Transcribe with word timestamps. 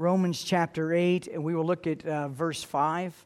Romans 0.00 0.44
chapter 0.44 0.94
8, 0.94 1.26
and 1.26 1.42
we 1.42 1.56
will 1.56 1.66
look 1.66 1.88
at 1.88 2.06
uh, 2.06 2.28
verse 2.28 2.62
5. 2.62 3.24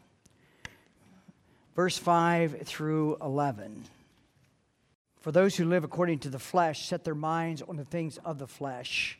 Verse 1.76 1.98
5 1.98 2.62
through 2.62 3.18
11. 3.20 3.84
For 5.20 5.32
those 5.32 5.54
who 5.54 5.66
live 5.66 5.84
according 5.84 6.20
to 6.20 6.30
the 6.30 6.38
flesh 6.38 6.86
set 6.86 7.04
their 7.04 7.14
minds 7.14 7.60
on 7.60 7.76
the 7.76 7.84
things 7.84 8.16
of 8.24 8.38
the 8.38 8.46
flesh, 8.46 9.18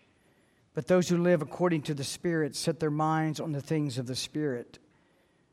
but 0.72 0.86
those 0.86 1.10
who 1.10 1.18
live 1.18 1.42
according 1.42 1.82
to 1.82 1.94
the 1.94 2.04
Spirit 2.04 2.56
set 2.56 2.80
their 2.80 2.90
minds 2.90 3.38
on 3.38 3.53
the 3.53 3.61
things 3.61 3.98
of 3.98 4.07
the 4.07 4.16
Spirit. 4.16 4.79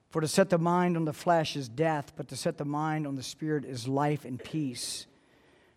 For 0.09 0.21
to 0.21 0.27
set 0.27 0.49
the 0.49 0.57
mind 0.57 0.95
on 0.95 1.03
the 1.03 1.11
flesh 1.11 1.57
is 1.57 1.67
death, 1.67 2.13
but 2.15 2.29
to 2.29 2.37
set 2.37 2.57
the 2.57 2.63
mind 2.63 3.07
on 3.07 3.17
the 3.17 3.23
Spirit 3.23 3.65
is 3.65 3.89
life 3.89 4.23
and 4.23 4.41
peace. 4.41 5.05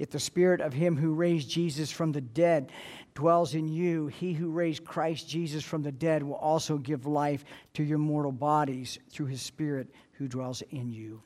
If 0.00 0.08
the 0.08 0.18
spirit 0.18 0.62
of 0.62 0.72
him 0.72 0.96
who 0.96 1.12
raised 1.12 1.50
Jesus 1.50 1.90
from 1.90 2.10
the 2.10 2.22
dead 2.22 2.72
dwells 3.14 3.54
in 3.54 3.68
you, 3.68 4.06
he 4.06 4.32
who 4.32 4.48
raised 4.48 4.82
Christ 4.82 5.28
Jesus 5.28 5.62
from 5.62 5.82
the 5.82 5.92
dead 5.92 6.22
will 6.22 6.36
also 6.36 6.78
give 6.78 7.04
life 7.04 7.44
to 7.74 7.82
your 7.82 7.98
mortal 7.98 8.32
bodies 8.32 8.98
through 9.10 9.26
his 9.26 9.42
spirit 9.42 9.90
who 10.12 10.26
dwells 10.26 10.62
in 10.70 10.90
you. 10.90 11.20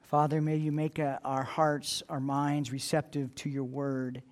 Father, 0.00 0.40
may 0.40 0.56
you 0.56 0.72
make 0.72 0.98
uh, 0.98 1.18
our 1.26 1.42
hearts, 1.42 2.02
our 2.08 2.20
minds 2.20 2.72
receptive 2.72 3.34
to 3.34 3.50
your 3.50 3.64
word, 3.64 4.22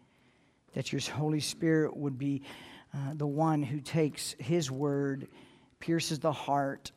that 0.73 0.91
your 0.91 1.03
Holy 1.03 1.41
Spirit 1.41 1.95
would 1.95 2.17
be 2.17 2.41
uh, 2.95 3.12
the 3.17 3.27
one 3.27 3.62
who 3.62 3.81
takes 3.81 4.34
his 4.39 4.70
word, 4.70 5.29
pierces 5.79 6.19
the 6.20 6.33
heart, 6.33 6.91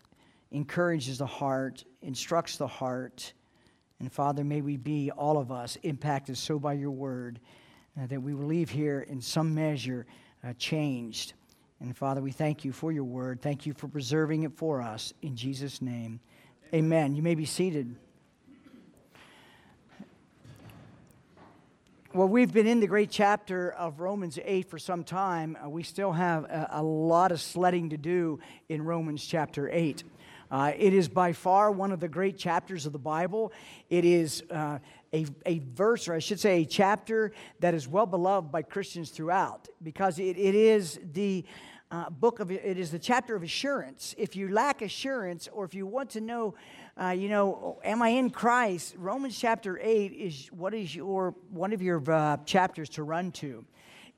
encourages 0.51 1.17
the 1.17 1.25
heart, 1.25 1.83
instructs 2.01 2.55
the 2.55 2.65
heart 2.65 3.33
and 3.99 4.11
Father, 4.11 4.43
may 4.43 4.61
we 4.61 4.77
be, 4.77 5.11
all 5.11 5.37
of 5.37 5.51
us, 5.51 5.77
impacted 5.83 6.37
so 6.37 6.57
by 6.57 6.73
your 6.73 6.91
word 6.91 7.39
uh, 7.99 8.07
that 8.07 8.21
we 8.21 8.33
will 8.33 8.45
leave 8.45 8.69
here 8.69 9.01
in 9.01 9.19
some 9.19 9.53
measure 9.53 10.05
uh, 10.43 10.53
changed. 10.57 11.33
And 11.81 11.95
Father, 11.95 12.21
we 12.21 12.31
thank 12.31 12.63
you 12.63 12.71
for 12.71 12.91
your 12.93 13.03
word. 13.03 13.41
Thank 13.41 13.65
you 13.65 13.73
for 13.73 13.89
preserving 13.89 14.43
it 14.43 14.53
for 14.53 14.81
us. 14.81 15.13
In 15.21 15.35
Jesus' 15.35 15.81
name, 15.81 16.21
amen. 16.73 17.15
You 17.15 17.21
may 17.21 17.35
be 17.35 17.45
seated. 17.45 17.95
Well, 22.13 22.27
we've 22.27 22.51
been 22.51 22.67
in 22.67 22.79
the 22.79 22.87
great 22.87 23.11
chapter 23.11 23.71
of 23.71 23.99
Romans 23.99 24.39
8 24.43 24.69
for 24.69 24.79
some 24.79 25.03
time. 25.03 25.57
Uh, 25.63 25.69
we 25.69 25.83
still 25.83 26.11
have 26.11 26.45
a, 26.45 26.69
a 26.71 26.83
lot 26.83 27.31
of 27.31 27.39
sledding 27.39 27.89
to 27.91 27.97
do 27.97 28.39
in 28.67 28.81
Romans 28.81 29.23
chapter 29.23 29.69
8. 29.69 30.03
Uh, 30.51 30.71
it 30.77 30.93
is 30.93 31.07
by 31.07 31.31
far 31.31 31.71
one 31.71 31.91
of 31.91 31.99
the 31.99 32.07
great 32.07 32.37
chapters 32.37 32.85
of 32.85 32.93
the 32.93 32.99
Bible. 32.99 33.51
It 33.89 34.03
is 34.05 34.43
uh, 34.49 34.79
a, 35.13 35.25
a 35.45 35.59
verse, 35.59 36.07
or 36.07 36.13
I 36.13 36.19
should 36.19 36.39
say, 36.39 36.61
a 36.61 36.65
chapter 36.65 37.31
that 37.59 37.73
is 37.73 37.87
well 37.87 38.05
beloved 38.05 38.51
by 38.51 38.63
Christians 38.63 39.11
throughout 39.11 39.67
because 39.83 40.19
it, 40.19 40.37
it 40.37 40.55
is 40.55 40.99
the 41.13 41.45
uh, 41.91 42.09
book 42.09 42.39
of 42.39 42.51
it 42.51 42.77
is 42.77 42.91
the 42.91 42.99
chapter 42.99 43.35
of 43.35 43.41
assurance. 43.41 44.13
If 44.17 44.35
you 44.35 44.49
lack 44.49 44.83
assurance, 44.83 45.49
or 45.51 45.65
if 45.65 45.73
you 45.73 45.87
want 45.87 46.11
to 46.11 46.21
know, 46.21 46.53
uh, 47.01 47.09
you 47.09 47.29
know, 47.29 47.79
am 47.83 48.03
I 48.03 48.09
in 48.09 48.29
Christ? 48.29 48.93
Romans 48.97 49.39
chapter 49.39 49.79
eight 49.81 50.11
is 50.13 50.49
what 50.51 50.75
is 50.75 50.95
your 50.95 51.33
one 51.49 51.73
of 51.73 51.81
your 51.81 52.03
uh, 52.11 52.37
chapters 52.45 52.89
to 52.89 53.03
run 53.03 53.31
to. 53.33 53.65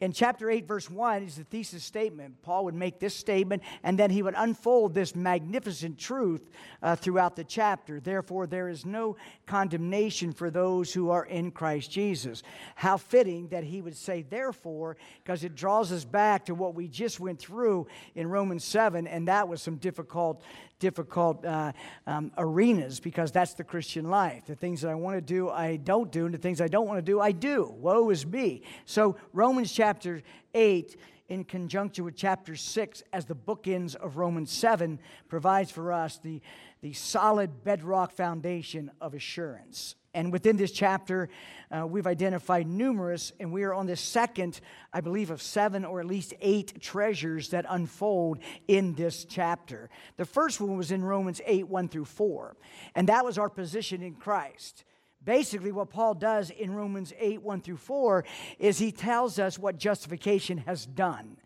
In 0.01 0.13
chapter 0.13 0.49
8, 0.49 0.67
verse 0.67 0.89
1 0.89 1.21
is 1.21 1.35
the 1.35 1.43
thesis 1.43 1.83
statement. 1.83 2.41
Paul 2.41 2.65
would 2.65 2.73
make 2.73 2.99
this 2.99 3.15
statement, 3.15 3.61
and 3.83 3.99
then 3.99 4.09
he 4.09 4.23
would 4.23 4.33
unfold 4.35 4.95
this 4.95 5.15
magnificent 5.15 5.99
truth 5.99 6.49
uh, 6.81 6.95
throughout 6.95 7.35
the 7.35 7.43
chapter. 7.43 7.99
Therefore, 7.99 8.47
there 8.47 8.67
is 8.67 8.83
no 8.83 9.15
condemnation 9.45 10.33
for 10.33 10.49
those 10.49 10.91
who 10.91 11.11
are 11.11 11.25
in 11.25 11.51
Christ 11.51 11.91
Jesus. 11.91 12.41
How 12.73 12.97
fitting 12.97 13.49
that 13.49 13.63
he 13.63 13.79
would 13.79 13.95
say, 13.95 14.23
therefore, 14.23 14.97
because 15.23 15.43
it 15.43 15.53
draws 15.53 15.91
us 15.91 16.03
back 16.03 16.45
to 16.45 16.55
what 16.55 16.73
we 16.73 16.87
just 16.87 17.19
went 17.19 17.39
through 17.39 17.85
in 18.15 18.27
Romans 18.27 18.63
7, 18.63 19.05
and 19.05 19.27
that 19.27 19.47
was 19.47 19.61
some 19.61 19.75
difficult 19.75 20.41
difficult 20.81 21.45
uh, 21.45 21.71
um, 22.05 22.31
arenas 22.37 22.99
because 22.99 23.31
that's 23.31 23.53
the 23.53 23.63
Christian 23.63 24.09
life. 24.09 24.45
The 24.45 24.55
things 24.55 24.81
that 24.81 24.89
I 24.89 24.95
want 24.95 25.15
to 25.15 25.21
do, 25.21 25.49
I 25.49 25.77
don't 25.77 26.11
do, 26.11 26.25
and 26.25 26.33
the 26.33 26.39
things 26.39 26.59
I 26.59 26.67
don't 26.67 26.87
want 26.87 26.97
to 26.97 27.01
do, 27.01 27.21
I 27.21 27.31
do. 27.31 27.73
Woe 27.77 28.09
is 28.09 28.25
me. 28.25 28.63
So, 28.85 29.15
Romans 29.31 29.71
chapter 29.71 30.21
8, 30.53 30.97
in 31.29 31.45
conjunction 31.45 32.03
with 32.03 32.17
chapter 32.17 32.57
6, 32.57 33.03
as 33.13 33.25
the 33.25 33.35
bookends 33.35 33.95
of 33.95 34.17
Romans 34.17 34.51
7, 34.51 34.99
provides 35.29 35.71
for 35.71 35.93
us 35.93 36.17
the, 36.17 36.41
the 36.81 36.91
solid 36.91 37.63
bedrock 37.63 38.11
foundation 38.11 38.91
of 38.99 39.13
assurance. 39.13 39.95
And 40.13 40.31
within 40.33 40.57
this 40.57 40.71
chapter, 40.71 41.29
uh, 41.71 41.87
we've 41.87 42.07
identified 42.07 42.67
numerous, 42.67 43.31
and 43.39 43.53
we 43.53 43.63
are 43.63 43.73
on 43.73 43.85
the 43.85 43.95
second, 43.95 44.59
I 44.91 44.99
believe, 44.99 45.31
of 45.31 45.41
seven 45.41 45.85
or 45.85 46.01
at 46.01 46.05
least 46.05 46.33
eight 46.41 46.81
treasures 46.81 47.49
that 47.49 47.65
unfold 47.69 48.39
in 48.67 48.93
this 48.95 49.23
chapter. 49.23 49.89
The 50.17 50.25
first 50.25 50.59
one 50.59 50.77
was 50.77 50.91
in 50.91 51.03
Romans 51.03 51.39
8 51.45 51.67
1 51.67 51.87
through 51.87 52.05
4, 52.05 52.57
and 52.95 53.07
that 53.07 53.23
was 53.23 53.37
our 53.37 53.49
position 53.49 54.01
in 54.01 54.15
Christ. 54.15 54.83
Basically, 55.23 55.71
what 55.71 55.91
Paul 55.91 56.15
does 56.15 56.49
in 56.49 56.71
Romans 56.71 57.13
8 57.17 57.41
1 57.41 57.61
through 57.61 57.77
4 57.77 58.25
is 58.59 58.79
he 58.79 58.91
tells 58.91 59.39
us 59.39 59.57
what 59.57 59.77
justification 59.77 60.57
has 60.59 60.85
done 60.85 61.37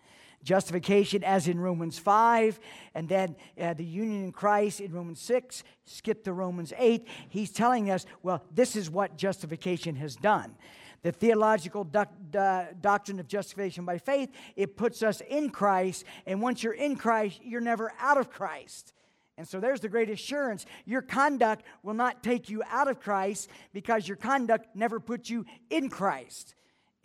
justification 0.46 1.24
as 1.24 1.50
in 1.50 1.60
Romans 1.60 1.98
5, 1.98 2.60
and 2.94 3.10
then 3.10 3.36
uh, 3.60 3.74
the 3.74 3.84
union 3.84 4.24
in 4.24 4.32
Christ 4.32 4.80
in 4.80 4.94
Romans 4.94 5.20
6, 5.20 5.64
skip 5.84 6.24
to 6.24 6.32
Romans 6.32 6.72
8. 6.78 7.06
He's 7.28 7.52
telling 7.52 7.90
us, 7.90 8.06
well, 8.24 8.44
this 8.54 8.78
is 8.78 8.90
what 8.90 9.18
justification 9.18 9.96
has 9.96 10.16
done. 10.16 10.56
The 11.02 11.12
theological 11.12 11.84
doc, 11.84 12.14
uh, 12.38 12.66
doctrine 12.80 13.20
of 13.20 13.28
justification 13.28 13.86
by 13.86 13.98
faith, 13.98 14.30
it 14.56 14.78
puts 14.78 15.04
us 15.04 15.22
in 15.28 15.50
Christ, 15.50 16.06
and 16.26 16.42
once 16.42 16.64
you're 16.64 16.74
in 16.74 16.96
Christ, 16.96 17.42
you're 17.44 17.60
never 17.60 17.92
out 18.00 18.18
of 18.18 18.30
Christ. 18.30 18.94
And 19.38 19.48
so 19.48 19.60
there's 19.60 19.82
the 19.82 19.90
great 19.90 20.10
assurance. 20.10 20.66
Your 20.86 21.02
conduct 21.02 21.66
will 21.84 21.94
not 21.94 22.24
take 22.24 22.50
you 22.50 22.64
out 22.70 22.88
of 22.88 23.02
Christ 23.02 23.50
because 23.74 24.08
your 24.08 24.16
conduct 24.16 24.68
never 24.76 25.00
puts 25.00 25.30
you 25.30 25.46
in 25.70 25.90
Christ. 25.90 26.56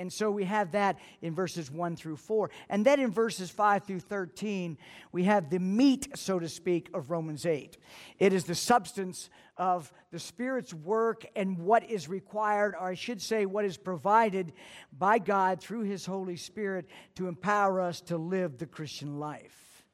And 0.00 0.10
so 0.10 0.30
we 0.30 0.44
have 0.44 0.72
that 0.72 0.98
in 1.20 1.34
verses 1.34 1.70
1 1.70 1.94
through 1.94 2.16
4. 2.16 2.50
And 2.70 2.86
then 2.86 3.00
in 3.00 3.10
verses 3.10 3.50
5 3.50 3.84
through 3.84 4.00
13, 4.00 4.78
we 5.12 5.24
have 5.24 5.50
the 5.50 5.58
meat, 5.58 6.16
so 6.16 6.38
to 6.38 6.48
speak, 6.48 6.88
of 6.94 7.10
Romans 7.10 7.44
8. 7.44 7.76
It 8.18 8.32
is 8.32 8.44
the 8.44 8.54
substance 8.54 9.28
of 9.58 9.92
the 10.10 10.18
Spirit's 10.18 10.72
work 10.72 11.26
and 11.36 11.58
what 11.58 11.88
is 11.90 12.08
required, 12.08 12.74
or 12.80 12.88
I 12.88 12.94
should 12.94 13.20
say, 13.20 13.44
what 13.44 13.66
is 13.66 13.76
provided 13.76 14.54
by 14.98 15.18
God 15.18 15.60
through 15.60 15.82
His 15.82 16.06
Holy 16.06 16.36
Spirit 16.36 16.86
to 17.16 17.28
empower 17.28 17.78
us 17.78 18.00
to 18.02 18.16
live 18.16 18.56
the 18.56 18.64
Christian 18.64 19.20
life. 19.20 19.84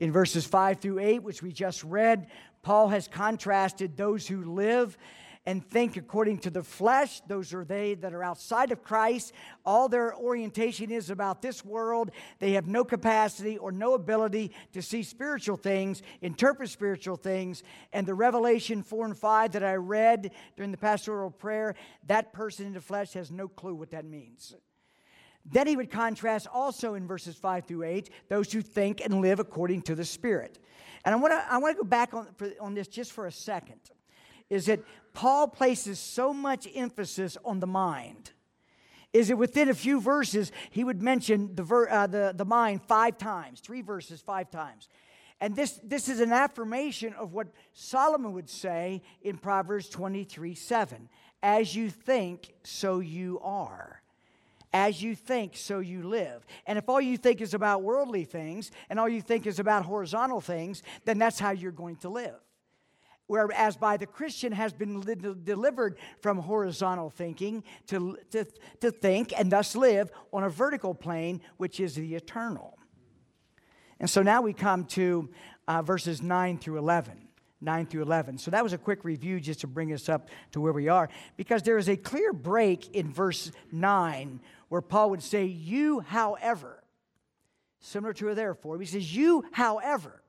In 0.00 0.12
verses 0.12 0.44
5 0.44 0.80
through 0.80 0.98
8, 0.98 1.22
which 1.22 1.42
we 1.42 1.50
just 1.50 1.82
read, 1.82 2.26
Paul 2.62 2.88
has 2.88 3.08
contrasted 3.08 3.96
those 3.96 4.26
who 4.26 4.44
live 4.44 4.98
and 5.46 5.64
think 5.64 5.96
according 5.96 6.38
to 6.38 6.50
the 6.50 6.62
flesh. 6.62 7.20
Those 7.26 7.54
are 7.54 7.64
they 7.64 7.94
that 7.94 8.12
are 8.12 8.22
outside 8.22 8.72
of 8.72 8.82
Christ. 8.82 9.32
All 9.64 9.88
their 9.88 10.14
orientation 10.14 10.90
is 10.90 11.10
about 11.10 11.40
this 11.40 11.64
world. 11.64 12.10
They 12.38 12.52
have 12.52 12.66
no 12.66 12.84
capacity 12.84 13.56
or 13.56 13.72
no 13.72 13.94
ability 13.94 14.52
to 14.72 14.82
see 14.82 15.02
spiritual 15.02 15.56
things, 15.56 16.02
interpret 16.20 16.68
spiritual 16.68 17.16
things. 17.16 17.62
And 17.92 18.06
the 18.06 18.14
Revelation 18.14 18.82
4 18.82 19.06
and 19.06 19.16
5 19.16 19.52
that 19.52 19.64
I 19.64 19.74
read 19.74 20.30
during 20.56 20.72
the 20.72 20.78
pastoral 20.78 21.30
prayer, 21.30 21.74
that 22.06 22.32
person 22.32 22.66
in 22.66 22.74
the 22.74 22.80
flesh 22.80 23.14
has 23.14 23.30
no 23.30 23.48
clue 23.48 23.74
what 23.74 23.90
that 23.90 24.04
means. 24.04 24.54
Then 25.46 25.66
he 25.66 25.74
would 25.74 25.90
contrast 25.90 26.46
also 26.52 26.94
in 26.94 27.06
verses 27.06 27.34
5 27.34 27.64
through 27.64 27.84
8 27.84 28.10
those 28.28 28.52
who 28.52 28.60
think 28.60 29.00
and 29.00 29.22
live 29.22 29.40
according 29.40 29.82
to 29.82 29.94
the 29.94 30.04
Spirit. 30.04 30.58
And 31.02 31.14
I 31.14 31.18
want 31.18 31.32
to 31.32 31.52
I 31.52 31.56
want 31.56 31.76
to 31.76 31.82
go 31.82 31.88
back 31.88 32.12
on, 32.12 32.28
for, 32.36 32.50
on 32.60 32.74
this 32.74 32.86
just 32.86 33.12
for 33.12 33.26
a 33.26 33.32
second. 33.32 33.80
Is 34.50 34.66
that 34.66 34.80
Paul 35.14 35.48
places 35.48 35.98
so 35.98 36.34
much 36.34 36.68
emphasis 36.74 37.38
on 37.44 37.60
the 37.60 37.66
mind 37.66 38.32
is 39.12 39.28
that 39.28 39.36
within 39.36 39.68
a 39.68 39.74
few 39.74 40.00
verses, 40.00 40.52
he 40.70 40.84
would 40.84 41.02
mention 41.02 41.54
the, 41.54 41.62
ver, 41.62 41.88
uh, 41.88 42.06
the, 42.06 42.32
the 42.36 42.44
mind 42.44 42.80
five 42.82 43.18
times, 43.18 43.60
three 43.60 43.82
verses, 43.82 44.20
five 44.20 44.50
times. 44.50 44.88
And 45.40 45.56
this, 45.56 45.80
this 45.82 46.08
is 46.08 46.20
an 46.20 46.32
affirmation 46.32 47.14
of 47.14 47.32
what 47.32 47.48
Solomon 47.72 48.32
would 48.34 48.48
say 48.48 49.02
in 49.22 49.38
Proverbs 49.38 49.88
23 49.88 50.54
7. 50.54 51.08
As 51.42 51.74
you 51.74 51.88
think, 51.88 52.52
so 52.62 53.00
you 53.00 53.40
are. 53.42 54.02
As 54.72 55.02
you 55.02 55.16
think, 55.16 55.56
so 55.56 55.80
you 55.80 56.02
live. 56.04 56.46
And 56.66 56.78
if 56.78 56.88
all 56.88 57.00
you 57.00 57.16
think 57.16 57.40
is 57.40 57.54
about 57.54 57.82
worldly 57.82 58.24
things 58.24 58.70
and 58.88 59.00
all 59.00 59.08
you 59.08 59.22
think 59.22 59.46
is 59.46 59.58
about 59.58 59.84
horizontal 59.84 60.40
things, 60.40 60.82
then 61.06 61.18
that's 61.18 61.40
how 61.40 61.50
you're 61.50 61.72
going 61.72 61.96
to 61.96 62.08
live. 62.08 62.36
Whereas 63.30 63.76
by 63.76 63.96
the 63.96 64.06
Christian 64.06 64.50
has 64.50 64.72
been 64.72 65.02
li- 65.02 65.14
delivered 65.14 65.98
from 66.18 66.38
horizontal 66.38 67.10
thinking 67.10 67.62
to, 67.86 68.18
to, 68.32 68.44
to 68.80 68.90
think 68.90 69.32
and 69.38 69.52
thus 69.52 69.76
live 69.76 70.10
on 70.32 70.42
a 70.42 70.48
vertical 70.48 70.94
plane, 70.94 71.40
which 71.56 71.78
is 71.78 71.94
the 71.94 72.16
eternal. 72.16 72.76
And 74.00 74.10
so 74.10 74.22
now 74.22 74.42
we 74.42 74.52
come 74.52 74.84
to 74.86 75.30
uh, 75.68 75.80
verses 75.80 76.20
9 76.20 76.58
through 76.58 76.78
11. 76.78 77.28
9 77.60 77.86
through 77.86 78.02
11. 78.02 78.38
So 78.38 78.50
that 78.50 78.64
was 78.64 78.72
a 78.72 78.78
quick 78.78 79.04
review 79.04 79.38
just 79.38 79.60
to 79.60 79.68
bring 79.68 79.92
us 79.92 80.08
up 80.08 80.28
to 80.50 80.60
where 80.60 80.72
we 80.72 80.88
are, 80.88 81.08
because 81.36 81.62
there 81.62 81.78
is 81.78 81.88
a 81.88 81.96
clear 81.96 82.32
break 82.32 82.96
in 82.96 83.12
verse 83.12 83.52
9 83.70 84.40
where 84.70 84.82
Paul 84.82 85.10
would 85.10 85.22
say, 85.22 85.44
You, 85.44 86.00
however, 86.00 86.82
similar 87.78 88.12
to 88.14 88.30
a 88.30 88.34
therefore, 88.34 88.80
he 88.80 88.86
says, 88.86 89.14
You, 89.14 89.44
however. 89.52 90.19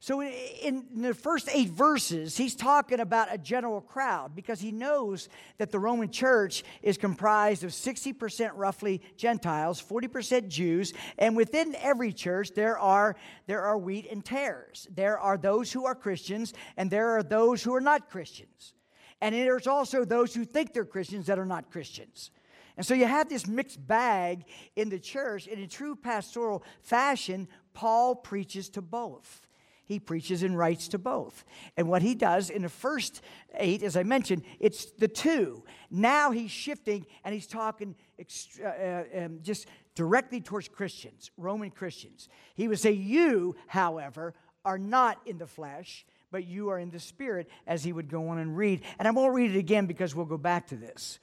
So, 0.00 0.22
in, 0.22 0.84
the 0.94 1.14
first 1.14 1.48
eight 1.52 1.70
verses, 1.70 2.36
he's 2.36 2.54
talking 2.54 3.00
about 3.00 3.28
a 3.32 3.38
general 3.38 3.80
crowd 3.80 4.34
because 4.34 4.60
he 4.60 4.70
knows 4.70 5.28
that 5.58 5.70
the 5.70 5.78
Roman 5.78 6.10
church 6.10 6.62
is 6.82 6.98
comprised 6.98 7.64
of 7.64 7.70
60% 7.70 8.50
roughly 8.54 9.00
Gentiles, 9.16 9.82
40% 9.82 10.48
Jews, 10.48 10.92
and 11.18 11.36
within 11.36 11.74
every 11.76 12.12
church 12.12 12.50
there 12.54 12.78
are, 12.78 13.16
there 13.46 13.62
are 13.62 13.78
wheat 13.78 14.10
and 14.10 14.24
tares. 14.24 14.86
There 14.94 15.18
are 15.18 15.38
those 15.38 15.72
who 15.72 15.86
are 15.86 15.94
Christians, 15.94 16.52
and 16.76 16.90
there 16.90 17.10
are 17.10 17.22
those 17.22 17.62
who 17.62 17.74
are 17.74 17.80
not 17.80 18.10
Christians. 18.10 18.74
And 19.20 19.34
there's 19.34 19.66
also 19.66 20.04
those 20.04 20.34
who 20.34 20.44
think 20.44 20.74
they're 20.74 20.84
Christians 20.84 21.26
that 21.26 21.38
are 21.38 21.46
not 21.46 21.70
Christians. 21.70 22.30
And 22.76 22.84
so 22.84 22.94
you 22.94 23.06
have 23.06 23.28
this 23.28 23.46
mixed 23.46 23.86
bag 23.86 24.44
in 24.74 24.88
the 24.88 24.98
church, 24.98 25.46
and 25.46 25.60
in 25.60 25.68
true 25.68 25.94
pastoral 25.94 26.64
fashion, 26.82 27.48
Paul 27.72 28.16
preaches 28.16 28.68
to 28.70 28.82
both 28.82 29.46
he 29.84 29.98
preaches 29.98 30.42
and 30.42 30.56
writes 30.56 30.88
to 30.88 30.98
both. 30.98 31.44
And 31.76 31.88
what 31.88 32.02
he 32.02 32.14
does 32.14 32.50
in 32.50 32.62
the 32.62 32.68
first 32.68 33.22
eight, 33.56 33.82
as 33.82 33.96
I 33.96 34.02
mentioned, 34.02 34.42
it's 34.60 34.86
the 34.92 35.08
two. 35.08 35.62
Now 35.90 36.30
he's 36.30 36.50
shifting 36.50 37.06
and 37.24 37.34
he's 37.34 37.46
talking 37.46 37.94
uh, 38.18 38.66
uh, 38.66 39.04
um, 39.16 39.38
just 39.42 39.66
directly 39.94 40.40
towards 40.40 40.68
Christians, 40.68 41.30
Roman 41.36 41.70
Christians. 41.70 42.28
He 42.54 42.68
would 42.68 42.78
say, 42.78 42.92
You, 42.92 43.56
however, 43.66 44.34
are 44.64 44.78
not 44.78 45.20
in 45.26 45.38
the 45.38 45.46
flesh, 45.46 46.06
but 46.30 46.46
you 46.46 46.70
are 46.70 46.78
in 46.78 46.90
the 46.90 46.98
spirit, 46.98 47.48
as 47.66 47.84
he 47.84 47.92
would 47.92 48.08
go 48.08 48.28
on 48.28 48.38
and 48.38 48.56
read. 48.56 48.82
And 48.98 49.06
I 49.06 49.12
won't 49.12 49.34
read 49.34 49.54
it 49.54 49.58
again 49.58 49.86
because 49.86 50.14
we'll 50.14 50.24
go 50.24 50.38
back 50.38 50.66
to 50.68 50.76
this. 50.76 51.20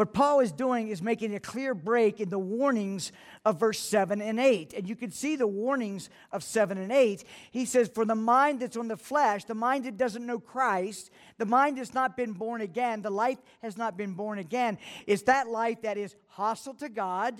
What 0.00 0.14
Paul 0.14 0.40
is 0.40 0.50
doing 0.50 0.88
is 0.88 1.02
making 1.02 1.34
a 1.34 1.40
clear 1.40 1.74
break 1.74 2.20
in 2.20 2.30
the 2.30 2.38
warnings 2.38 3.12
of 3.44 3.60
verse 3.60 3.78
7 3.78 4.22
and 4.22 4.40
8. 4.40 4.72
And 4.72 4.88
you 4.88 4.96
can 4.96 5.10
see 5.10 5.36
the 5.36 5.46
warnings 5.46 6.08
of 6.32 6.42
7 6.42 6.78
and 6.78 6.90
8. 6.90 7.22
He 7.50 7.66
says, 7.66 7.90
For 7.94 8.06
the 8.06 8.14
mind 8.14 8.60
that's 8.60 8.78
on 8.78 8.88
the 8.88 8.96
flesh, 8.96 9.44
the 9.44 9.54
mind 9.54 9.84
that 9.84 9.98
doesn't 9.98 10.24
know 10.24 10.38
Christ, 10.38 11.10
the 11.36 11.44
mind 11.44 11.76
that's 11.76 11.92
not 11.92 12.16
been 12.16 12.32
born 12.32 12.62
again, 12.62 13.02
the 13.02 13.10
life 13.10 13.36
has 13.60 13.76
not 13.76 13.98
been 13.98 14.14
born 14.14 14.38
again, 14.38 14.78
is 15.06 15.24
that 15.24 15.48
life 15.48 15.82
that 15.82 15.98
is 15.98 16.16
hostile 16.28 16.72
to 16.76 16.88
God, 16.88 17.38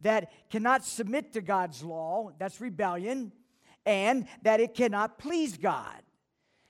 that 0.00 0.32
cannot 0.48 0.86
submit 0.86 1.34
to 1.34 1.42
God's 1.42 1.82
law, 1.82 2.30
that's 2.38 2.62
rebellion, 2.62 3.30
and 3.84 4.26
that 4.40 4.58
it 4.58 4.74
cannot 4.74 5.18
please 5.18 5.58
God. 5.58 6.00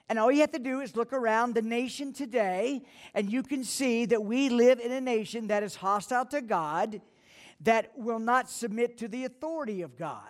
And 0.09 0.19
all 0.19 0.31
you 0.31 0.41
have 0.41 0.53
to 0.53 0.59
do 0.59 0.81
is 0.81 0.97
look 0.97 1.13
around 1.13 1.55
the 1.55 1.63
nation 1.63 2.13
today, 2.13 2.83
and 3.15 3.33
you 3.33 3.43
can 3.43 3.65
see 3.65 4.05
that 4.07 4.23
we 4.23 4.49
live 4.51 4.79
in 4.81 4.93
a 4.93 5.01
nation 5.01 5.47
that 5.49 5.63
is 5.63 5.77
hostile 5.77 6.27
to 6.27 6.43
God, 6.43 7.01
that 7.61 7.93
will 7.97 8.19
not 8.19 8.51
submit 8.51 8.99
to 8.99 9.09
the 9.09 9.25
authority 9.25 9.83
of 9.83 9.97
God. 9.97 10.21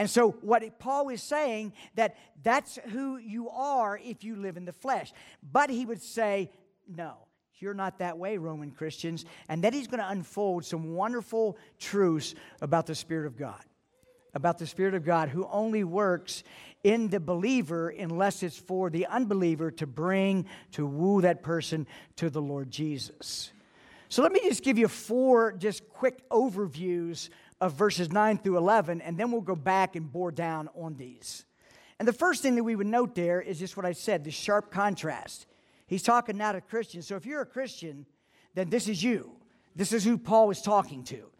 And 0.00 0.08
so, 0.08 0.30
what 0.40 0.78
Paul 0.78 1.10
is 1.10 1.22
saying 1.22 1.74
that 1.94 2.16
that's 2.42 2.78
who 2.88 3.18
you 3.18 3.50
are 3.50 4.00
if 4.02 4.24
you 4.24 4.34
live 4.34 4.56
in 4.56 4.64
the 4.64 4.72
flesh. 4.72 5.12
But 5.52 5.68
he 5.68 5.84
would 5.84 6.02
say, 6.02 6.50
no, 6.88 7.18
you're 7.58 7.74
not 7.74 7.98
that 7.98 8.16
way, 8.16 8.38
Roman 8.38 8.70
Christians. 8.70 9.26
And 9.48 9.62
then 9.62 9.72
he's 9.72 9.86
going 9.86 10.00
to 10.00 10.08
unfold 10.08 10.64
some 10.64 10.94
wonderful 10.94 11.58
truths 11.78 12.34
about 12.62 12.86
the 12.86 12.94
Spirit 12.94 13.26
of 13.26 13.36
God, 13.36 13.62
about 14.34 14.58
the 14.58 14.66
Spirit 14.66 14.94
of 14.94 15.04
God 15.04 15.28
who 15.28 15.46
only 15.50 15.84
works 15.84 16.42
in 16.82 17.08
the 17.08 17.20
believer 17.20 17.88
unless 17.88 18.42
it's 18.42 18.56
for 18.56 18.90
the 18.90 19.06
unbeliever 19.06 19.70
to 19.72 19.86
bring, 19.86 20.46
to 20.72 20.86
woo 20.86 21.20
that 21.22 21.42
person 21.42 21.86
to 22.16 22.30
the 22.30 22.40
Lord 22.40 22.70
Jesus. 22.70 23.52
So 24.08 24.22
let 24.22 24.32
me 24.32 24.40
just 24.42 24.64
give 24.64 24.78
you 24.78 24.88
four 24.88 25.52
just 25.52 25.88
quick 25.90 26.28
overviews 26.30 27.28
of 27.60 27.74
verses 27.74 28.10
9 28.10 28.38
through 28.38 28.56
11, 28.56 29.00
and 29.02 29.18
then 29.18 29.30
we'll 29.30 29.40
go 29.40 29.54
back 29.54 29.94
and 29.94 30.10
bore 30.10 30.32
down 30.32 30.68
on 30.74 30.96
these. 30.96 31.44
And 31.98 32.08
the 32.08 32.12
first 32.12 32.42
thing 32.42 32.54
that 32.56 32.64
we 32.64 32.74
would 32.74 32.86
note 32.86 33.14
there 33.14 33.42
is 33.42 33.58
just 33.58 33.76
what 33.76 33.84
I 33.84 33.92
said 33.92 34.24
the 34.24 34.30
sharp 34.30 34.70
contrast. 34.70 35.46
He's 35.86 36.02
talking 36.02 36.36
now 36.36 36.52
to 36.52 36.60
Christians. 36.60 37.06
So 37.06 37.16
if 37.16 37.26
you're 37.26 37.42
a 37.42 37.46
Christian, 37.46 38.06
then 38.54 38.70
this 38.70 38.88
is 38.88 39.02
you. 39.02 39.32
This 39.76 39.92
is 39.92 40.04
who 40.04 40.16
Paul 40.16 40.50
is 40.50 40.62
talking 40.62 41.04
to. 41.04 41.30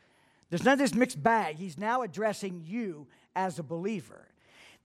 There's 0.51 0.65
none 0.65 0.75
of 0.75 0.79
this 0.81 0.95
mixed 0.95 1.23
bag. 1.23 1.57
He's 1.57 1.79
now 1.79 2.03
addressing 2.03 2.63
you 2.65 3.07
as 3.35 3.59
a 3.59 3.63
believer. 3.63 4.27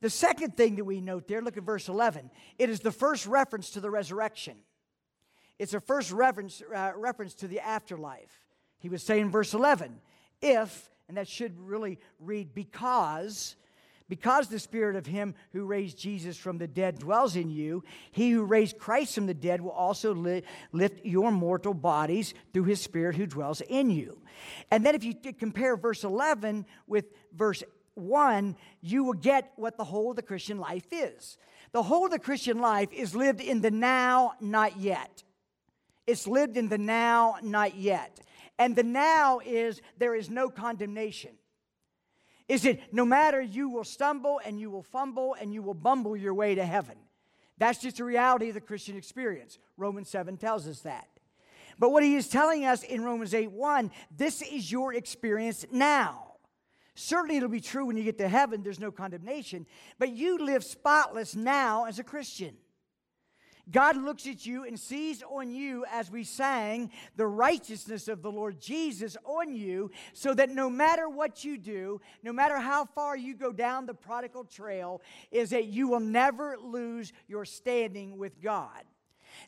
The 0.02 0.10
second 0.10 0.56
thing 0.56 0.76
that 0.76 0.86
we 0.86 1.02
note 1.02 1.28
there, 1.28 1.42
look 1.42 1.58
at 1.58 1.64
verse 1.64 1.90
11. 1.90 2.30
It 2.60 2.70
is 2.70 2.80
the 2.80 2.92
first 2.92 3.26
reference 3.26 3.72
to 3.72 3.80
the 3.80 3.90
resurrection. 3.90 4.58
It's 5.58 5.74
a 5.74 5.80
first 5.80 6.12
reference, 6.12 6.62
uh, 6.74 6.92
reference 6.96 7.34
to 7.36 7.48
the 7.48 7.60
afterlife. 7.60 8.46
He 8.78 8.90
was 8.90 9.02
saying, 9.02 9.32
verse 9.32 9.54
11, 9.54 10.00
if, 10.42 10.90
and 11.08 11.18
that 11.18 11.28
should 11.28 11.60
really 11.60 11.98
read 12.20 12.54
because, 12.54 13.56
because 14.08 14.48
the 14.48 14.60
spirit 14.60 14.96
of 14.96 15.06
him 15.06 15.36
who 15.52 15.66
raised 15.66 15.98
Jesus 15.98 16.38
from 16.38 16.58
the 16.58 16.68
dead 16.68 17.00
dwells 17.00 17.36
in 17.36 17.50
you, 17.50 17.84
he 18.12 18.32
who 18.32 18.44
raised 18.44 18.78
Christ 18.78 19.16
from 19.16 19.26
the 19.26 19.34
dead 19.34 19.62
will 19.62 19.72
also 19.72 20.14
li- 20.14 20.44
lift 20.72 21.06
your 21.06 21.32
mortal 21.32 21.74
bodies 21.74 22.34
through 22.54 22.66
his 22.66 22.82
spirit 22.82 23.16
who 23.16 23.26
dwells 23.26 23.62
in 23.62 23.90
you. 23.90 24.22
And 24.70 24.86
then 24.86 24.96
if 24.96 25.04
you 25.04 25.16
compare 25.16 25.76
verse 25.76 26.04
11 26.04 26.66
with 26.88 27.06
verse 27.34 27.64
one, 27.96 28.56
you 28.82 29.04
will 29.04 29.14
get 29.14 29.52
what 29.56 29.78
the 29.78 29.84
whole 29.84 30.12
of 30.12 30.18
the 30.18 30.22
Christian 30.22 30.60
life 30.60 30.86
is. 30.92 31.38
The 31.72 31.84
whole 31.84 32.06
of 32.06 32.12
the 32.12 32.20
Christian 32.20 32.60
life 32.60 32.92
is 32.94 33.16
lived 33.16 33.42
in 33.42 33.62
the 33.62 33.72
now, 33.72 34.34
not 34.40 34.78
yet. 34.78 35.24
It's 36.06 36.28
lived 36.28 36.58
in 36.58 36.70
the 36.70 36.78
now, 36.78 37.38
not 37.42 37.76
yet. 37.76 38.20
And 38.60 38.76
the 38.76 38.84
now 38.84 39.40
is 39.44 39.82
there 39.98 40.16
is 40.16 40.30
no 40.30 40.50
condemnation. 40.50 41.32
Is 42.48 42.66
it 42.66 42.94
no 42.94 43.06
matter 43.06 43.42
you 43.42 43.70
will 43.70 43.84
stumble 43.84 44.40
and 44.46 44.60
you 44.60 44.70
will 44.70 44.84
fumble 44.84 45.36
and 45.40 45.54
you 45.54 45.62
will 45.62 45.74
bumble 45.74 46.16
your 46.16 46.34
way 46.34 46.56
to 46.56 46.66
heaven? 46.66 46.96
That's 47.58 47.80
just 47.80 47.98
the 47.98 48.04
reality 48.04 48.50
of 48.50 48.54
the 48.54 48.62
Christian 48.62 48.98
experience. 48.98 49.58
Romans 49.78 50.10
7 50.10 50.38
tells 50.38 50.68
us 50.68 50.82
that. 50.82 51.08
But 51.80 51.92
what 51.92 52.04
he 52.04 52.16
is 52.16 52.28
telling 52.28 52.66
us 52.66 52.84
in 52.84 53.04
Romans 53.04 53.34
8 53.34 53.52
1, 53.52 53.92
this 54.16 54.42
is 54.42 54.72
your 54.72 54.94
experience 54.94 55.66
now. 55.72 56.34
Certainly, 56.96 57.38
it'll 57.38 57.50
be 57.50 57.60
true 57.60 57.86
when 57.86 57.98
you 57.98 58.04
get 58.04 58.18
to 58.20 58.30
heaven, 58.30 58.64
there's 58.64 58.80
no 58.80 58.92
condemnation, 58.92 59.66
but 60.00 60.12
you 60.12 60.38
live 60.38 60.64
spotless 60.64 61.36
now 61.36 61.86
as 61.86 62.00
a 62.00 62.04
Christian. 62.04 62.56
God 63.72 63.98
looks 63.98 64.28
at 64.28 64.46
you 64.46 64.64
and 64.66 64.80
sees 64.80 65.24
on 65.24 65.52
you, 65.52 65.86
as 65.92 66.12
we 66.12 66.24
sang, 66.24 66.92
the 67.16 67.28
righteousness 67.28 68.08
of 68.08 68.22
the 68.22 68.32
Lord 68.32 68.60
Jesus 68.60 69.18
on 69.26 69.56
you, 69.56 69.92
so 70.14 70.34
that 70.34 70.50
no 70.50 70.70
matter 70.70 71.10
what 71.10 71.44
you 71.44 71.58
do, 71.58 72.00
no 72.22 72.32
matter 72.32 72.58
how 72.58 72.86
far 72.86 73.18
you 73.18 73.36
go 73.36 73.52
down 73.52 73.86
the 73.86 73.94
prodigal 73.94 74.44
trail, 74.44 75.02
is 75.32 75.50
that 75.50 75.66
you 75.66 75.88
will 75.88 76.00
never 76.00 76.58
lose 76.58 77.12
your 77.28 77.46
standing 77.46 78.18
with 78.18 78.42
God. 78.42 78.84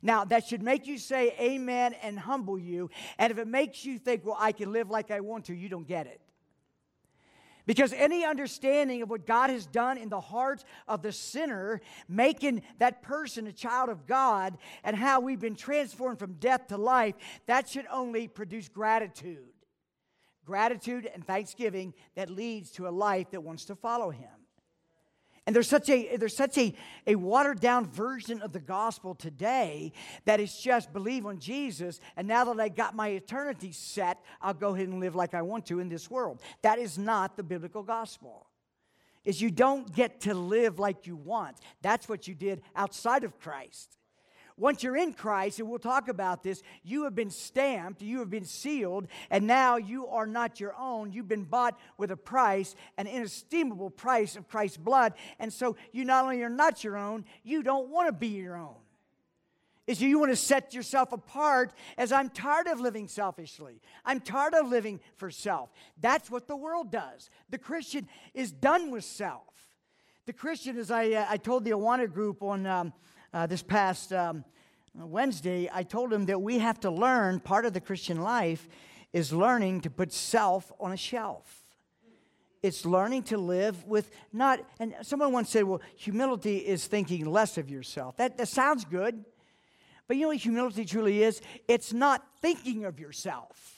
Now, 0.01 0.25
that 0.25 0.45
should 0.45 0.61
make 0.61 0.87
you 0.87 0.97
say 0.97 1.33
amen 1.39 1.93
and 2.01 2.19
humble 2.19 2.59
you. 2.59 2.89
And 3.17 3.31
if 3.31 3.37
it 3.37 3.47
makes 3.47 3.85
you 3.85 3.99
think, 3.99 4.25
well, 4.25 4.37
I 4.39 4.51
can 4.51 4.71
live 4.71 4.89
like 4.89 5.11
I 5.11 5.19
want 5.21 5.45
to, 5.45 5.55
you 5.55 5.69
don't 5.69 5.87
get 5.87 6.07
it. 6.07 6.19
Because 7.67 7.91
any 7.93 8.23
understanding 8.25 9.03
of 9.03 9.09
what 9.09 9.27
God 9.27 9.49
has 9.49 9.67
done 9.67 9.97
in 9.97 10.09
the 10.09 10.21
heart 10.21 10.63
of 10.87 11.03
the 11.03 11.11
sinner, 11.11 11.81
making 12.07 12.63
that 12.79 13.03
person 13.03 13.45
a 13.45 13.51
child 13.51 13.89
of 13.89 14.07
God, 14.07 14.57
and 14.85 14.95
how 14.95 15.19
we've 15.19 15.39
been 15.39 15.55
transformed 15.55 16.17
from 16.17 16.33
death 16.35 16.67
to 16.67 16.77
life, 16.77 17.13
that 17.45 17.69
should 17.69 17.85
only 17.91 18.29
produce 18.29 18.69
gratitude. 18.69 19.49
Gratitude 20.45 21.11
and 21.13 21.27
thanksgiving 21.27 21.93
that 22.15 22.29
leads 22.29 22.71
to 22.71 22.87
a 22.87 22.89
life 22.89 23.31
that 23.31 23.43
wants 23.43 23.65
to 23.65 23.75
follow 23.75 24.11
Him. 24.11 24.29
And 25.47 25.55
there's 25.55 25.69
such 25.69 25.89
a 25.89 26.17
there's 26.17 26.35
such 26.35 26.57
a, 26.57 26.75
a 27.07 27.15
watered 27.15 27.61
down 27.61 27.87
version 27.87 28.41
of 28.41 28.51
the 28.51 28.59
gospel 28.59 29.15
today 29.15 29.93
that 30.25 30.41
it's 30.41 30.61
just 30.61 30.91
believe 30.91 31.25
on 31.25 31.39
Jesus, 31.39 32.01
and 32.17 32.27
now 32.27 32.43
that 32.43 32.59
I 32.59 32.67
got 32.67 32.95
my 32.95 33.07
eternity 33.07 33.71
set, 33.71 34.21
I'll 34.41 34.53
go 34.53 34.75
ahead 34.75 34.89
and 34.89 34.99
live 34.99 35.15
like 35.15 35.33
I 35.33 35.41
want 35.41 35.65
to 35.67 35.79
in 35.79 35.87
this 35.87 36.11
world. 36.11 36.41
That 36.63 36.79
is 36.79 36.97
not 36.97 37.37
the 37.37 37.43
biblical 37.43 37.81
gospel. 37.81 38.45
Is 39.23 39.41
you 39.41 39.49
don't 39.49 39.93
get 39.95 40.21
to 40.21 40.33
live 40.33 40.79
like 40.79 41.07
you 41.07 41.15
want. 41.15 41.57
That's 41.81 42.09
what 42.09 42.27
you 42.27 42.35
did 42.35 42.61
outside 42.75 43.23
of 43.23 43.39
Christ. 43.39 43.96
Once 44.57 44.81
you're 44.81 44.97
in 44.97 45.13
Christ, 45.13 45.59
and 45.59 45.69
we'll 45.69 45.77
talk 45.77 46.07
about 46.09 46.41
this, 46.41 46.63
you 46.83 47.03
have 47.03 47.13
been 47.13 47.29
stamped, 47.29 48.01
you 48.01 48.19
have 48.19 48.29
been 48.29 48.43
sealed, 48.43 49.07
and 49.29 49.45
now 49.45 49.77
you 49.77 50.07
are 50.07 50.25
not 50.25 50.59
your 50.59 50.75
own. 50.75 51.11
You've 51.11 51.27
been 51.27 51.43
bought 51.43 51.79
with 51.97 52.09
a 52.09 52.17
price, 52.17 52.75
an 52.97 53.05
inestimable 53.05 53.91
price 53.91 54.35
of 54.35 54.47
Christ's 54.47 54.77
blood. 54.77 55.13
And 55.37 55.53
so 55.53 55.77
you 55.91 56.05
not 56.05 56.23
only 56.23 56.41
are 56.41 56.49
not 56.49 56.83
your 56.83 56.97
own, 56.97 57.25
you 57.43 57.61
don't 57.61 57.89
want 57.89 58.07
to 58.07 58.11
be 58.11 58.29
your 58.29 58.57
own. 58.57 58.75
Is 59.85 60.01
you 60.01 60.19
want 60.19 60.31
to 60.31 60.35
set 60.35 60.73
yourself 60.73 61.13
apart 61.13 61.71
as 61.97 62.11
I'm 62.11 62.29
tired 62.29 62.67
of 62.67 62.79
living 62.81 63.07
selfishly. 63.07 63.79
I'm 64.03 64.19
tired 64.19 64.53
of 64.53 64.67
living 64.67 64.99
for 65.15 65.31
self. 65.31 65.69
That's 66.01 66.29
what 66.29 66.47
the 66.47 66.57
world 66.57 66.91
does. 66.91 67.29
The 67.49 67.57
Christian 67.57 68.09
is 68.33 68.51
done 68.51 68.91
with 68.91 69.05
self. 69.05 69.43
The 70.25 70.33
Christian, 70.33 70.77
as 70.77 70.91
I, 70.91 71.11
uh, 71.11 71.25
I 71.29 71.37
told 71.37 71.63
the 71.63 71.71
Awana 71.71 72.11
group 72.11 72.43
on 72.43 72.65
um, 72.65 72.91
uh, 73.33 73.47
this 73.47 73.63
past 73.63 74.13
um, 74.13 74.43
Wednesday, 74.93 75.69
I 75.71 75.83
told 75.83 76.11
him 76.11 76.25
that 76.25 76.41
we 76.41 76.59
have 76.59 76.79
to 76.81 76.89
learn 76.89 77.39
part 77.39 77.65
of 77.65 77.73
the 77.73 77.81
Christian 77.81 78.21
life 78.21 78.67
is 79.13 79.31
learning 79.31 79.81
to 79.81 79.89
put 79.89 80.11
self 80.11 80.71
on 80.79 80.91
a 80.91 80.97
shelf. 80.97 81.63
It's 82.63 82.85
learning 82.85 83.23
to 83.23 83.37
live 83.37 83.85
with 83.85 84.09
not, 84.33 84.59
and 84.79 84.95
someone 85.01 85.31
once 85.31 85.49
said, 85.49 85.63
well, 85.63 85.81
humility 85.95 86.57
is 86.57 86.87
thinking 86.87 87.25
less 87.25 87.57
of 87.57 87.69
yourself. 87.69 88.17
That, 88.17 88.37
that 88.37 88.47
sounds 88.47 88.83
good, 88.83 89.23
but 90.07 90.17
you 90.17 90.23
know 90.23 90.29
what 90.29 90.37
humility 90.37 90.85
truly 90.85 91.23
is? 91.23 91.41
It's 91.67 91.93
not 91.93 92.25
thinking 92.41 92.85
of 92.85 92.99
yourself. 92.99 93.76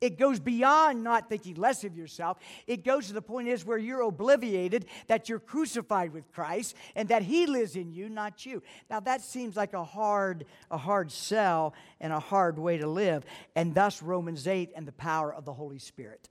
It 0.00 0.18
goes 0.18 0.40
beyond 0.40 1.04
not 1.04 1.28
thinking 1.28 1.54
less 1.54 1.84
of 1.84 1.96
yourself. 1.96 2.38
It 2.66 2.84
goes 2.84 3.06
to 3.06 3.12
the 3.12 3.22
point 3.22 3.48
is 3.48 3.64
where 3.64 3.78
you're 3.78 4.02
obliviated 4.02 4.86
that 5.06 5.28
you're 5.28 5.38
crucified 5.38 6.12
with 6.12 6.30
Christ 6.32 6.74
and 6.94 7.08
that 7.08 7.22
he 7.22 7.46
lives 7.46 7.76
in 7.76 7.92
you, 7.92 8.08
not 8.08 8.44
you. 8.44 8.62
Now 8.90 9.00
that 9.00 9.22
seems 9.22 9.56
like 9.56 9.72
a 9.72 9.84
hard 9.84 10.46
a 10.70 10.76
hard 10.76 11.12
sell 11.12 11.74
and 12.00 12.12
a 12.12 12.20
hard 12.20 12.58
way 12.58 12.78
to 12.78 12.86
live. 12.86 13.24
And 13.54 13.74
thus 13.74 14.02
Romans 14.02 14.46
8 14.46 14.72
and 14.74 14.86
the 14.86 14.92
power 14.92 15.32
of 15.32 15.44
the 15.44 15.52
Holy 15.52 15.78
Spirit. 15.78 16.28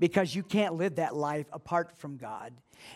Because 0.00 0.34
you 0.34 0.42
can't 0.42 0.74
live 0.74 0.96
that 0.96 1.16
life 1.16 1.46
apart 1.52 1.96
from 1.96 2.16
God. 2.16 2.52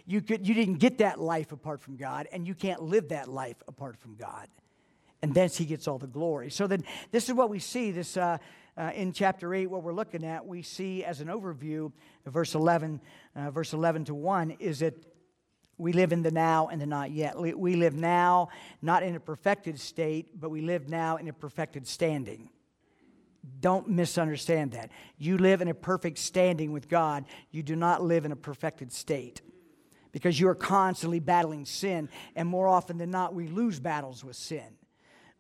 You 0.07 0.21
could 0.21 0.47
you 0.47 0.55
didn't 0.55 0.79
get 0.79 0.99
that 0.99 1.21
life 1.21 1.53
apart 1.53 1.81
from 1.81 1.97
God 1.97 2.29
and 2.33 2.47
you 2.47 2.55
can't 2.55 2.83
live 2.83 3.09
that 3.09 3.29
life 3.29 3.63
apart 3.69 3.97
from 3.97 4.17
God. 4.17 4.49
And 5.23 5.33
thence 5.33 5.57
he 5.57 5.65
gets 5.65 5.87
all 5.87 5.99
the 5.99 6.09
glory. 6.09 6.51
So 6.51 6.67
then 6.67 6.85
this 7.13 7.29
is 7.29 7.35
what 7.35 7.49
we 7.49 7.61
see 7.61 7.93
this 7.93 8.17
uh, 8.17 8.39
uh, 8.77 8.91
in 8.95 9.13
chapter 9.13 9.55
8, 9.55 9.67
what 9.67 9.83
we're 9.83 9.93
looking 9.93 10.25
at, 10.25 10.47
we 10.47 10.63
see 10.63 11.05
as 11.05 11.21
an 11.21 11.29
overview, 11.29 11.93
verse 12.27 12.55
11, 12.55 13.01
uh, 13.37 13.51
verse 13.51 13.73
11 13.73 14.07
to 14.07 14.15
1, 14.15 14.53
is 14.53 14.79
that 14.79 14.95
we 15.77 15.93
live 15.93 16.13
in 16.13 16.23
the 16.23 16.31
now 16.31 16.69
and 16.69 16.81
the 16.81 16.87
not 16.87 17.11
yet. 17.11 17.37
We 17.39 17.77
live 17.77 17.95
now 17.95 18.49
not 18.81 19.03
in 19.03 19.15
a 19.15 19.21
perfected 19.21 19.79
state, 19.79 20.41
but 20.41 20.51
we 20.51 20.61
live 20.61 20.89
now 20.89 21.17
in 21.17 21.29
a 21.29 21.33
perfected 21.33 21.87
standing. 21.87 22.51
Don't 23.61 23.89
misunderstand 23.89 24.73
that. 24.73 24.91
You 25.19 25.37
live 25.37 25.61
in 25.61 25.69
a 25.69 25.75
perfect 25.75 26.19
standing 26.19 26.73
with 26.73 26.89
God. 26.89 27.25
You 27.51 27.63
do 27.63 27.75
not 27.75 28.03
live 28.03 28.25
in 28.25 28.33
a 28.33 28.37
perfected 28.37 28.93
state 28.93 29.43
because 30.13 30.39
you 30.39 30.49
are 30.49 30.55
constantly 30.55 31.19
battling 31.19 31.65
sin, 31.65 32.09
and 32.37 32.47
more 32.47 32.69
often 32.69 32.99
than 32.99 33.11
not, 33.11 33.35
we 33.35 33.49
lose 33.49 33.81
battles 33.81 34.23
with 34.23 34.37
sin. 34.37 34.77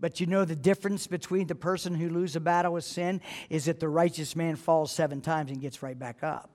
But 0.02 0.18
you 0.18 0.26
know 0.26 0.44
the 0.44 0.56
difference 0.56 1.06
between 1.06 1.46
the 1.46 1.54
person 1.54 1.94
who 1.94 2.08
loses 2.08 2.34
a 2.34 2.40
battle 2.40 2.72
with 2.72 2.82
sin 2.82 3.20
is 3.48 3.66
that 3.66 3.78
the 3.78 3.88
righteous 3.88 4.34
man 4.34 4.56
falls 4.56 4.90
seven 4.90 5.20
times 5.20 5.52
and 5.52 5.60
gets 5.60 5.80
right 5.80 5.96
back 5.96 6.24
up, 6.24 6.50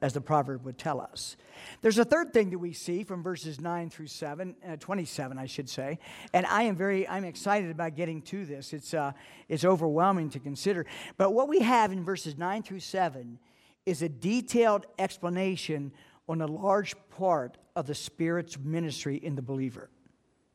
as 0.00 0.12
the 0.12 0.20
proverb 0.20 0.64
would 0.64 0.78
tell 0.78 1.00
us. 1.00 1.36
There's 1.82 1.98
a 1.98 2.04
third 2.04 2.32
thing 2.32 2.50
that 2.50 2.60
we 2.60 2.72
see 2.72 3.02
from 3.02 3.24
verses 3.24 3.60
9 3.60 3.90
through 3.90 4.06
7, 4.06 4.54
uh, 4.64 4.76
27, 4.76 5.38
I 5.40 5.46
should 5.46 5.68
say. 5.68 5.98
And 6.32 6.46
I 6.46 6.62
am 6.62 6.76
very, 6.76 7.08
I'm 7.08 7.24
excited 7.24 7.68
about 7.68 7.96
getting 7.96 8.22
to 8.22 8.46
this. 8.46 8.72
It's, 8.72 8.94
uh, 8.94 9.10
it's 9.48 9.64
overwhelming 9.64 10.30
to 10.30 10.38
consider. 10.38 10.86
But 11.16 11.32
what 11.32 11.48
we 11.48 11.58
have 11.58 11.90
in 11.90 12.04
verses 12.04 12.38
9 12.38 12.62
through 12.62 12.78
7 12.78 13.40
is 13.86 14.02
a 14.02 14.08
detailed 14.08 14.86
explanation 15.00 15.90
on 16.28 16.40
a 16.40 16.46
large 16.46 16.94
part 17.10 17.58
of 17.74 17.88
the 17.88 17.94
Spirit's 17.96 18.56
ministry 18.56 19.16
in 19.16 19.34
the 19.34 19.42
believer, 19.42 19.90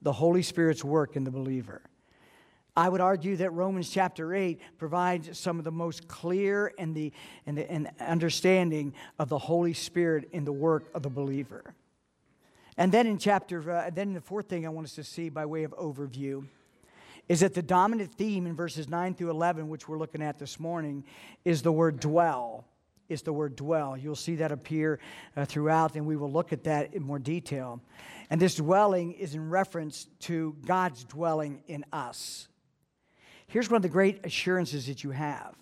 the 0.01 0.13
Holy 0.13 0.41
Spirit's 0.41 0.86
work 0.86 1.17
in 1.17 1.25
the 1.25 1.31
believer. 1.31 1.81
I 2.79 2.88
would 2.88 3.01
argue 3.01 3.36
that 3.36 3.51
Romans 3.51 3.89
chapter 3.89 4.33
8 4.33 4.57
provides 4.77 5.38
some 5.38 5.59
of 5.59 5.65
the 5.65 5.71
most 5.71 6.07
clear 6.07 6.71
and 6.79 6.95
the, 6.95 7.12
and 7.45 7.57
the 7.57 7.69
and 7.69 7.91
understanding 8.00 8.93
of 9.19 9.27
the 9.27 9.38
Holy 9.38 9.74
Spirit 9.74 10.29
in 10.31 10.45
the 10.45 10.53
work 10.53 10.86
of 10.93 11.03
the 11.03 11.09
believer. 11.09 11.74
And 12.77 12.89
then 12.89 13.05
in 13.05 13.17
chapter, 13.17 13.69
uh, 13.69 13.89
then 13.93 14.13
the 14.13 14.21
fourth 14.21 14.48
thing 14.48 14.65
I 14.65 14.69
want 14.69 14.88
us 14.88 14.95
to 14.95 15.03
see 15.03 15.27
by 15.27 15.45
way 15.45 15.63
of 15.63 15.71
overview 15.71 16.48
is 17.27 17.41
that 17.41 17.53
the 17.53 17.62
dominant 17.62 18.15
theme 18.15 18.48
in 18.48 18.55
verses 18.55 18.88
9 18.88 19.13
through 19.13 19.31
11, 19.31 19.67
which 19.67 19.89
we're 19.89 19.98
looking 19.98 20.21
at 20.21 20.39
this 20.39 20.57
morning, 20.57 21.03
is 21.43 21.62
the 21.62 21.74
word 21.74 22.00
dwell. 22.00 22.63
Is 23.09 23.24
the 23.24 23.33
word 23.33 23.57
dwell. 23.57 23.98
You'll 23.98 24.15
see 24.15 24.36
that 24.36 24.53
appear 24.53 25.00
uh, 25.36 25.43
throughout, 25.43 25.95
and 25.95 26.05
we 26.05 26.15
will 26.15 26.31
look 26.31 26.53
at 26.53 26.63
that 26.63 26.93
in 26.93 27.03
more 27.03 27.19
detail. 27.19 27.81
And 28.29 28.39
this 28.39 28.55
dwelling 28.55 29.12
is 29.13 29.36
in 29.36 29.50
reference 29.50 30.07
to 30.21 30.55
God's 30.65 31.03
dwelling 31.03 31.62
in 31.67 31.83
us. 31.91 32.49
Here's 33.50 33.68
one 33.68 33.77
of 33.77 33.82
the 33.82 33.89
great 33.89 34.24
assurances 34.27 34.86
that 34.86 35.03
you 35.03 35.10
have. 35.10 35.56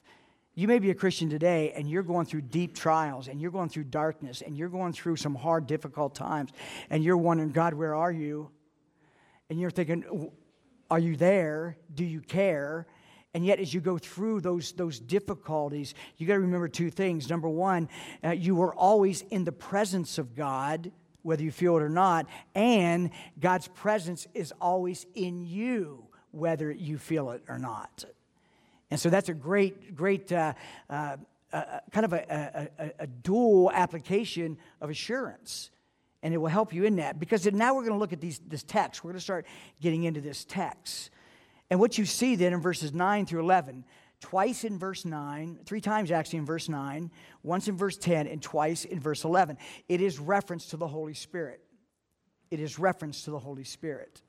You 0.55 0.67
may 0.67 0.79
be 0.79 0.89
a 0.89 0.93
Christian 0.93 1.29
today 1.29 1.71
and 1.71 1.89
you're 1.89 2.03
going 2.03 2.25
through 2.25 2.41
deep 2.41 2.75
trials 2.75 3.29
and 3.29 3.39
you're 3.39 3.51
going 3.51 3.69
through 3.69 3.85
darkness 3.85 4.41
and 4.41 4.57
you're 4.57 4.67
going 4.67 4.91
through 4.91 5.15
some 5.15 5.35
hard, 5.35 5.67
difficult 5.67 6.13
times 6.13 6.51
and 6.89 7.01
you're 7.01 7.15
wondering, 7.15 7.51
God, 7.51 7.73
where 7.73 7.95
are 7.95 8.11
you? 8.11 8.51
And 9.49 9.57
you're 9.57 9.71
thinking, 9.71 10.29
are 10.91 10.99
you 10.99 11.15
there? 11.15 11.77
Do 11.93 12.03
you 12.03 12.19
care? 12.19 12.87
And 13.33 13.45
yet, 13.45 13.59
as 13.59 13.73
you 13.73 13.79
go 13.79 13.97
through 13.97 14.41
those, 14.41 14.73
those 14.73 14.99
difficulties, 14.99 15.93
you 16.17 16.27
got 16.27 16.33
to 16.33 16.39
remember 16.41 16.67
two 16.67 16.89
things. 16.89 17.29
Number 17.29 17.47
one, 17.47 17.87
uh, 18.21 18.31
you 18.31 18.61
are 18.63 18.75
always 18.75 19.21
in 19.29 19.45
the 19.45 19.51
presence 19.53 20.17
of 20.17 20.35
God, 20.35 20.91
whether 21.21 21.43
you 21.43 21.51
feel 21.51 21.77
it 21.77 21.83
or 21.83 21.89
not, 21.89 22.25
and 22.53 23.11
God's 23.39 23.69
presence 23.69 24.27
is 24.33 24.51
always 24.59 25.05
in 25.13 25.45
you 25.45 26.06
whether 26.37 26.71
you 26.71 26.97
feel 26.97 27.31
it 27.31 27.43
or 27.47 27.57
not. 27.57 28.05
And 28.89 28.99
so 28.99 29.09
that's 29.09 29.29
a 29.29 29.33
great, 29.33 29.95
great 29.95 30.31
uh, 30.31 30.53
uh, 30.89 31.17
uh, 31.51 31.79
kind 31.91 32.05
of 32.05 32.13
a, 32.13 32.69
a, 32.79 32.91
a, 32.99 33.07
dual 33.07 33.71
application 33.73 34.57
of 34.81 34.89
assurance. 34.89 35.71
And 36.23 36.33
it 36.33 36.37
will 36.37 36.47
help 36.49 36.73
you 36.73 36.83
in 36.83 36.97
that 36.97 37.19
because 37.19 37.45
now 37.51 37.75
we're 37.75 37.83
going 37.83 37.93
to 37.93 37.99
look 37.99 38.13
at 38.13 38.21
these, 38.21 38.39
this 38.47 38.63
text. 38.63 39.03
We're 39.03 39.11
going 39.11 39.19
to 39.19 39.23
start 39.23 39.45
getting 39.81 40.03
into 40.03 40.19
this 40.19 40.45
text. 40.45 41.09
And 41.69 41.79
what 41.79 41.97
you 41.97 42.05
see 42.05 42.35
then 42.35 42.53
in 42.53 42.61
verses 42.61 42.93
9 42.93 43.25
through 43.25 43.41
11, 43.41 43.85
twice 44.19 44.63
in 44.63 44.77
verse 44.77 45.05
9, 45.05 45.59
three 45.65 45.81
times 45.81 46.11
actually 46.11 46.39
in 46.39 46.45
verse 46.45 46.69
9, 46.69 47.11
once 47.43 47.67
in 47.67 47.77
verse 47.77 47.97
10, 47.97 48.27
and 48.27 48.41
twice 48.41 48.83
in 48.85 48.99
verse 48.99 49.23
11, 49.23 49.57
it 49.87 50.01
is 50.01 50.19
reference 50.19 50.67
to 50.67 50.77
the 50.77 50.87
Holy 50.87 51.13
Spirit. 51.13 51.61
It 52.51 52.59
is 52.59 52.79
reference 52.79 53.23
to 53.23 53.31
the 53.31 53.39
Holy 53.39 53.63
Spirit. 53.63 54.21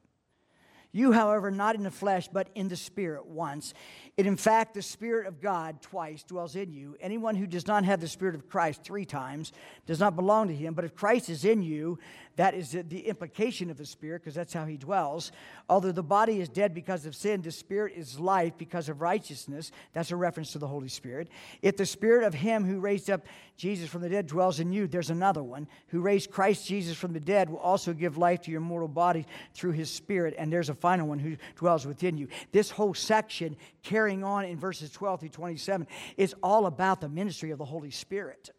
You, 0.98 1.12
however, 1.12 1.52
not 1.52 1.76
in 1.76 1.84
the 1.84 1.92
flesh, 1.92 2.26
but 2.26 2.48
in 2.56 2.66
the 2.66 2.74
Spirit 2.74 3.24
once. 3.26 3.72
And 4.18 4.26
in 4.26 4.36
fact, 4.36 4.74
the 4.74 4.82
Spirit 4.82 5.28
of 5.28 5.40
God 5.40 5.80
twice 5.80 6.24
dwells 6.24 6.56
in 6.56 6.72
you. 6.72 6.96
Anyone 7.00 7.36
who 7.36 7.46
does 7.46 7.68
not 7.68 7.84
have 7.84 8.00
the 8.00 8.08
Spirit 8.08 8.34
of 8.34 8.48
Christ 8.48 8.82
three 8.82 9.04
times 9.04 9.52
does 9.86 10.00
not 10.00 10.16
belong 10.16 10.48
to 10.48 10.54
him. 10.54 10.74
But 10.74 10.84
if 10.84 10.96
Christ 10.96 11.30
is 11.30 11.44
in 11.44 11.62
you, 11.62 12.00
that 12.38 12.54
is 12.54 12.70
the 12.70 13.00
implication 13.00 13.68
of 13.68 13.76
the 13.76 13.84
Spirit, 13.84 14.22
because 14.22 14.36
that's 14.36 14.52
how 14.52 14.64
he 14.64 14.76
dwells. 14.76 15.32
Although 15.68 15.90
the 15.90 16.04
body 16.04 16.40
is 16.40 16.48
dead 16.48 16.72
because 16.72 17.04
of 17.04 17.16
sin, 17.16 17.42
the 17.42 17.50
Spirit 17.50 17.94
is 17.96 18.20
life 18.20 18.52
because 18.56 18.88
of 18.88 19.00
righteousness. 19.00 19.72
That's 19.92 20.12
a 20.12 20.16
reference 20.16 20.52
to 20.52 20.60
the 20.60 20.68
Holy 20.68 20.86
Spirit. 20.86 21.30
If 21.62 21.76
the 21.76 21.84
Spirit 21.84 22.22
of 22.22 22.34
him 22.34 22.64
who 22.64 22.78
raised 22.78 23.10
up 23.10 23.26
Jesus 23.56 23.88
from 23.88 24.02
the 24.02 24.08
dead 24.08 24.28
dwells 24.28 24.60
in 24.60 24.72
you, 24.72 24.86
there's 24.86 25.10
another 25.10 25.42
one. 25.42 25.66
Who 25.88 26.00
raised 26.00 26.30
Christ 26.30 26.64
Jesus 26.64 26.96
from 26.96 27.12
the 27.12 27.18
dead 27.18 27.50
will 27.50 27.58
also 27.58 27.92
give 27.92 28.16
life 28.16 28.42
to 28.42 28.52
your 28.52 28.60
mortal 28.60 28.86
body 28.86 29.26
through 29.52 29.72
his 29.72 29.90
Spirit. 29.90 30.36
And 30.38 30.52
there's 30.52 30.68
a 30.68 30.74
final 30.74 31.08
one 31.08 31.18
who 31.18 31.36
dwells 31.56 31.88
within 31.88 32.16
you. 32.16 32.28
This 32.52 32.70
whole 32.70 32.94
section, 32.94 33.56
carrying 33.82 34.22
on 34.22 34.44
in 34.44 34.60
verses 34.60 34.92
12 34.92 35.18
through 35.18 35.28
27, 35.30 35.88
is 36.16 36.36
all 36.40 36.66
about 36.66 37.00
the 37.00 37.08
ministry 37.08 37.50
of 37.50 37.58
the 37.58 37.64
Holy 37.64 37.90
Spirit. 37.90 38.50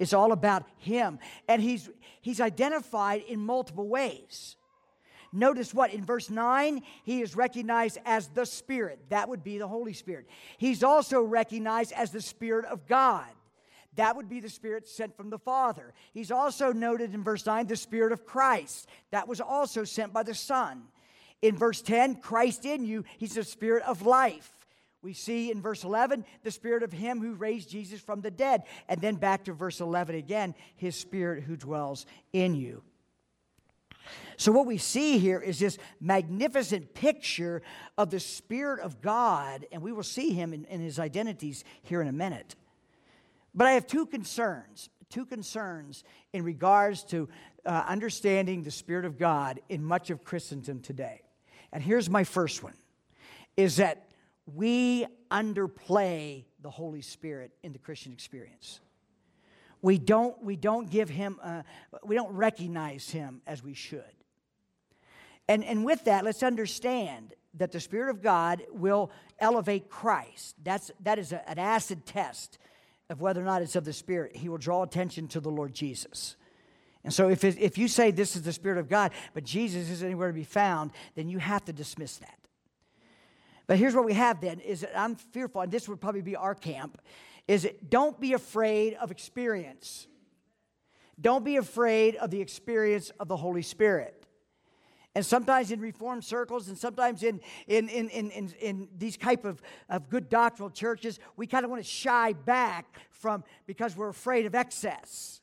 It's 0.00 0.14
all 0.14 0.32
about 0.32 0.64
him. 0.78 1.20
And 1.46 1.62
he's, 1.62 1.88
he's 2.22 2.40
identified 2.40 3.22
in 3.28 3.38
multiple 3.38 3.86
ways. 3.86 4.56
Notice 5.32 5.72
what? 5.72 5.92
In 5.92 6.04
verse 6.04 6.30
9, 6.30 6.82
he 7.04 7.20
is 7.20 7.36
recognized 7.36 7.98
as 8.04 8.28
the 8.28 8.46
Spirit. 8.46 8.98
That 9.10 9.28
would 9.28 9.44
be 9.44 9.58
the 9.58 9.68
Holy 9.68 9.92
Spirit. 9.92 10.26
He's 10.58 10.82
also 10.82 11.22
recognized 11.22 11.92
as 11.92 12.10
the 12.10 12.22
Spirit 12.22 12.64
of 12.64 12.88
God. 12.88 13.28
That 13.96 14.16
would 14.16 14.28
be 14.28 14.40
the 14.40 14.48
Spirit 14.48 14.88
sent 14.88 15.16
from 15.16 15.28
the 15.30 15.38
Father. 15.38 15.92
He's 16.12 16.30
also 16.30 16.72
noted 16.72 17.14
in 17.14 17.22
verse 17.22 17.44
9 17.44 17.66
the 17.66 17.76
Spirit 17.76 18.12
of 18.12 18.24
Christ. 18.24 18.88
That 19.10 19.28
was 19.28 19.40
also 19.40 19.84
sent 19.84 20.14
by 20.14 20.22
the 20.22 20.34
Son. 20.34 20.84
In 21.42 21.56
verse 21.56 21.82
10, 21.82 22.16
Christ 22.16 22.64
in 22.64 22.84
you, 22.84 23.04
he's 23.18 23.34
the 23.34 23.44
Spirit 23.44 23.82
of 23.84 24.02
life. 24.02 24.59
We 25.02 25.14
see 25.14 25.50
in 25.50 25.62
verse 25.62 25.84
11 25.84 26.24
the 26.42 26.50
spirit 26.50 26.82
of 26.82 26.92
him 26.92 27.20
who 27.20 27.34
raised 27.34 27.70
Jesus 27.70 28.00
from 28.00 28.20
the 28.20 28.30
dead. 28.30 28.64
And 28.88 29.00
then 29.00 29.16
back 29.16 29.44
to 29.44 29.52
verse 29.52 29.80
11 29.80 30.14
again, 30.14 30.54
his 30.76 30.96
spirit 30.96 31.44
who 31.44 31.56
dwells 31.56 32.06
in 32.32 32.54
you. 32.54 32.82
So, 34.36 34.52
what 34.52 34.66
we 34.66 34.78
see 34.78 35.18
here 35.18 35.38
is 35.38 35.58
this 35.58 35.78
magnificent 36.00 36.94
picture 36.94 37.62
of 37.98 38.10
the 38.10 38.18
Spirit 38.18 38.80
of 38.80 39.02
God, 39.02 39.66
and 39.70 39.82
we 39.82 39.92
will 39.92 40.02
see 40.02 40.32
him 40.32 40.54
in, 40.54 40.64
in 40.64 40.80
his 40.80 40.98
identities 40.98 41.62
here 41.82 42.00
in 42.00 42.08
a 42.08 42.12
minute. 42.12 42.56
But 43.54 43.66
I 43.66 43.72
have 43.72 43.86
two 43.86 44.06
concerns, 44.06 44.88
two 45.10 45.26
concerns 45.26 46.04
in 46.32 46.42
regards 46.42 47.04
to 47.04 47.28
uh, 47.66 47.84
understanding 47.86 48.62
the 48.62 48.70
Spirit 48.70 49.04
of 49.04 49.18
God 49.18 49.60
in 49.68 49.84
much 49.84 50.08
of 50.10 50.24
Christendom 50.24 50.80
today. 50.80 51.20
And 51.72 51.82
here's 51.82 52.08
my 52.08 52.24
first 52.24 52.62
one 52.62 52.74
is 53.56 53.76
that 53.76 54.09
we 54.54 55.06
underplay 55.30 56.44
the 56.60 56.70
Holy 56.70 57.02
Spirit 57.02 57.52
in 57.62 57.72
the 57.72 57.78
Christian 57.78 58.12
experience. 58.12 58.80
We 59.82 59.98
don't, 59.98 60.42
we 60.44 60.56
don't 60.56 60.90
give 60.90 61.08
him, 61.08 61.38
uh, 61.42 61.62
we 62.04 62.14
don't 62.14 62.34
recognize 62.34 63.08
him 63.10 63.40
as 63.46 63.62
we 63.62 63.74
should. 63.74 64.02
And, 65.48 65.64
and 65.64 65.84
with 65.84 66.04
that, 66.04 66.24
let's 66.24 66.42
understand 66.42 67.34
that 67.54 67.72
the 67.72 67.80
Spirit 67.80 68.10
of 68.10 68.22
God 68.22 68.62
will 68.70 69.10
elevate 69.38 69.88
Christ. 69.88 70.54
That's, 70.62 70.90
that 71.00 71.18
is 71.18 71.32
a, 71.32 71.48
an 71.48 71.58
acid 71.58 72.06
test 72.06 72.58
of 73.08 73.20
whether 73.20 73.40
or 73.40 73.44
not 73.44 73.62
it's 73.62 73.74
of 73.74 73.84
the 73.84 73.92
Spirit. 73.92 74.36
He 74.36 74.48
will 74.48 74.58
draw 74.58 74.82
attention 74.82 75.28
to 75.28 75.40
the 75.40 75.50
Lord 75.50 75.74
Jesus. 75.74 76.36
And 77.02 77.12
so 77.12 77.28
if, 77.28 77.42
if 77.44 77.78
you 77.78 77.88
say 77.88 78.10
this 78.10 78.36
is 78.36 78.42
the 78.42 78.52
Spirit 78.52 78.78
of 78.78 78.88
God, 78.88 79.12
but 79.32 79.44
Jesus 79.44 79.90
isn't 79.90 80.06
anywhere 80.06 80.28
to 80.28 80.34
be 80.34 80.44
found, 80.44 80.90
then 81.14 81.28
you 81.28 81.38
have 81.38 81.64
to 81.64 81.72
dismiss 81.72 82.18
that. 82.18 82.39
But 83.70 83.78
here's 83.78 83.94
what 83.94 84.04
we 84.04 84.14
have 84.14 84.40
then 84.40 84.58
is 84.58 84.80
that 84.80 84.98
I'm 84.98 85.14
fearful, 85.14 85.60
and 85.60 85.70
this 85.70 85.88
would 85.88 86.00
probably 86.00 86.22
be 86.22 86.34
our 86.34 86.56
camp, 86.56 87.00
is 87.46 87.70
don't 87.88 88.20
be 88.20 88.32
afraid 88.32 88.94
of 88.94 89.12
experience. 89.12 90.08
Don't 91.20 91.44
be 91.44 91.56
afraid 91.56 92.16
of 92.16 92.32
the 92.32 92.40
experience 92.40 93.10
of 93.20 93.28
the 93.28 93.36
Holy 93.36 93.62
Spirit. 93.62 94.26
And 95.14 95.24
sometimes 95.24 95.70
in 95.70 95.78
reformed 95.78 96.24
circles 96.24 96.66
and 96.66 96.76
sometimes 96.76 97.22
in, 97.22 97.38
in, 97.68 97.88
in, 97.88 98.08
in, 98.08 98.30
in, 98.32 98.52
in 98.60 98.88
these 98.98 99.16
type 99.16 99.44
of, 99.44 99.62
of 99.88 100.08
good 100.08 100.28
doctrinal 100.28 100.70
churches, 100.70 101.20
we 101.36 101.46
kind 101.46 101.64
of 101.64 101.70
want 101.70 101.80
to 101.80 101.88
shy 101.88 102.32
back 102.32 102.98
from 103.12 103.44
because 103.68 103.96
we're 103.96 104.08
afraid 104.08 104.46
of 104.46 104.56
excess. 104.56 105.39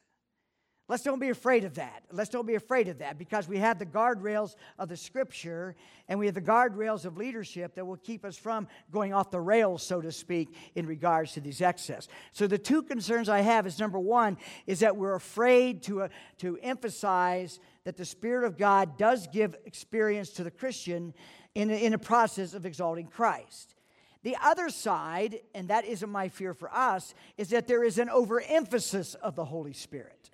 Let's 0.90 1.04
don't 1.04 1.20
be 1.20 1.30
afraid 1.30 1.66
of 1.66 1.76
that. 1.76 2.04
Let's 2.14 2.30
don't 2.30 2.46
be 2.46 2.56
afraid 2.56 2.88
of 2.88 3.00
that 3.00 3.18
because 3.18 3.48
we 3.48 3.58
have 3.58 3.78
the 3.78 3.86
guardrails 3.86 4.56
of 4.80 4.88
the 4.88 4.96
scripture 4.96 5.76
and 6.08 6.18
we 6.18 6.28
have 6.28 6.36
the 6.36 6.42
guardrails 6.42 7.04
of 7.04 7.18
leadership 7.18 7.76
that 7.76 7.86
will 7.86 7.98
keep 7.98 8.24
us 8.24 8.38
from 8.38 8.70
going 8.90 9.14
off 9.14 9.30
the 9.30 9.40
rails, 9.40 9.84
so 9.84 10.00
to 10.00 10.14
speak, 10.14 10.56
in 10.76 10.86
regards 10.86 11.34
to 11.34 11.42
these 11.42 11.62
excess. 11.62 12.08
So 12.32 12.48
the 12.48 12.58
two 12.58 12.84
concerns 12.84 13.28
I 13.28 13.42
have 13.42 13.68
is 13.68 13.80
number 13.80 14.00
one 14.00 14.38
is 14.66 14.80
that 14.80 14.96
we're 14.96 15.16
afraid 15.16 15.84
to, 15.84 16.04
uh, 16.04 16.08
to 16.38 16.58
emphasize 16.64 17.60
that 17.84 17.98
the 17.98 18.06
Spirit 18.06 18.46
of 18.46 18.58
God 18.58 18.98
does 18.98 19.28
give 19.28 19.58
experience 19.66 20.30
to 20.32 20.44
the 20.44 20.52
Christian 20.52 21.14
in 21.54 21.70
in 21.70 21.94
a 21.94 21.98
process 21.98 22.54
of 22.54 22.66
exalting 22.66 23.08
Christ. 23.08 23.76
The 24.24 24.38
other 24.42 24.70
side, 24.70 25.40
and 25.54 25.70
that 25.70 25.86
isn't 25.86 26.10
my 26.10 26.30
fear 26.30 26.54
for 26.54 26.74
us, 26.74 27.14
is 27.38 27.50
that 27.50 27.68
there 27.68 27.84
is 27.84 27.98
an 27.98 28.10
overemphasis 28.10 29.16
of 29.16 29.36
the 29.36 29.46
Holy 29.46 29.74
Spirit. 29.74 30.30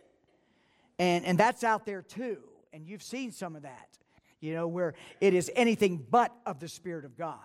And, 0.99 1.25
and 1.25 1.37
that's 1.37 1.63
out 1.63 1.85
there 1.85 2.01
too. 2.01 2.37
And 2.71 2.87
you've 2.87 3.03
seen 3.03 3.31
some 3.31 3.55
of 3.55 3.63
that, 3.63 3.89
you 4.39 4.53
know, 4.53 4.67
where 4.67 4.95
it 5.21 5.33
is 5.33 5.51
anything 5.55 6.05
but 6.09 6.33
of 6.45 6.59
the 6.59 6.67
Spirit 6.67 7.05
of 7.05 7.17
God. 7.17 7.39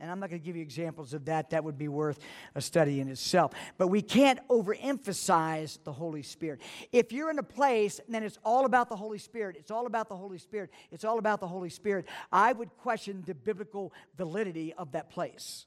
And 0.00 0.10
I'm 0.10 0.18
not 0.18 0.30
going 0.30 0.40
to 0.40 0.44
give 0.44 0.56
you 0.56 0.62
examples 0.62 1.12
of 1.12 1.26
that. 1.26 1.50
That 1.50 1.62
would 1.62 1.76
be 1.76 1.88
worth 1.88 2.18
a 2.54 2.62
study 2.62 3.00
in 3.00 3.08
itself. 3.08 3.52
But 3.76 3.88
we 3.88 4.00
can't 4.00 4.40
overemphasize 4.48 5.78
the 5.84 5.92
Holy 5.92 6.22
Spirit. 6.22 6.62
If 6.90 7.12
you're 7.12 7.30
in 7.30 7.38
a 7.38 7.44
place, 7.44 8.00
then 8.08 8.22
it's 8.22 8.38
all 8.42 8.64
about 8.64 8.88
the 8.88 8.96
Holy 8.96 9.18
Spirit. 9.18 9.56
It's 9.58 9.70
all 9.70 9.86
about 9.86 10.08
the 10.08 10.16
Holy 10.16 10.38
Spirit. 10.38 10.70
It's 10.90 11.04
all 11.04 11.18
about 11.18 11.40
the 11.40 11.46
Holy 11.46 11.68
Spirit. 11.68 12.06
I 12.32 12.54
would 12.54 12.74
question 12.78 13.22
the 13.26 13.34
biblical 13.34 13.92
validity 14.16 14.72
of 14.72 14.92
that 14.92 15.10
place. 15.10 15.66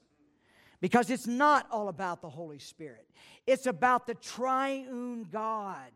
Because 0.80 1.10
it's 1.10 1.28
not 1.28 1.68
all 1.70 1.88
about 1.88 2.20
the 2.20 2.28
Holy 2.28 2.58
Spirit, 2.58 3.06
it's 3.46 3.66
about 3.66 4.06
the 4.06 4.14
triune 4.14 5.26
God. 5.30 5.90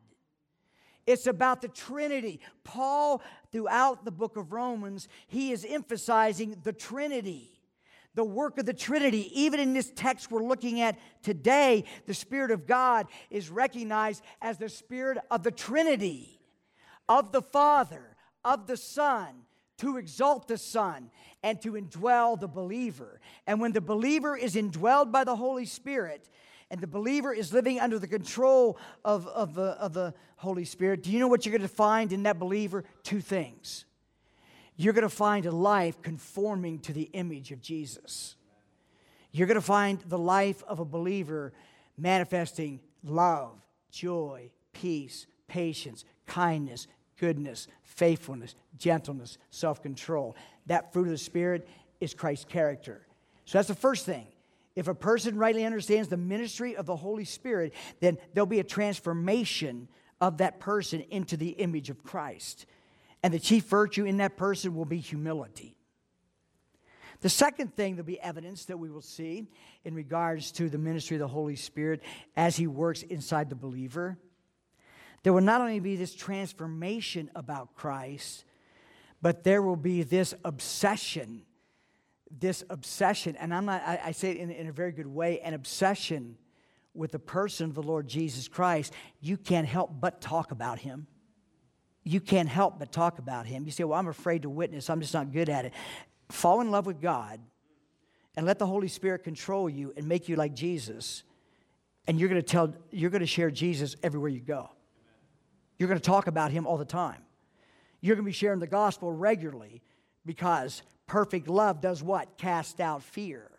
It's 1.08 1.26
about 1.26 1.62
the 1.62 1.68
Trinity. 1.68 2.38
Paul, 2.64 3.22
throughout 3.50 4.04
the 4.04 4.10
book 4.10 4.36
of 4.36 4.52
Romans, 4.52 5.08
he 5.26 5.52
is 5.52 5.64
emphasizing 5.68 6.56
the 6.62 6.72
Trinity 6.72 7.54
the 8.14 8.24
work 8.24 8.58
of 8.58 8.66
the 8.66 8.74
Trinity. 8.74 9.30
Even 9.40 9.60
in 9.60 9.74
this 9.74 9.92
text 9.94 10.28
we're 10.28 10.42
looking 10.42 10.80
at 10.80 10.98
today, 11.22 11.84
the 12.06 12.14
Spirit 12.14 12.50
of 12.50 12.66
God 12.66 13.06
is 13.30 13.48
recognized 13.48 14.24
as 14.42 14.58
the 14.58 14.68
Spirit 14.68 15.18
of 15.30 15.44
the 15.44 15.52
Trinity, 15.52 16.40
of 17.08 17.30
the 17.30 17.42
Father, 17.42 18.16
of 18.44 18.66
the 18.66 18.76
Son, 18.76 19.28
to 19.76 19.98
exalt 19.98 20.48
the 20.48 20.58
Son 20.58 21.12
and 21.44 21.62
to 21.62 21.74
indwell 21.74 22.38
the 22.38 22.48
believer. 22.48 23.20
And 23.46 23.60
when 23.60 23.70
the 23.70 23.80
believer 23.80 24.36
is 24.36 24.56
indwelled 24.56 25.12
by 25.12 25.22
the 25.22 25.36
Holy 25.36 25.64
Spirit, 25.64 26.28
and 26.70 26.80
the 26.80 26.86
believer 26.86 27.32
is 27.32 27.52
living 27.52 27.80
under 27.80 27.98
the 27.98 28.06
control 28.06 28.78
of, 29.04 29.26
of, 29.28 29.54
the, 29.54 29.70
of 29.80 29.94
the 29.94 30.14
Holy 30.36 30.64
Spirit, 30.64 31.02
do 31.02 31.10
you 31.10 31.18
know 31.18 31.28
what 31.28 31.46
you're 31.46 31.56
going 31.56 31.62
to 31.62 31.74
find 31.74 32.12
in 32.12 32.24
that 32.24 32.38
believer? 32.38 32.84
Two 33.02 33.20
things. 33.20 33.84
You're 34.76 34.92
going 34.92 35.02
to 35.02 35.08
find 35.08 35.46
a 35.46 35.50
life 35.50 36.00
conforming 36.02 36.78
to 36.80 36.92
the 36.92 37.10
image 37.12 37.50
of 37.50 37.60
Jesus. 37.60 38.36
You're 39.32 39.46
going 39.46 39.56
to 39.56 39.60
find 39.60 40.00
the 40.06 40.18
life 40.18 40.62
of 40.68 40.78
a 40.78 40.84
believer 40.84 41.52
manifesting 41.96 42.80
love, 43.02 43.52
joy, 43.90 44.50
peace, 44.72 45.26
patience, 45.48 46.04
kindness, 46.26 46.86
goodness, 47.18 47.66
faithfulness, 47.82 48.54
gentleness, 48.76 49.38
self 49.50 49.82
control. 49.82 50.36
That 50.66 50.92
fruit 50.92 51.04
of 51.04 51.10
the 51.10 51.18
Spirit 51.18 51.68
is 52.00 52.14
Christ's 52.14 52.44
character. 52.44 53.06
So 53.46 53.58
that's 53.58 53.68
the 53.68 53.74
first 53.74 54.06
thing. 54.06 54.26
If 54.78 54.86
a 54.86 54.94
person 54.94 55.36
rightly 55.36 55.64
understands 55.64 56.06
the 56.06 56.16
ministry 56.16 56.76
of 56.76 56.86
the 56.86 56.94
Holy 56.94 57.24
Spirit, 57.24 57.74
then 57.98 58.16
there'll 58.32 58.46
be 58.46 58.60
a 58.60 58.64
transformation 58.64 59.88
of 60.20 60.38
that 60.38 60.60
person 60.60 61.00
into 61.10 61.36
the 61.36 61.48
image 61.48 61.90
of 61.90 62.04
Christ. 62.04 62.64
And 63.24 63.34
the 63.34 63.40
chief 63.40 63.64
virtue 63.64 64.04
in 64.04 64.18
that 64.18 64.36
person 64.36 64.76
will 64.76 64.84
be 64.84 64.98
humility. 64.98 65.76
The 67.22 67.28
second 67.28 67.74
thing 67.74 67.96
that'll 67.96 68.06
be 68.06 68.20
evidence 68.20 68.66
that 68.66 68.78
we 68.78 68.88
will 68.88 69.02
see 69.02 69.48
in 69.84 69.94
regards 69.94 70.52
to 70.52 70.68
the 70.68 70.78
ministry 70.78 71.16
of 71.16 71.22
the 71.22 71.26
Holy 71.26 71.56
Spirit 71.56 72.00
as 72.36 72.56
he 72.56 72.68
works 72.68 73.02
inside 73.02 73.50
the 73.50 73.56
believer, 73.56 74.16
there 75.24 75.32
will 75.32 75.40
not 75.40 75.60
only 75.60 75.80
be 75.80 75.96
this 75.96 76.14
transformation 76.14 77.32
about 77.34 77.74
Christ, 77.74 78.44
but 79.20 79.42
there 79.42 79.60
will 79.60 79.74
be 79.74 80.04
this 80.04 80.34
obsession 80.44 81.42
this 82.30 82.64
obsession, 82.70 83.36
and 83.36 83.54
I'm 83.54 83.64
not, 83.64 83.82
I, 83.82 84.00
I 84.06 84.12
say 84.12 84.30
it 84.30 84.36
in, 84.36 84.50
in 84.50 84.68
a 84.68 84.72
very 84.72 84.92
good 84.92 85.06
way, 85.06 85.40
an 85.40 85.54
obsession 85.54 86.36
with 86.94 87.12
the 87.12 87.18
person 87.18 87.66
of 87.66 87.74
the 87.74 87.82
Lord 87.82 88.08
Jesus 88.08 88.48
Christ, 88.48 88.92
you 89.20 89.36
can't 89.36 89.68
help 89.68 89.92
but 90.00 90.20
talk 90.20 90.50
about 90.50 90.80
him. 90.80 91.06
You 92.04 92.20
can't 92.20 92.48
help 92.48 92.78
but 92.78 92.90
talk 92.90 93.18
about 93.18 93.46
him. 93.46 93.64
You 93.64 93.70
say, 93.70 93.84
Well, 93.84 93.98
I'm 93.98 94.08
afraid 94.08 94.42
to 94.42 94.50
witness, 94.50 94.90
I'm 94.90 95.00
just 95.00 95.14
not 95.14 95.32
good 95.32 95.48
at 95.48 95.64
it. 95.64 95.72
Fall 96.30 96.60
in 96.60 96.70
love 96.70 96.86
with 96.86 97.00
God 97.00 97.40
and 98.36 98.46
let 98.46 98.58
the 98.58 98.66
Holy 98.66 98.88
Spirit 98.88 99.24
control 99.24 99.68
you 99.68 99.92
and 99.96 100.06
make 100.06 100.28
you 100.28 100.36
like 100.36 100.54
Jesus. 100.54 101.22
And 102.06 102.18
you're 102.18 102.28
going 102.28 102.40
to 102.40 102.46
tell, 102.46 102.74
you're 102.90 103.10
going 103.10 103.20
to 103.20 103.26
share 103.26 103.50
Jesus 103.50 103.96
everywhere 104.02 104.30
you 104.30 104.40
go. 104.40 104.70
You're 105.78 105.88
going 105.88 106.00
to 106.00 106.04
talk 106.04 106.26
about 106.26 106.50
him 106.50 106.66
all 106.66 106.76
the 106.76 106.84
time. 106.84 107.22
You're 108.00 108.16
going 108.16 108.24
to 108.24 108.28
be 108.28 108.32
sharing 108.32 108.60
the 108.60 108.66
gospel 108.66 109.12
regularly 109.12 109.82
because 110.24 110.82
perfect 111.08 111.48
love 111.48 111.80
does 111.80 112.02
what? 112.02 112.38
Cast 112.38 112.80
out 112.80 113.02
fear. 113.02 113.50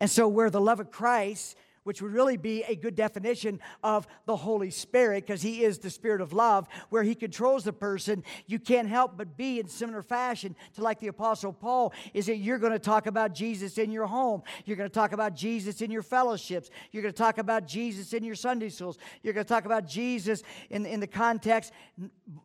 And 0.00 0.08
so, 0.10 0.26
where 0.26 0.48
the 0.48 0.60
love 0.60 0.80
of 0.80 0.90
Christ 0.90 1.56
which 1.90 2.00
would 2.00 2.12
really 2.12 2.36
be 2.36 2.62
a 2.68 2.76
good 2.76 2.94
definition 2.94 3.58
of 3.82 4.06
the 4.24 4.36
Holy 4.36 4.70
Spirit 4.70 5.26
because 5.26 5.42
He 5.42 5.64
is 5.64 5.80
the 5.80 5.90
Spirit 5.90 6.20
of 6.20 6.32
love, 6.32 6.68
where 6.88 7.02
He 7.02 7.16
controls 7.16 7.64
the 7.64 7.72
person. 7.72 8.22
You 8.46 8.60
can't 8.60 8.86
help 8.86 9.16
but 9.16 9.36
be 9.36 9.58
in 9.58 9.66
similar 9.66 10.00
fashion 10.00 10.54
to 10.76 10.84
like 10.84 11.00
the 11.00 11.08
Apostle 11.08 11.52
Paul, 11.52 11.92
is 12.14 12.26
that 12.26 12.36
you're 12.36 12.58
going 12.58 12.70
to 12.70 12.78
talk 12.78 13.08
about 13.08 13.34
Jesus 13.34 13.76
in 13.76 13.90
your 13.90 14.06
home. 14.06 14.44
You're 14.66 14.76
going 14.76 14.88
to 14.88 14.94
talk 14.94 15.10
about 15.10 15.34
Jesus 15.34 15.82
in 15.82 15.90
your 15.90 16.04
fellowships. 16.04 16.70
You're 16.92 17.02
going 17.02 17.12
to 17.12 17.18
talk 17.18 17.38
about 17.38 17.66
Jesus 17.66 18.12
in 18.12 18.22
your 18.22 18.36
Sunday 18.36 18.68
schools. 18.68 18.96
You're 19.24 19.34
going 19.34 19.44
to 19.44 19.52
talk 19.52 19.64
about 19.64 19.84
Jesus 19.84 20.44
in, 20.68 20.86
in 20.86 21.00
the 21.00 21.08
context, 21.08 21.72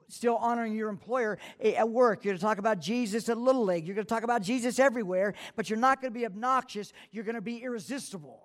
still 0.08 0.38
honoring 0.38 0.74
your 0.74 0.90
employer 0.90 1.38
eh, 1.60 1.74
at 1.74 1.88
work. 1.88 2.26
You're 2.26 2.32
going 2.32 2.40
to 2.40 2.46
talk 2.46 2.58
about 2.58 2.80
Jesus 2.80 3.30
at 3.30 3.38
Little 3.38 3.66
League. 3.66 3.86
You're 3.86 3.94
going 3.94 4.08
to 4.08 4.10
talk 4.12 4.24
about 4.24 4.42
Jesus 4.42 4.80
everywhere, 4.80 5.36
but 5.56 5.70
you're 5.70 5.78
not 5.78 6.02
going 6.02 6.12
to 6.12 6.20
be 6.20 6.26
obnoxious. 6.26 6.92
You're 7.12 7.26
going 7.26 7.36
to 7.36 7.42
be 7.42 7.62
irresistible. 7.62 8.45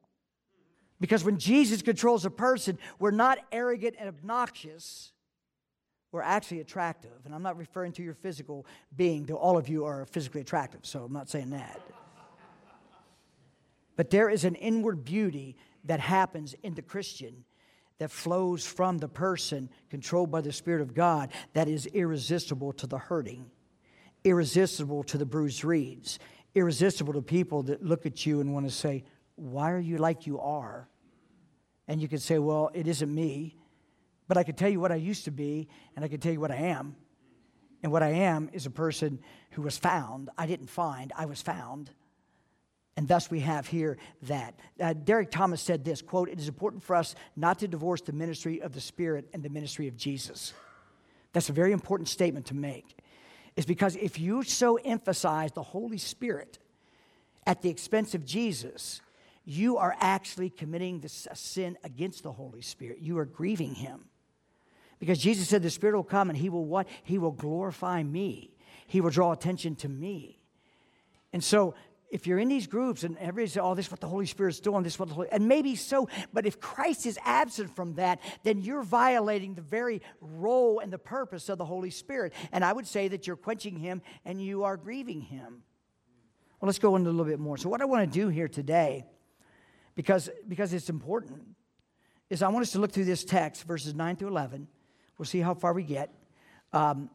Because 1.00 1.24
when 1.24 1.38
Jesus 1.38 1.80
controls 1.80 2.24
a 2.26 2.30
person, 2.30 2.78
we're 2.98 3.10
not 3.10 3.38
arrogant 3.50 3.96
and 3.98 4.08
obnoxious. 4.08 5.12
We're 6.12 6.22
actually 6.22 6.60
attractive. 6.60 7.12
And 7.24 7.34
I'm 7.34 7.42
not 7.42 7.56
referring 7.56 7.92
to 7.92 8.02
your 8.02 8.14
physical 8.14 8.66
being, 8.94 9.24
though 9.24 9.36
all 9.36 9.56
of 9.56 9.68
you 9.68 9.84
are 9.86 10.04
physically 10.04 10.42
attractive, 10.42 10.80
so 10.82 11.04
I'm 11.04 11.12
not 11.12 11.30
saying 11.30 11.50
that. 11.50 11.80
But 13.96 14.10
there 14.10 14.28
is 14.28 14.44
an 14.44 14.54
inward 14.54 15.04
beauty 15.04 15.56
that 15.84 16.00
happens 16.00 16.54
in 16.62 16.74
the 16.74 16.82
Christian 16.82 17.44
that 17.98 18.10
flows 18.10 18.64
from 18.64 18.98
the 18.98 19.08
person 19.08 19.68
controlled 19.90 20.30
by 20.30 20.40
the 20.40 20.52
Spirit 20.52 20.80
of 20.80 20.94
God 20.94 21.30
that 21.52 21.68
is 21.68 21.86
irresistible 21.86 22.72
to 22.74 22.86
the 22.86 22.98
hurting, 22.98 23.50
irresistible 24.24 25.02
to 25.04 25.18
the 25.18 25.26
bruised 25.26 25.64
reeds, 25.64 26.18
irresistible 26.54 27.12
to 27.12 27.22
people 27.22 27.62
that 27.64 27.84
look 27.84 28.06
at 28.06 28.24
you 28.24 28.40
and 28.40 28.52
want 28.54 28.66
to 28.66 28.72
say, 28.72 29.04
Why 29.36 29.70
are 29.70 29.78
you 29.78 29.98
like 29.98 30.26
you 30.26 30.40
are? 30.40 30.88
And 31.88 32.00
you 32.00 32.08
can 32.08 32.18
say, 32.18 32.38
Well, 32.38 32.70
it 32.74 32.86
isn't 32.86 33.12
me, 33.12 33.56
but 34.28 34.36
I 34.36 34.42
can 34.42 34.54
tell 34.54 34.68
you 34.68 34.80
what 34.80 34.92
I 34.92 34.96
used 34.96 35.24
to 35.24 35.30
be, 35.30 35.68
and 35.96 36.04
I 36.04 36.08
can 36.08 36.20
tell 36.20 36.32
you 36.32 36.40
what 36.40 36.50
I 36.50 36.56
am. 36.56 36.96
And 37.82 37.90
what 37.90 38.02
I 38.02 38.10
am 38.10 38.50
is 38.52 38.66
a 38.66 38.70
person 38.70 39.20
who 39.52 39.62
was 39.62 39.78
found. 39.78 40.30
I 40.36 40.46
didn't 40.46 40.68
find, 40.68 41.12
I 41.16 41.26
was 41.26 41.40
found. 41.40 41.90
And 42.96 43.08
thus 43.08 43.30
we 43.30 43.40
have 43.40 43.66
here 43.66 43.96
that. 44.22 44.58
Uh, 44.78 44.92
Derek 44.92 45.30
Thomas 45.30 45.62
said 45.62 45.84
this 45.84 46.02
quote, 46.02 46.28
It 46.28 46.38
is 46.38 46.48
important 46.48 46.82
for 46.82 46.94
us 46.96 47.14
not 47.36 47.60
to 47.60 47.68
divorce 47.68 48.02
the 48.02 48.12
ministry 48.12 48.60
of 48.60 48.72
the 48.72 48.80
Spirit 48.80 49.28
and 49.32 49.42
the 49.42 49.48
ministry 49.48 49.88
of 49.88 49.96
Jesus. 49.96 50.52
That's 51.32 51.48
a 51.48 51.54
very 51.54 51.72
important 51.72 52.08
statement 52.08 52.46
to 52.46 52.54
make. 52.54 52.98
Is 53.56 53.64
because 53.64 53.96
if 53.96 54.18
you 54.18 54.42
so 54.42 54.76
emphasize 54.76 55.52
the 55.52 55.62
Holy 55.62 55.98
Spirit 55.98 56.58
at 57.46 57.62
the 57.62 57.70
expense 57.70 58.14
of 58.14 58.24
Jesus, 58.24 59.00
you 59.50 59.78
are 59.78 59.96
actually 59.98 60.48
committing 60.48 61.00
this, 61.00 61.26
sin 61.34 61.76
against 61.82 62.22
the 62.22 62.32
Holy 62.32 62.62
Spirit. 62.62 62.98
You 63.00 63.18
are 63.18 63.24
grieving 63.24 63.74
Him. 63.74 64.04
Because 65.00 65.18
Jesus 65.18 65.48
said, 65.48 65.62
The 65.62 65.70
Spirit 65.70 65.96
will 65.96 66.04
come 66.04 66.30
and 66.30 66.38
He 66.38 66.48
will 66.48 66.66
what? 66.66 66.86
He 67.02 67.18
will 67.18 67.32
glorify 67.32 68.02
me. 68.02 68.54
He 68.86 69.00
will 69.00 69.10
draw 69.10 69.32
attention 69.32 69.74
to 69.76 69.88
me. 69.88 70.38
And 71.32 71.42
so 71.42 71.74
if 72.10 72.26
you're 72.26 72.38
in 72.38 72.48
these 72.48 72.66
groups 72.66 73.04
and 73.04 73.16
everybody 73.18 73.48
says, 73.48 73.62
oh, 73.62 73.74
this 73.74 73.86
is 73.86 73.90
what 73.90 74.00
the 74.00 74.08
Holy 74.08 74.26
Spirit's 74.26 74.60
doing, 74.60 74.82
this 74.82 74.94
is 74.94 74.98
what 74.98 75.08
the 75.08 75.14
Holy, 75.14 75.28
and 75.30 75.46
maybe 75.46 75.76
so, 75.76 76.08
but 76.32 76.44
if 76.44 76.60
Christ 76.60 77.06
is 77.06 77.18
absent 77.24 77.74
from 77.74 77.94
that, 77.94 78.20
then 78.42 78.58
you're 78.58 78.82
violating 78.82 79.54
the 79.54 79.62
very 79.62 80.02
role 80.20 80.80
and 80.80 80.92
the 80.92 80.98
purpose 80.98 81.48
of 81.48 81.58
the 81.58 81.64
Holy 81.64 81.90
Spirit. 81.90 82.32
And 82.50 82.64
I 82.64 82.72
would 82.72 82.86
say 82.86 83.08
that 83.08 83.26
you're 83.26 83.36
quenching 83.36 83.76
him 83.76 84.02
and 84.24 84.42
you 84.42 84.64
are 84.64 84.76
grieving 84.76 85.20
him. 85.20 85.62
Well, 86.60 86.66
let's 86.66 86.80
go 86.80 86.96
into 86.96 87.08
a 87.08 87.12
little 87.12 87.26
bit 87.26 87.40
more. 87.40 87.56
So, 87.56 87.68
what 87.68 87.80
I 87.80 87.84
want 87.84 88.12
to 88.12 88.18
do 88.18 88.28
here 88.28 88.48
today, 88.48 89.06
because, 90.00 90.30
because 90.48 90.72
it's 90.72 90.88
important, 90.88 91.42
is 92.30 92.42
I 92.42 92.48
want 92.48 92.62
us 92.62 92.72
to 92.72 92.78
look 92.78 92.90
through 92.90 93.04
this 93.04 93.22
text, 93.22 93.64
verses 93.64 93.94
9 93.94 94.16
through 94.16 94.28
11. 94.28 94.66
We'll 95.18 95.26
see 95.26 95.40
how 95.40 95.52
far 95.52 95.74
we 95.74 95.82
get. 95.82 96.10
Um, 96.72 97.10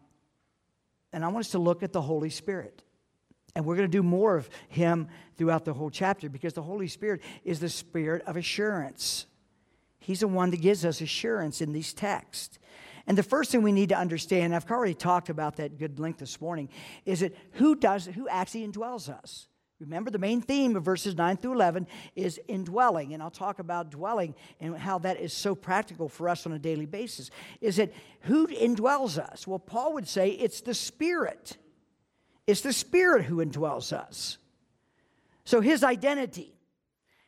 and 1.12 1.26
I 1.26 1.30
want 1.30 1.48
us 1.48 1.52
to 1.54 1.58
look 1.58 1.82
at 1.82 1.94
the 1.94 2.02
Holy 2.04 2.30
Spirit. 2.30 2.84
And 3.56 3.66
we're 3.66 3.76
going 3.76 3.90
to 3.90 3.92
do 3.92 4.04
more 4.04 4.38
of 4.38 4.48
him 4.70 5.08
throughout 5.36 5.66
the 5.66 5.74
whole 5.74 5.90
chapter 5.90 6.30
because 6.30 6.54
the 6.54 6.62
Holy 6.62 6.88
Spirit 6.88 7.22
is 7.44 7.60
the 7.60 7.70
spirit 7.70 8.22
of 8.28 8.38
assurance. 8.38 9.26
He's 9.98 10.20
the 10.20 10.28
one 10.28 10.52
that 10.52 10.62
gives 10.62 10.86
us 10.86 11.02
assurance 11.02 11.62
in 11.62 11.74
these 11.74 11.92
texts. 11.92 12.60
And 13.08 13.18
the 13.18 13.24
first 13.24 13.52
thing 13.52 13.64
we 13.64 13.72
need 13.72 13.90
to 13.90 13.98
understand, 13.98 14.54
I've 14.54 14.70
already 14.70 14.94
talked 14.94 15.30
about 15.30 15.56
that 15.56 15.80
good 15.80 16.00
length 16.00 16.20
this 16.20 16.40
morning, 16.40 16.70
is 17.04 17.22
that 17.22 17.36
who 17.54 17.74
does 17.74 18.06
who 18.06 18.30
actually 18.30 18.68
indwells 18.68 19.10
us? 19.10 19.48
Remember, 19.80 20.10
the 20.10 20.18
main 20.18 20.42
theme 20.42 20.78
of 20.78 20.84
verses 20.84 21.16
9 21.16 21.36
through 21.38 21.54
11 21.54 21.88
is 22.16 22.40
indwelling, 22.48 23.14
and 23.14 23.22
I'll 23.22 23.30
talk 23.30 23.60
about 23.60 23.92
dwelling 23.92 24.34
and 24.62 24.78
how 24.78 25.00
that 25.00 25.20
is 25.20 25.34
so 25.34 25.54
practical 25.54 26.08
for 26.08 26.30
us 26.30 26.46
on 26.46 26.54
a 26.54 26.60
daily 26.60 26.86
basis. 26.86 27.30
Is 27.60 27.78
it 27.78 27.94
who 28.22 28.48
indwells 28.48 29.18
us? 29.18 29.46
Well, 29.46 29.60
Paul 29.60 29.94
would 29.94 30.08
say 30.08 30.30
it's 30.30 30.62
the 30.62 30.74
Spirit. 30.74 31.58
It's 32.48 32.62
the 32.62 32.72
Spirit 32.72 33.26
who 33.26 33.46
indwells 33.46 33.92
us. 33.92 34.38
So 35.44 35.60
his 35.60 35.84
identity, 35.84 36.56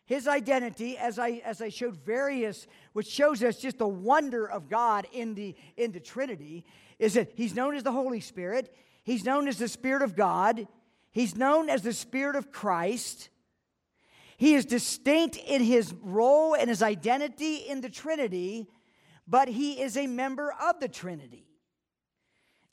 his 0.05 0.25
identity, 0.25 0.97
as 0.97 1.19
I 1.19 1.41
as 1.43 1.61
I 1.61 1.67
showed 1.67 1.97
various, 1.97 2.65
which 2.93 3.07
shows 3.07 3.43
us 3.43 3.59
just 3.59 3.77
the 3.77 3.87
wonder 3.87 4.49
of 4.49 4.69
God 4.69 5.05
in 5.11 5.35
the 5.35 5.53
in 5.75 5.91
the 5.91 5.99
Trinity, 5.99 6.63
is 6.97 7.15
that 7.15 7.33
he's 7.35 7.53
known 7.53 7.75
as 7.75 7.83
the 7.83 7.91
Holy 7.91 8.21
Spirit, 8.21 8.73
he's 9.03 9.25
known 9.25 9.49
as 9.49 9.57
the 9.57 9.67
Spirit 9.67 10.01
of 10.01 10.15
God, 10.15 10.65
he's 11.11 11.35
known 11.35 11.69
as 11.69 11.81
the 11.81 11.93
Spirit 11.93 12.35
of 12.35 12.51
Christ. 12.51 13.29
He 14.37 14.53
is 14.53 14.65
distinct 14.65 15.37
in 15.37 15.61
his 15.63 15.93
role 16.01 16.55
and 16.55 16.69
his 16.69 16.83
identity 16.83 17.55
in 17.55 17.81
the 17.81 17.89
Trinity, 17.89 18.67
but 19.27 19.47
he 19.47 19.81
is 19.81 19.97
a 19.97 20.07
member 20.07 20.53
of 20.61 20.79
the 20.79 20.87
Trinity 20.87 21.47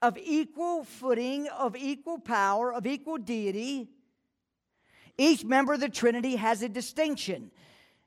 of 0.05 0.19
equal 0.19 0.85
footing, 0.85 1.49
of 1.49 1.75
equal 1.75 2.19
power, 2.19 2.75
of 2.75 2.87
equal 2.87 3.17
deity. 3.17 3.89
Each 5.17 5.43
member 5.43 5.73
of 5.73 5.81
the 5.81 5.89
Trinity 5.89 6.37
has 6.37 6.63
a 6.63 6.69
distinction, 6.69 7.51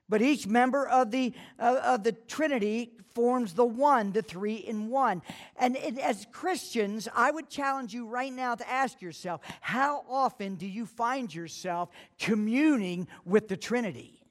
but 0.10 0.22
each 0.22 0.48
member 0.48 0.88
of 0.88 1.12
the, 1.12 1.34
uh, 1.60 1.80
of 1.84 2.04
the 2.04 2.12
Trinity 2.12 2.92
forms 3.14 3.54
the 3.54 3.66
one, 3.66 4.12
the 4.12 4.22
three 4.22 4.56
in 4.56 4.90
one. 4.90 5.22
And 5.58 5.76
it, 5.76 5.98
as 5.98 6.28
Christians, 6.32 7.08
I 7.16 7.32
would 7.32 7.50
challenge 7.50 7.94
you 7.94 8.08
right 8.08 8.32
now 8.32 8.56
to 8.56 8.70
ask 8.70 9.02
yourself 9.02 9.42
how 9.62 10.04
often 10.10 10.56
do 10.56 10.68
you 10.68 10.86
find 10.86 11.34
yourself 11.34 11.90
communing 12.20 13.08
with 13.26 13.48
the 13.48 13.58
Trinity? 13.58 14.22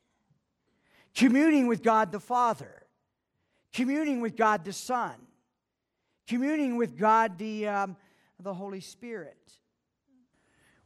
Communing 1.15 1.67
with 1.67 1.83
God 1.83 2.13
the 2.13 2.21
Father, 2.21 2.83
communing 3.73 4.21
with 4.21 4.37
God 4.37 4.65
the 4.65 4.73
Son 4.73 5.15
communing 6.27 6.77
with 6.77 6.97
God, 6.97 7.39
the, 7.39 7.69
um, 7.69 7.97
the 8.43 8.55
Holy 8.55 8.81
Spirit. 8.81 9.37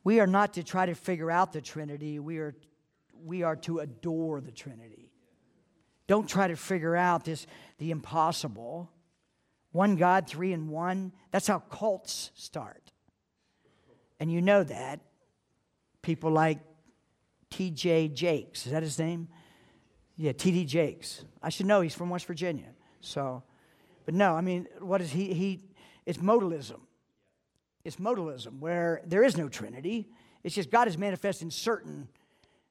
We 0.05 0.20
are 0.20 0.26
not 0.26 0.55
to 0.55 0.62
try 0.62 0.87
to 0.87 0.94
figure 0.94 1.31
out 1.31 1.53
the 1.53 1.61
Trinity, 1.61 2.18
we 2.18 2.38
are, 2.38 2.55
we 3.24 3.42
are 3.42 3.56
to 3.56 3.78
adore 3.78 4.40
the 4.40 4.50
Trinity. 4.50 5.11
Don't 6.06 6.28
try 6.28 6.48
to 6.48 6.56
figure 6.56 6.96
out 6.96 7.24
this, 7.24 7.46
the 7.78 7.90
impossible. 7.90 8.90
One 9.72 9.96
God, 9.96 10.26
three 10.26 10.52
in 10.52 10.68
one. 10.68 11.12
That's 11.30 11.46
how 11.46 11.61
cults 11.61 12.30
start. 12.35 12.90
And 14.18 14.30
you 14.33 14.42
know 14.42 14.64
that. 14.64 15.00
People 16.02 16.30
like 16.30 16.59
T.J. 17.50 18.09
Jakes, 18.09 18.66
is 18.66 18.72
that 18.72 18.83
his 18.83 18.98
name? 18.98 19.28
Yeah, 20.16 20.33
T.D. 20.33 20.64
Jakes. 20.64 21.24
I 21.42 21.50
should 21.50 21.66
know 21.66 21.80
he's 21.80 21.94
from 21.94 22.11
West 22.11 22.26
Virginia. 22.26 22.68
So 23.00 23.42
but 24.11 24.16
no, 24.16 24.35
I 24.35 24.40
mean, 24.40 24.66
what 24.80 25.00
is 25.00 25.12
he? 25.12 25.33
He 25.33 25.61
it's 26.04 26.18
modalism. 26.18 26.80
It's 27.85 27.94
modalism 27.96 28.59
where 28.59 29.02
there 29.06 29.22
is 29.22 29.37
no 29.37 29.48
Trinity. 29.48 30.09
It's 30.42 30.54
just 30.54 30.68
God 30.68 30.88
is 30.88 30.98
manifest 30.98 31.42
in 31.42 31.50
certain 31.52 32.09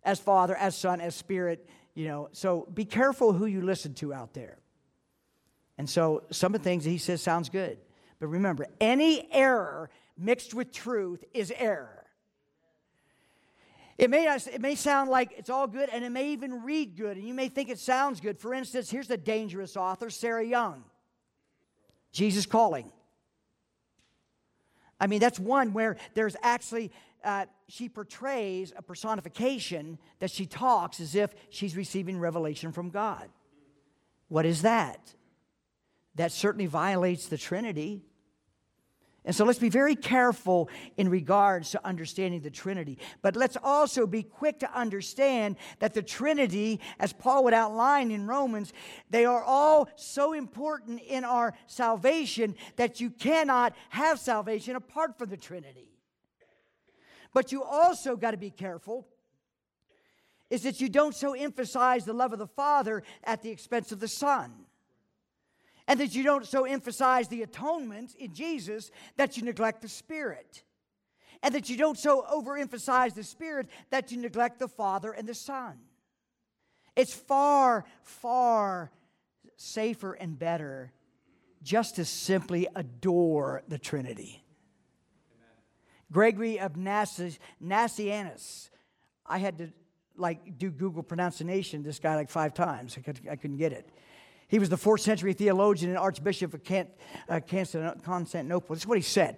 as 0.03 0.19
Father, 0.19 0.55
as 0.55 0.75
Son, 0.75 1.01
as 1.01 1.15
Spirit, 1.15 1.67
you 1.93 2.07
know. 2.07 2.29
So 2.31 2.67
be 2.73 2.85
careful 2.85 3.33
who 3.33 3.45
you 3.45 3.61
listen 3.61 3.93
to 3.95 4.13
out 4.13 4.33
there. 4.33 4.59
And 5.77 5.89
so 5.89 6.23
some 6.31 6.53
of 6.53 6.61
the 6.61 6.63
things 6.63 6.83
he 6.83 6.97
says 6.97 7.21
sounds 7.21 7.49
good. 7.49 7.77
But 8.19 8.27
remember, 8.27 8.67
any 8.81 9.27
error 9.31 9.89
mixed 10.17 10.53
with 10.53 10.71
truth 10.71 11.23
is 11.33 11.53
error. 11.55 12.05
It 13.97 14.09
may, 14.09 14.33
it 14.33 14.61
may 14.61 14.75
sound 14.75 15.09
like 15.09 15.33
it's 15.37 15.49
all 15.49 15.67
good 15.67 15.89
and 15.89 16.05
it 16.05 16.09
may 16.09 16.31
even 16.31 16.63
read 16.63 16.95
good 16.95 17.17
and 17.17 17.27
you 17.27 17.33
may 17.33 17.49
think 17.49 17.69
it 17.69 17.79
sounds 17.79 18.21
good. 18.21 18.39
For 18.39 18.53
instance, 18.53 18.89
here's 18.89 19.09
a 19.09 19.17
dangerous 19.17 19.75
author, 19.75 20.09
Sarah 20.09 20.45
Young. 20.45 20.85
Jesus 22.11 22.45
calling. 22.45 22.91
I 24.99 25.07
mean, 25.07 25.19
that's 25.19 25.39
one 25.39 25.73
where 25.73 25.97
there's 26.13 26.35
actually, 26.41 26.91
uh, 27.23 27.45
she 27.69 27.87
portrays 27.87 28.73
a 28.75 28.81
personification 28.81 29.99
that 30.19 30.31
she 30.31 30.47
talks 30.47 30.99
as 30.99 31.13
if 31.13 31.33
she's 31.49 31.75
receiving 31.75 32.19
revelation 32.19 32.71
from 32.71 32.89
God. 32.89 33.29
What 34.27 34.45
is 34.45 34.63
that? 34.63 35.13
That 36.15 36.31
certainly 36.31 36.65
violates 36.65 37.27
the 37.27 37.37
Trinity. 37.37 38.01
And 39.23 39.35
so 39.35 39.45
let's 39.45 39.59
be 39.59 39.69
very 39.69 39.95
careful 39.95 40.67
in 40.97 41.09
regards 41.09 41.69
to 41.71 41.85
understanding 41.85 42.41
the 42.41 42.49
Trinity. 42.49 42.97
But 43.21 43.35
let's 43.35 43.57
also 43.61 44.07
be 44.07 44.23
quick 44.23 44.59
to 44.59 44.73
understand 44.77 45.55
that 45.77 45.93
the 45.93 46.01
Trinity, 46.01 46.79
as 46.99 47.13
Paul 47.13 47.43
would 47.43 47.53
outline 47.53 48.09
in 48.09 48.25
Romans, 48.25 48.73
they 49.11 49.25
are 49.25 49.43
all 49.43 49.89
so 49.95 50.33
important 50.33 51.01
in 51.01 51.23
our 51.23 51.53
salvation 51.67 52.55
that 52.77 52.99
you 52.99 53.11
cannot 53.11 53.75
have 53.89 54.19
salvation 54.19 54.75
apart 54.75 55.19
from 55.19 55.29
the 55.29 55.37
Trinity. 55.37 55.89
But 57.33 57.51
you 57.51 57.63
also 57.63 58.15
got 58.15 58.31
to 58.31 58.37
be 58.37 58.49
careful 58.49 59.07
is 60.49 60.63
that 60.63 60.81
you 60.81 60.89
don't 60.89 61.15
so 61.15 61.33
emphasize 61.33 62.05
the 62.05 62.13
love 62.13 62.33
of 62.33 62.39
the 62.39 62.47
Father 62.47 63.03
at 63.23 63.43
the 63.43 63.51
expense 63.51 63.91
of 63.91 63.99
the 63.99 64.07
Son 64.07 64.51
and 65.89 65.99
that 65.99 66.13
you 66.13 66.23
don't 66.23 66.45
so 66.45 66.65
emphasize 66.65 67.27
the 67.27 67.41
atonement 67.41 68.13
in 68.19 68.31
Jesus 68.31 68.91
that 69.17 69.37
you 69.37 69.43
neglect 69.43 69.81
the 69.81 69.89
Spirit. 69.89 70.63
And 71.41 71.55
that 71.55 71.67
you 71.67 71.77
don't 71.77 71.97
so 71.97 72.23
overemphasize 72.31 73.15
the 73.15 73.23
Spirit 73.23 73.67
that 73.89 74.11
you 74.11 74.17
neglect 74.17 74.59
the 74.59 74.67
Father 74.67 75.11
and 75.11 75.27
the 75.27 75.33
Son. 75.33 75.79
It's 76.95 77.13
far, 77.13 77.85
far 78.03 78.91
safer 79.55 80.13
and 80.13 80.37
better 80.37 80.91
just 81.63 81.95
to 81.95 82.05
simply 82.05 82.67
adore 82.75 83.63
the 83.67 83.79
Trinity. 83.79 84.43
Gregory 86.11 86.59
of 86.59 86.73
Nazianzus, 86.73 88.69
I 89.25 89.37
had 89.37 89.57
to 89.59 89.69
like 90.17 90.57
do 90.57 90.69
Google 90.69 91.03
pronunciation 91.03 91.83
this 91.83 91.99
guy 91.99 92.15
like 92.15 92.29
five 92.29 92.53
times. 92.53 92.97
I, 92.97 93.01
could, 93.01 93.19
I 93.29 93.35
couldn't 93.35 93.57
get 93.57 93.71
it. 93.73 93.89
He 94.47 94.59
was 94.59 94.69
the 94.69 94.77
fourth 94.77 95.01
century 95.01 95.33
theologian 95.33 95.91
and 95.91 95.99
Archbishop 95.99 96.53
of 96.53 96.61
uh, 97.29 97.39
Constantinople. 98.03 98.75
This 98.75 98.83
is 98.83 98.87
what 98.87 98.97
he 98.97 99.03
said. 99.03 99.37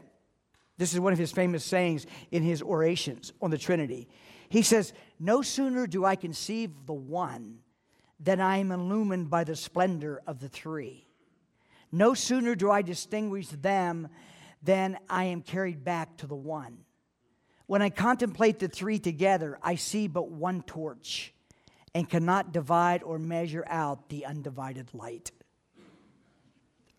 This 0.78 0.94
is 0.94 1.00
one 1.00 1.14
of 1.14 1.20
his 1.20 1.32
famous 1.32 1.64
sayings 1.66 2.08
in 2.32 2.44
his 2.44 2.62
orations 2.62 3.34
on 3.42 3.52
the 3.52 3.58
Trinity. 3.58 4.08
He 4.50 4.62
says, 4.62 4.94
No 5.20 5.42
sooner 5.42 5.86
do 5.86 6.06
I 6.06 6.16
conceive 6.16 6.72
the 6.86 6.94
one 6.94 7.60
than 8.20 8.40
I 8.40 8.58
am 8.58 8.72
illumined 8.72 9.30
by 9.30 9.44
the 9.44 9.56
splendor 9.56 10.22
of 10.26 10.40
the 10.40 10.50
three. 10.50 11.08
No 11.92 12.14
sooner 12.14 12.56
do 12.56 12.72
I 12.72 12.82
distinguish 12.82 13.50
them 13.50 14.08
than 14.64 14.98
I 15.10 15.26
am 15.26 15.42
carried 15.42 15.84
back 15.84 16.18
to 16.18 16.28
the 16.28 16.36
one. 16.36 16.80
When 17.66 17.82
I 17.82 17.90
contemplate 17.90 18.60
the 18.60 18.68
three 18.68 19.00
together, 19.00 19.58
I 19.64 19.76
see 19.76 20.08
but 20.08 20.30
one 20.30 20.62
torch 20.64 21.34
and 21.94 22.10
cannot 22.10 22.52
divide 22.52 23.04
or 23.04 23.18
measure 23.18 23.64
out 23.68 24.10
the 24.10 24.26
undivided 24.26 24.94
light. 24.94 25.32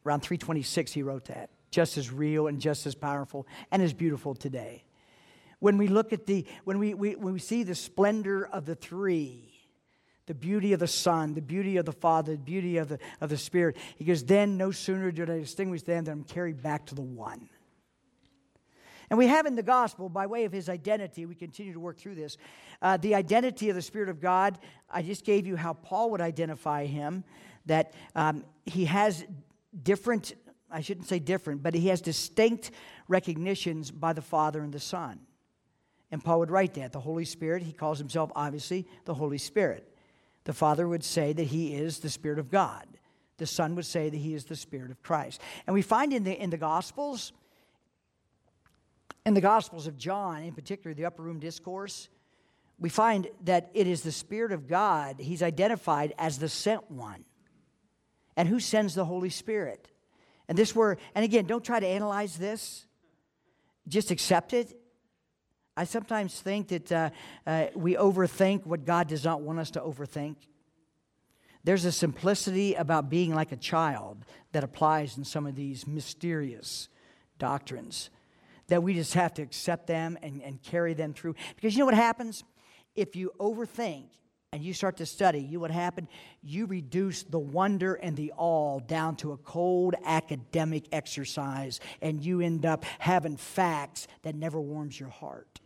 Around 0.04 0.20
326, 0.20 0.92
he 0.92 1.02
wrote 1.02 1.26
that. 1.26 1.50
Just 1.70 1.96
as 1.96 2.12
real 2.12 2.48
and 2.48 2.60
just 2.60 2.86
as 2.86 2.94
powerful 2.94 3.46
and 3.70 3.82
as 3.82 3.92
beautiful 3.92 4.34
today. 4.34 4.84
When 5.58 5.78
we 5.78 5.88
look 5.88 6.12
at 6.12 6.26
the, 6.26 6.44
when 6.64 6.78
we, 6.78 6.92
we, 6.92 7.14
when 7.14 7.34
we 7.34 7.38
see 7.38 7.62
the 7.62 7.74
splendor 7.74 8.46
of 8.46 8.66
the 8.66 8.74
three, 8.74 9.52
the 10.26 10.34
beauty 10.34 10.72
of 10.72 10.80
the 10.80 10.86
Son, 10.86 11.34
the 11.34 11.42
beauty 11.42 11.76
of 11.76 11.84
the 11.84 11.92
Father, 11.92 12.32
the 12.32 12.38
beauty 12.38 12.78
of 12.78 12.88
the, 12.88 12.98
of 13.20 13.30
the 13.30 13.36
Spirit, 13.36 13.76
he 13.96 14.04
goes, 14.04 14.24
then 14.24 14.56
no 14.56 14.70
sooner 14.70 15.10
did 15.10 15.30
I 15.30 15.38
distinguish 15.38 15.82
them 15.82 16.04
than 16.04 16.12
I'm 16.12 16.24
carried 16.24 16.62
back 16.62 16.86
to 16.86 16.94
the 16.94 17.02
one. 17.02 17.48
And 19.12 19.18
we 19.18 19.26
have 19.26 19.44
in 19.44 19.56
the 19.56 19.62
gospel, 19.62 20.08
by 20.08 20.26
way 20.26 20.46
of 20.46 20.52
his 20.52 20.70
identity, 20.70 21.26
we 21.26 21.34
continue 21.34 21.74
to 21.74 21.78
work 21.78 21.98
through 21.98 22.14
this, 22.14 22.38
uh, 22.80 22.96
the 22.96 23.14
identity 23.14 23.68
of 23.68 23.76
the 23.76 23.82
Spirit 23.82 24.08
of 24.08 24.22
God. 24.22 24.58
I 24.88 25.02
just 25.02 25.26
gave 25.26 25.46
you 25.46 25.54
how 25.54 25.74
Paul 25.74 26.12
would 26.12 26.22
identify 26.22 26.86
him, 26.86 27.22
that 27.66 27.92
um, 28.16 28.42
he 28.64 28.86
has 28.86 29.22
different, 29.82 30.32
I 30.70 30.80
shouldn't 30.80 31.08
say 31.08 31.18
different, 31.18 31.62
but 31.62 31.74
he 31.74 31.88
has 31.88 32.00
distinct 32.00 32.70
recognitions 33.06 33.90
by 33.90 34.14
the 34.14 34.22
Father 34.22 34.62
and 34.62 34.72
the 34.72 34.80
Son. 34.80 35.20
And 36.10 36.24
Paul 36.24 36.38
would 36.38 36.50
write 36.50 36.72
that. 36.74 36.92
The 36.92 37.00
Holy 37.00 37.26
Spirit, 37.26 37.62
he 37.62 37.74
calls 37.74 37.98
himself 37.98 38.32
obviously 38.34 38.88
the 39.04 39.12
Holy 39.12 39.36
Spirit. 39.36 39.94
The 40.44 40.54
Father 40.54 40.88
would 40.88 41.04
say 41.04 41.34
that 41.34 41.48
he 41.48 41.74
is 41.74 41.98
the 41.98 42.08
Spirit 42.08 42.38
of 42.38 42.50
God. 42.50 42.86
The 43.36 43.46
Son 43.46 43.74
would 43.74 43.84
say 43.84 44.08
that 44.08 44.16
he 44.16 44.32
is 44.32 44.46
the 44.46 44.56
Spirit 44.56 44.90
of 44.90 45.02
Christ. 45.02 45.42
And 45.66 45.74
we 45.74 45.82
find 45.82 46.14
in 46.14 46.24
the, 46.24 46.32
in 46.32 46.48
the 46.48 46.56
Gospels, 46.56 47.34
in 49.24 49.34
the 49.34 49.40
Gospels 49.40 49.86
of 49.86 49.96
John, 49.96 50.42
in 50.42 50.52
particular, 50.52 50.94
the 50.94 51.04
Upper 51.04 51.22
Room 51.22 51.38
Discourse, 51.38 52.08
we 52.78 52.88
find 52.88 53.28
that 53.44 53.70
it 53.74 53.86
is 53.86 54.02
the 54.02 54.12
Spirit 54.12 54.52
of 54.52 54.66
God, 54.66 55.20
He's 55.20 55.42
identified 55.42 56.14
as 56.18 56.38
the 56.38 56.48
sent 56.48 56.90
one. 56.90 57.24
And 58.36 58.48
who 58.48 58.58
sends 58.58 58.94
the 58.94 59.04
Holy 59.04 59.30
Spirit? 59.30 59.88
And 60.48 60.58
this 60.58 60.74
were, 60.74 60.98
and 61.14 61.24
again, 61.24 61.46
don't 61.46 61.64
try 61.64 61.78
to 61.78 61.86
analyze 61.86 62.36
this, 62.36 62.86
just 63.86 64.10
accept 64.10 64.52
it. 64.52 64.76
I 65.76 65.84
sometimes 65.84 66.40
think 66.40 66.68
that 66.68 66.92
uh, 66.92 67.10
uh, 67.46 67.66
we 67.74 67.94
overthink 67.94 68.66
what 68.66 68.84
God 68.84 69.08
does 69.08 69.24
not 69.24 69.40
want 69.40 69.58
us 69.58 69.70
to 69.72 69.80
overthink. 69.80 70.36
There's 71.64 71.84
a 71.84 71.92
simplicity 71.92 72.74
about 72.74 73.08
being 73.08 73.34
like 73.34 73.52
a 73.52 73.56
child 73.56 74.24
that 74.50 74.64
applies 74.64 75.16
in 75.16 75.24
some 75.24 75.46
of 75.46 75.54
these 75.54 75.86
mysterious 75.86 76.88
doctrines 77.38 78.10
that 78.72 78.82
we 78.82 78.94
just 78.94 79.12
have 79.12 79.34
to 79.34 79.42
accept 79.42 79.86
them 79.86 80.16
and, 80.22 80.40
and 80.40 80.62
carry 80.62 80.94
them 80.94 81.12
through. 81.12 81.34
Because 81.56 81.74
you 81.74 81.80
know 81.80 81.84
what 81.84 81.92
happens? 81.92 82.42
If 82.94 83.14
you 83.16 83.30
overthink 83.38 84.04
and 84.50 84.62
you 84.62 84.72
start 84.72 84.96
to 84.96 85.04
study, 85.04 85.40
you 85.40 85.60
what 85.60 85.70
happen? 85.70 86.08
You 86.42 86.64
reduce 86.64 87.22
the 87.22 87.38
wonder 87.38 87.92
and 87.92 88.16
the 88.16 88.32
awe 88.34 88.80
down 88.80 89.16
to 89.16 89.32
a 89.32 89.36
cold 89.36 89.94
academic 90.06 90.86
exercise, 90.90 91.80
and 92.00 92.24
you 92.24 92.40
end 92.40 92.64
up 92.64 92.86
having 92.98 93.36
facts 93.36 94.08
that 94.22 94.34
never 94.34 94.58
warms 94.58 94.98
your 94.98 95.10
heart. 95.10 95.60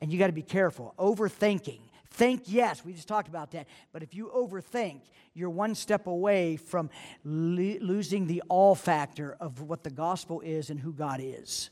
And 0.00 0.12
you 0.12 0.18
got 0.18 0.26
to 0.26 0.32
be 0.32 0.42
careful. 0.42 0.94
Overthinking. 0.98 1.78
Think, 2.10 2.42
yes, 2.46 2.84
we 2.84 2.92
just 2.92 3.06
talked 3.06 3.28
about 3.28 3.52
that. 3.52 3.68
But 3.92 4.02
if 4.02 4.16
you 4.16 4.32
overthink, 4.34 5.02
you're 5.32 5.48
one 5.48 5.76
step 5.76 6.08
away 6.08 6.56
from 6.56 6.90
lo- 7.22 7.78
losing 7.80 8.26
the 8.26 8.42
all 8.48 8.74
factor 8.74 9.36
of 9.38 9.62
what 9.62 9.84
the 9.84 9.90
gospel 9.90 10.40
is 10.40 10.70
and 10.70 10.80
who 10.80 10.92
God 10.92 11.20
is. 11.22 11.70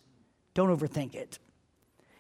Don't 0.55 0.77
overthink 0.77 1.15
it. 1.15 1.39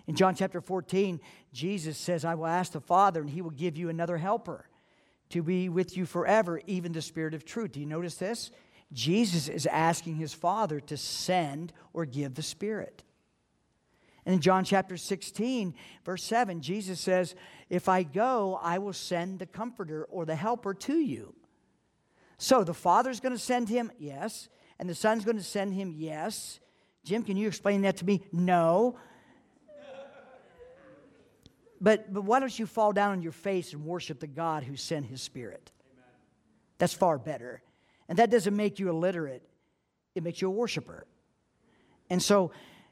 In 0.06 0.14
John 0.14 0.34
chapter 0.34 0.60
14, 0.60 1.20
Jesus 1.52 1.98
says, 1.98 2.24
I 2.24 2.34
will 2.34 2.46
ask 2.46 2.72
the 2.72 2.80
Father, 2.80 3.20
and 3.20 3.28
he 3.28 3.42
will 3.42 3.50
give 3.50 3.76
you 3.76 3.88
another 3.88 4.16
helper 4.16 4.68
to 5.30 5.42
be 5.42 5.68
with 5.68 5.96
you 5.96 6.06
forever, 6.06 6.62
even 6.66 6.92
the 6.92 7.02
Spirit 7.02 7.34
of 7.34 7.44
truth. 7.44 7.72
Do 7.72 7.80
you 7.80 7.86
notice 7.86 8.14
this? 8.14 8.50
Jesus 8.92 9.48
is 9.48 9.66
asking 9.66 10.16
his 10.16 10.32
Father 10.32 10.80
to 10.80 10.96
send 10.96 11.72
or 11.92 12.06
give 12.06 12.34
the 12.34 12.42
Spirit. 12.42 13.04
And 14.24 14.34
in 14.34 14.40
John 14.40 14.64
chapter 14.64 14.96
16, 14.96 15.74
verse 16.04 16.22
7, 16.24 16.60
Jesus 16.60 17.00
says, 17.00 17.34
If 17.68 17.88
I 17.88 18.02
go, 18.02 18.58
I 18.62 18.78
will 18.78 18.92
send 18.92 19.38
the 19.38 19.46
Comforter 19.46 20.04
or 20.04 20.24
the 20.24 20.36
Helper 20.36 20.74
to 20.74 20.98
you. 20.98 21.34
So 22.38 22.64
the 22.64 22.74
Father's 22.74 23.20
going 23.20 23.34
to 23.34 23.38
send 23.38 23.68
him, 23.68 23.90
yes. 23.98 24.48
And 24.78 24.88
the 24.88 24.94
Son's 24.94 25.24
going 25.24 25.36
to 25.36 25.42
send 25.42 25.74
him, 25.74 25.92
yes. 25.96 26.60
Jim, 27.08 27.22
can 27.22 27.38
you 27.38 27.48
explain 27.48 27.82
that 27.82 27.96
to 27.96 28.04
me? 28.04 28.22
No. 28.32 28.98
But, 31.80 32.12
but 32.12 32.22
why 32.22 32.38
don't 32.38 32.56
you 32.58 32.66
fall 32.66 32.92
down 32.92 33.12
on 33.12 33.22
your 33.22 33.32
face 33.32 33.72
and 33.72 33.84
worship 33.86 34.20
the 34.20 34.26
God 34.26 34.62
who 34.62 34.76
sent 34.76 35.06
his 35.06 35.22
spirit? 35.22 35.70
Amen. 35.92 36.04
That's 36.76 36.92
far 36.92 37.16
better. 37.16 37.62
And 38.10 38.18
that 38.18 38.30
doesn't 38.30 38.54
make 38.54 38.78
you 38.78 38.90
illiterate, 38.90 39.42
it 40.14 40.22
makes 40.22 40.42
you 40.42 40.48
a 40.48 40.50
worshiper. 40.50 41.06
And 42.10 42.22
so, 42.22 42.50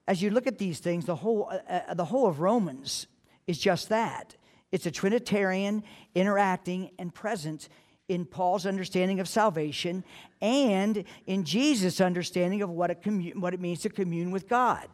as 0.08 0.22
you 0.22 0.30
look 0.30 0.46
at 0.46 0.56
these 0.56 0.78
things, 0.78 1.04
the 1.04 1.16
whole, 1.16 1.50
uh, 1.50 1.80
uh 1.88 1.94
the 1.94 2.04
whole 2.06 2.26
of 2.26 2.40
Romans 2.40 3.08
is 3.46 3.58
just 3.58 3.90
that 3.90 4.36
it's 4.72 4.86
a 4.86 4.90
Trinitarian 4.90 5.82
interacting 6.14 6.90
and 6.98 7.12
present 7.12 7.68
in 8.08 8.24
Paul's 8.24 8.66
understanding 8.66 9.20
of 9.20 9.28
salvation 9.28 10.04
and 10.40 11.04
in 11.26 11.44
Jesus' 11.44 12.00
understanding 12.00 12.62
of 12.62 12.70
what 12.70 12.90
it, 12.90 13.02
commun- 13.02 13.40
what 13.40 13.54
it 13.54 13.60
means 13.60 13.80
to 13.80 13.88
commune 13.88 14.30
with 14.30 14.48
God. 14.48 14.88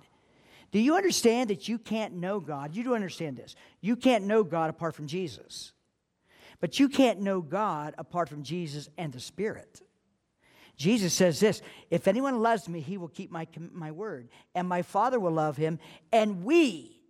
Do 0.71 0.79
you 0.79 0.97
understand 0.97 1.51
that 1.51 1.69
you 1.69 1.79
can't 1.79 2.15
know 2.15 2.41
God? 2.41 2.75
You 2.75 2.83
do 2.83 2.95
understand 2.95 3.37
this. 3.37 3.55
You 3.81 3.95
can't 3.95 4.25
know 4.25 4.43
God 4.43 4.71
apart 4.71 4.95
from 4.95 5.07
Jesus. 5.07 5.73
But 6.61 6.79
you 6.81 6.89
can't 6.89 7.21
know 7.21 7.43
God 7.43 7.95
apart 7.99 8.29
from 8.29 8.43
Jesus 8.43 8.89
and 8.97 9.13
the 9.13 9.21
Spirit. 9.21 9.83
Jesus 10.77 11.13
says 11.13 11.39
this 11.41 11.61
If 11.91 12.09
anyone 12.09 12.41
loves 12.41 12.69
me, 12.69 12.81
he 12.81 12.97
will 12.97 13.09
keep 13.09 13.31
my, 13.31 13.47
my 13.73 13.91
word, 13.91 14.29
and 14.55 14.67
my 14.67 14.81
Father 14.81 15.21
will 15.21 15.33
love 15.33 15.57
him, 15.57 15.79
and 16.11 16.45
we, 16.45 17.02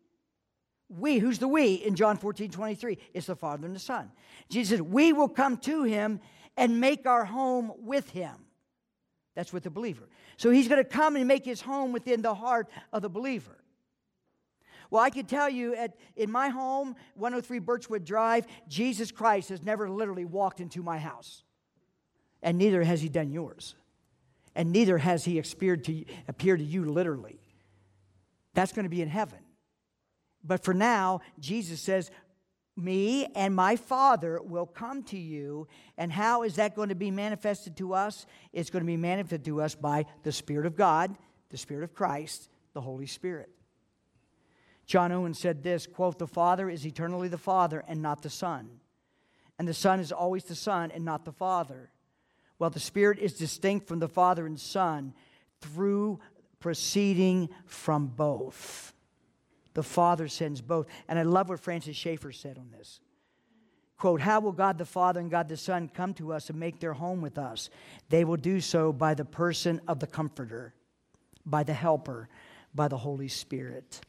we, 0.99 1.19
who's 1.19 1.39
the 1.39 1.49
we 1.49 1.75
in 1.75 1.95
John 1.95 2.17
14, 2.17 2.51
23? 2.51 2.99
It's 3.15 3.27
the 3.27 3.37
Father 3.37 3.67
and 3.67 3.75
the 3.75 3.81
Son. 3.81 4.11
Jesus 4.49 4.79
said, 4.79 4.81
We 4.83 5.13
will 5.13 5.29
come 5.29 5.57
to 5.59 5.85
him 5.85 6.21
and 6.57 6.81
make 6.81 7.07
our 7.07 7.25
home 7.25 7.73
with 7.79 8.11
him. 8.11 8.35
That's 9.35 9.53
with 9.53 9.63
the 9.63 9.71
believer. 9.71 10.09
So 10.37 10.51
he's 10.51 10.69
going 10.69 10.83
to 10.83 10.89
come 10.89 11.17
and 11.17 11.27
make 11.27 11.45
his 11.45 11.61
home 11.61 11.93
within 11.93 12.21
the 12.21 12.35
heart 12.35 12.69
of 12.93 13.03
the 13.03 13.09
believer. 13.09 13.57
Well, 14.91 15.03
I 15.03 15.09
can 15.09 15.25
tell 15.25 15.49
you 15.49 15.75
at, 15.75 15.97
in 16.17 16.31
my 16.31 16.51
home, 16.51 16.97
103 17.15 17.61
Birchwood 17.61 18.05
Drive, 18.05 18.47
Jesus 18.69 19.11
Christ 19.11 19.49
has 19.49 19.63
never 19.63 19.89
literally 19.89 20.27
walked 20.27 20.61
into 20.61 20.83
my 20.83 20.99
house. 20.99 21.45
And 22.43 22.59
neither 22.59 22.83
has 22.83 23.01
he 23.01 23.09
done 23.09 23.31
yours. 23.31 23.75
And 24.55 24.71
neither 24.71 24.99
has 24.99 25.25
he 25.25 25.39
appeared 25.39 25.85
to, 25.85 26.05
appeared 26.29 26.59
to 26.59 26.65
you 26.65 26.85
literally. 26.85 27.41
That's 28.53 28.73
going 28.73 28.85
to 28.85 28.91
be 28.91 29.01
in 29.01 29.09
heaven. 29.09 29.39
But 30.45 30.65
for 30.65 30.75
now, 30.75 31.21
Jesus 31.39 31.81
says, 31.81 32.11
me 32.77 33.27
and 33.35 33.55
my 33.55 33.77
Father 33.77 34.41
will 34.43 34.67
come 34.67 35.03
to 35.05 35.19
you. 35.19 35.69
And 35.99 36.11
how 36.11 36.43
is 36.43 36.57
that 36.57 36.75
going 36.75 36.89
to 36.89 36.95
be 36.95 37.11
manifested 37.11 37.77
to 37.77 37.95
us? 37.95 38.27
It's 38.53 38.71
going 38.71 38.83
to 38.83 38.87
be 38.87 38.97
manifested 38.97 39.45
to 39.47 39.61
us 39.61 39.75
by 39.75 40.07
the 40.23 40.33
Spirit 40.33 40.67
of 40.67 40.75
God, 40.75 41.17
the 41.51 41.59
Spirit 41.59 41.85
of 41.85 41.95
Christ, 41.95 42.49
the 42.73 42.81
Holy 42.81 43.07
Spirit. 43.07 43.51
John 44.87 45.13
Owen 45.13 45.35
said 45.35 45.63
this 45.63 45.87
quote, 45.87 46.19
The 46.19 46.27
Father 46.27 46.71
is 46.71 46.87
eternally 46.87 47.29
the 47.29 47.39
Father 47.39 47.85
and 47.87 48.01
not 48.01 48.23
the 48.23 48.31
Son. 48.31 48.81
And 49.59 49.69
the 49.69 49.75
Son 49.75 50.01
is 50.01 50.11
always 50.11 50.45
the 50.45 50.55
Son 50.55 50.91
and 50.91 51.05
not 51.05 51.25
the 51.25 51.33
Father. 51.33 51.91
While 52.57 52.71
the 52.71 52.81
Spirit 52.81 53.19
is 53.19 53.35
distinct 53.35 53.87
from 53.87 53.99
the 53.99 54.09
Father 54.09 54.47
and 54.47 54.59
Son 54.59 55.15
through 55.61 56.21
proceeding 56.59 57.51
from 57.67 58.07
both. 58.07 58.95
The 59.75 59.83
Father 59.83 60.29
sends 60.29 60.61
both. 60.61 60.87
And 61.09 61.19
I 61.19 61.23
love 61.23 61.49
what 61.49 61.61
Francis 61.61 61.97
Schaeffer 61.97 62.33
said 62.33 62.59
on 62.59 62.71
this. 62.71 63.01
Quote, 63.97 64.21
How 64.21 64.41
will 64.41 64.53
God 64.53 64.79
the 64.79 64.85
Father 64.85 65.21
and 65.21 65.31
God 65.31 65.49
the 65.49 65.57
Son 65.57 65.89
come 65.89 66.13
to 66.15 66.33
us 66.33 66.51
and 66.51 66.59
make 66.59 66.81
their 66.81 66.93
home 66.93 67.21
with 67.21 67.39
us? 67.39 67.71
They 68.09 68.25
will 68.25 68.37
do 68.37 68.61
so 68.61 68.93
by 68.93 69.15
the 69.15 69.25
person 69.25 69.81
of 69.87 70.01
the 70.01 70.07
Comforter, 70.07 70.75
by 71.47 71.63
the 71.63 71.73
Helper, 71.73 72.29
by 72.75 72.89
the 72.89 72.97
Holy 72.99 73.29
Spirit. 73.29 74.01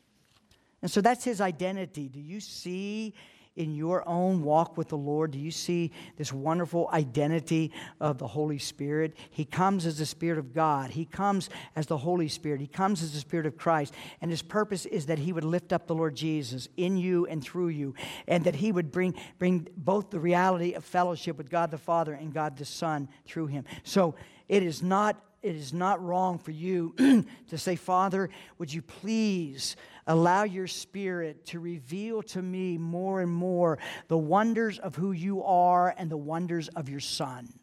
And 0.81 0.89
so 0.89 0.99
that's 0.99 1.23
his 1.23 1.39
identity. 1.39 2.09
Do 2.09 2.19
you 2.19 2.39
see 2.39 3.13
in 3.55 3.75
your 3.75 4.07
own 4.07 4.43
walk 4.43 4.77
with 4.77 4.89
the 4.89 4.97
Lord? 4.97 5.31
Do 5.31 5.39
you 5.39 5.51
see 5.51 5.91
this 6.17 6.33
wonderful 6.33 6.89
identity 6.91 7.71
of 7.99 8.17
the 8.17 8.27
Holy 8.27 8.57
Spirit? 8.57 9.15
He 9.29 9.45
comes 9.45 9.85
as 9.85 9.97
the 9.97 10.05
Spirit 10.05 10.37
of 10.37 10.53
God, 10.53 10.91
He 10.91 11.05
comes 11.05 11.49
as 11.75 11.85
the 11.87 11.97
Holy 11.97 12.27
Spirit, 12.27 12.61
He 12.61 12.67
comes 12.67 13.03
as 13.03 13.13
the 13.13 13.19
Spirit 13.19 13.45
of 13.45 13.57
Christ. 13.57 13.93
And 14.21 14.31
His 14.31 14.41
purpose 14.41 14.85
is 14.85 15.05
that 15.07 15.19
He 15.19 15.33
would 15.33 15.43
lift 15.43 15.73
up 15.73 15.87
the 15.87 15.95
Lord 15.95 16.15
Jesus 16.15 16.67
in 16.77 16.97
you 16.97 17.25
and 17.27 17.43
through 17.43 17.69
you, 17.69 17.93
and 18.27 18.43
that 18.45 18.55
He 18.55 18.71
would 18.71 18.91
bring, 18.91 19.15
bring 19.37 19.67
both 19.77 20.09
the 20.09 20.19
reality 20.19 20.73
of 20.73 20.83
fellowship 20.83 21.37
with 21.37 21.49
God 21.49 21.71
the 21.71 21.77
Father 21.77 22.13
and 22.13 22.33
God 22.33 22.57
the 22.57 22.65
Son 22.65 23.07
through 23.25 23.47
Him. 23.47 23.65
So 23.83 24.15
it 24.47 24.63
is 24.63 24.81
not 24.81 25.21
it 25.43 25.55
is 25.55 25.73
not 25.73 26.01
wrong 26.01 26.39
for 26.39 26.51
you 26.51 26.95
to 27.49 27.57
say, 27.57 27.75
Father, 27.75 28.29
would 28.57 28.73
you 28.73 28.81
please 28.81 29.75
allow 30.07 30.43
your 30.43 30.67
spirit 30.67 31.45
to 31.47 31.59
reveal 31.59 32.23
to 32.23 32.41
me 32.41 32.77
more 32.77 33.21
and 33.21 33.31
more 33.31 33.77
the 34.07 34.17
wonders 34.17 34.79
of 34.79 34.95
who 34.95 35.11
you 35.11 35.43
are 35.43 35.93
and 35.97 36.09
the 36.09 36.17
wonders 36.17 36.69
of 36.69 36.87
your 36.87 37.01
Son? 37.01 37.53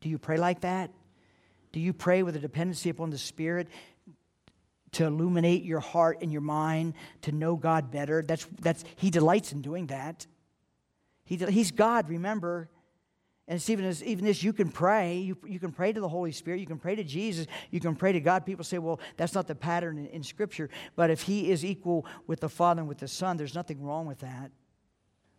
Do 0.00 0.08
you 0.08 0.18
pray 0.18 0.36
like 0.36 0.60
that? 0.60 0.90
Do 1.72 1.80
you 1.80 1.92
pray 1.92 2.22
with 2.22 2.36
a 2.36 2.38
dependency 2.38 2.90
upon 2.90 3.10
the 3.10 3.18
Spirit 3.18 3.68
to 4.92 5.04
illuminate 5.04 5.64
your 5.64 5.80
heart 5.80 6.18
and 6.22 6.30
your 6.30 6.40
mind 6.40 6.94
to 7.22 7.32
know 7.32 7.56
God 7.56 7.90
better? 7.90 8.22
That's, 8.22 8.46
that's, 8.60 8.84
he 8.94 9.10
delights 9.10 9.52
in 9.52 9.62
doing 9.62 9.88
that. 9.88 10.26
He, 11.24 11.36
he's 11.36 11.72
God, 11.72 12.08
remember. 12.08 12.70
And 13.48 13.56
it's 13.56 13.70
even 13.70 13.84
as 13.84 14.02
even 14.02 14.24
this, 14.24 14.42
you 14.42 14.52
can 14.52 14.70
pray, 14.70 15.18
you, 15.18 15.36
you 15.46 15.60
can 15.60 15.70
pray 15.70 15.92
to 15.92 16.00
the 16.00 16.08
Holy 16.08 16.32
Spirit, 16.32 16.58
you 16.58 16.66
can 16.66 16.78
pray 16.78 16.96
to 16.96 17.04
Jesus, 17.04 17.46
you 17.70 17.78
can 17.78 17.94
pray 17.94 18.12
to 18.12 18.20
God. 18.20 18.44
People 18.44 18.64
say, 18.64 18.78
well, 18.78 18.98
that's 19.16 19.34
not 19.34 19.46
the 19.46 19.54
pattern 19.54 19.98
in, 19.98 20.06
in 20.06 20.22
Scripture. 20.24 20.68
But 20.96 21.10
if 21.10 21.22
He 21.22 21.50
is 21.50 21.64
equal 21.64 22.06
with 22.26 22.40
the 22.40 22.48
Father 22.48 22.80
and 22.80 22.88
with 22.88 22.98
the 22.98 23.08
Son, 23.08 23.36
there's 23.36 23.54
nothing 23.54 23.82
wrong 23.82 24.06
with 24.06 24.18
that. 24.20 24.50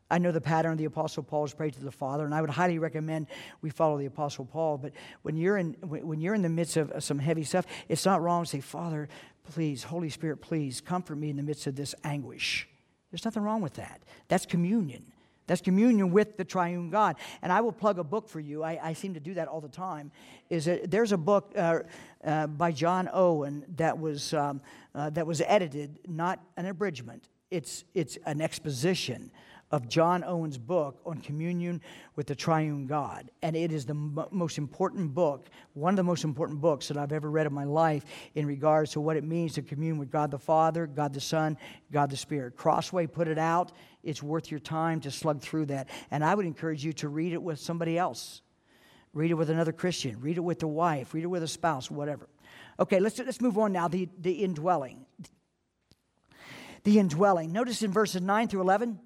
I 0.10 0.20
know 0.20 0.32
the 0.32 0.40
pattern 0.40 0.72
of 0.72 0.78
the 0.78 0.86
Apostle 0.86 1.22
Paul's 1.24 1.54
prayed 1.54 1.74
to 1.74 1.84
the 1.84 1.92
Father, 1.92 2.24
and 2.24 2.34
I 2.34 2.40
would 2.40 2.50
highly 2.50 2.80
recommend 2.80 3.28
we 3.62 3.70
follow 3.70 3.98
the 3.98 4.06
Apostle 4.06 4.46
Paul. 4.46 4.78
But 4.78 4.94
when 5.24 5.36
you're 5.36 5.58
in, 5.58 5.74
when 5.82 6.22
you're 6.22 6.34
in 6.34 6.44
the 6.44 6.50
midst 6.50 6.78
of 6.78 6.94
some 7.04 7.20
heavy 7.20 7.44
stuff, 7.44 7.66
it's 7.90 8.06
not 8.06 8.22
wrong 8.22 8.46
to 8.46 8.50
say, 8.50 8.62
Father, 8.62 9.10
please, 9.52 9.84
Holy 9.84 10.10
Spirit, 10.10 10.38
please 10.38 10.80
comfort 10.80 11.18
me 11.18 11.30
in 11.30 11.36
the 11.36 11.44
midst 11.44 11.68
of 11.68 11.76
this 11.76 11.94
anguish. 12.06 12.70
There's 13.12 13.26
nothing 13.26 13.44
wrong 13.44 13.62
with 13.62 13.74
that. 13.74 14.02
That's 14.30 14.46
communion. 14.46 15.12
That's 15.48 15.62
communion 15.62 16.12
with 16.12 16.38
the 16.38 16.44
triune 16.46 16.90
God. 16.90 17.16
And 17.42 17.52
I 17.52 17.62
will 17.62 17.72
plug 17.72 18.00
a 18.00 18.04
book 18.04 18.30
for 18.30 18.40
you. 18.40 18.64
I, 18.64 18.80
I 18.84 18.94
seem 18.94 19.14
to 19.14 19.20
do 19.20 19.34
that 19.36 19.48
all 19.48 19.62
the 19.62 19.70
time. 19.70 20.12
Is 20.50 20.66
that 20.66 20.92
there's 20.92 21.14
a 21.14 21.18
book 21.18 21.52
uh, 21.56 21.80
uh, 22.24 22.48
by 22.48 22.72
John 22.72 23.10
Owen 23.12 23.66
that 23.78 23.98
was 23.98 24.34
um, 24.34 24.62
uh, 24.94 25.10
that 25.12 25.26
was 25.26 25.42
edited, 25.42 26.00
not 26.08 26.40
an 26.58 26.66
abridgment. 26.66 27.30
It's 27.50 27.86
it's 27.94 28.18
an 28.26 28.42
exposition 28.42 29.32
of 29.72 29.90
John 29.90 30.24
Owen's 30.24 30.58
book 30.58 31.00
on 31.06 31.20
communion 31.20 31.82
with 32.16 32.28
the 32.28 32.36
triune 32.36 32.88
God. 32.88 33.30
And 33.42 33.56
it 33.56 33.72
is 33.72 33.86
the 33.86 33.94
most 33.94 34.58
important 34.58 35.14
book, 35.14 35.48
one 35.74 35.94
of 35.94 35.98
the 35.98 36.04
most 36.04 36.24
important 36.24 36.62
books 36.62 36.88
that 36.88 36.98
I've 36.98 37.12
ever 37.12 37.30
read 37.30 37.48
in 37.48 37.54
my 37.54 37.66
life 37.66 38.06
in 38.36 38.46
regards 38.46 38.92
to 38.92 39.02
what 39.02 39.18
it 39.18 39.24
means 39.24 39.54
to 39.56 39.62
commune 39.62 39.98
with 39.98 40.10
God 40.10 40.32
the 40.32 40.40
Father, 40.40 40.88
God 40.88 41.14
the 41.14 41.20
Son, 41.20 41.58
God 41.92 42.10
the 42.10 42.18
Spirit. 42.18 42.56
Crossway 42.56 43.08
put 43.08 43.28
it 43.28 43.38
out. 43.38 43.74
It's 44.04 44.24
worth 44.24 44.50
your 44.50 44.62
time 44.62 45.02
to 45.02 45.12
slug 45.12 45.42
through 45.42 45.66
that. 45.66 45.90
And 46.12 46.24
I 46.24 46.34
would 46.34 46.46
encourage 46.46 46.86
you 46.86 46.94
to 46.94 47.10
read 47.10 47.34
it 47.34 47.42
with 47.42 47.60
somebody 47.60 47.98
else. 47.98 48.42
Read 49.14 49.32
it 49.32 49.36
with 49.36 49.50
another 49.50 49.74
Christian. 49.74 50.22
Read 50.22 50.38
it 50.38 50.42
with 50.42 50.64
a 50.64 50.68
wife. 50.68 51.14
Read 51.14 51.24
it 51.24 51.28
with 51.28 51.44
a 51.44 51.48
spouse, 51.48 51.92
whatever. 51.92 52.30
Okay, 52.80 53.00
let's, 53.00 53.18
let's 53.20 53.42
move 53.42 53.58
on 53.58 53.74
now. 53.74 53.88
The, 53.88 54.08
the 54.20 54.32
indwelling. 54.32 55.06
The 56.84 57.00
indwelling. 57.00 57.52
Notice 57.52 57.82
in 57.82 57.92
verses 57.92 58.22
9 58.22 58.48
through 58.48 58.62
11 58.62 59.00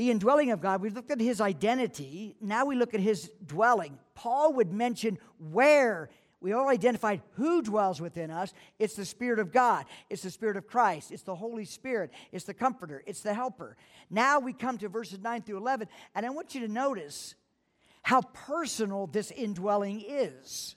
the 0.00 0.10
indwelling 0.10 0.50
of 0.50 0.62
God. 0.62 0.80
We 0.80 0.88
looked 0.88 1.10
at 1.10 1.20
his 1.20 1.42
identity. 1.42 2.34
Now 2.40 2.64
we 2.64 2.74
look 2.74 2.94
at 2.94 3.00
his 3.00 3.30
dwelling. 3.44 3.98
Paul 4.14 4.54
would 4.54 4.72
mention 4.72 5.18
where 5.50 6.08
we 6.40 6.54
all 6.54 6.70
identified 6.70 7.20
who 7.32 7.60
dwells 7.60 8.00
within 8.00 8.30
us. 8.30 8.54
It's 8.78 8.94
the 8.94 9.04
Spirit 9.04 9.40
of 9.40 9.52
God, 9.52 9.84
it's 10.08 10.22
the 10.22 10.30
Spirit 10.30 10.56
of 10.56 10.66
Christ, 10.66 11.10
it's 11.10 11.24
the 11.24 11.34
Holy 11.34 11.66
Spirit, 11.66 12.12
it's 12.32 12.46
the 12.46 12.54
Comforter, 12.54 13.02
it's 13.06 13.20
the 13.20 13.34
Helper. 13.34 13.76
Now 14.08 14.38
we 14.38 14.54
come 14.54 14.78
to 14.78 14.88
verses 14.88 15.18
9 15.18 15.42
through 15.42 15.58
11, 15.58 15.86
and 16.14 16.24
I 16.24 16.30
want 16.30 16.54
you 16.54 16.62
to 16.62 16.72
notice 16.72 17.34
how 18.00 18.22
personal 18.22 19.06
this 19.06 19.30
indwelling 19.30 20.02
is. 20.08 20.76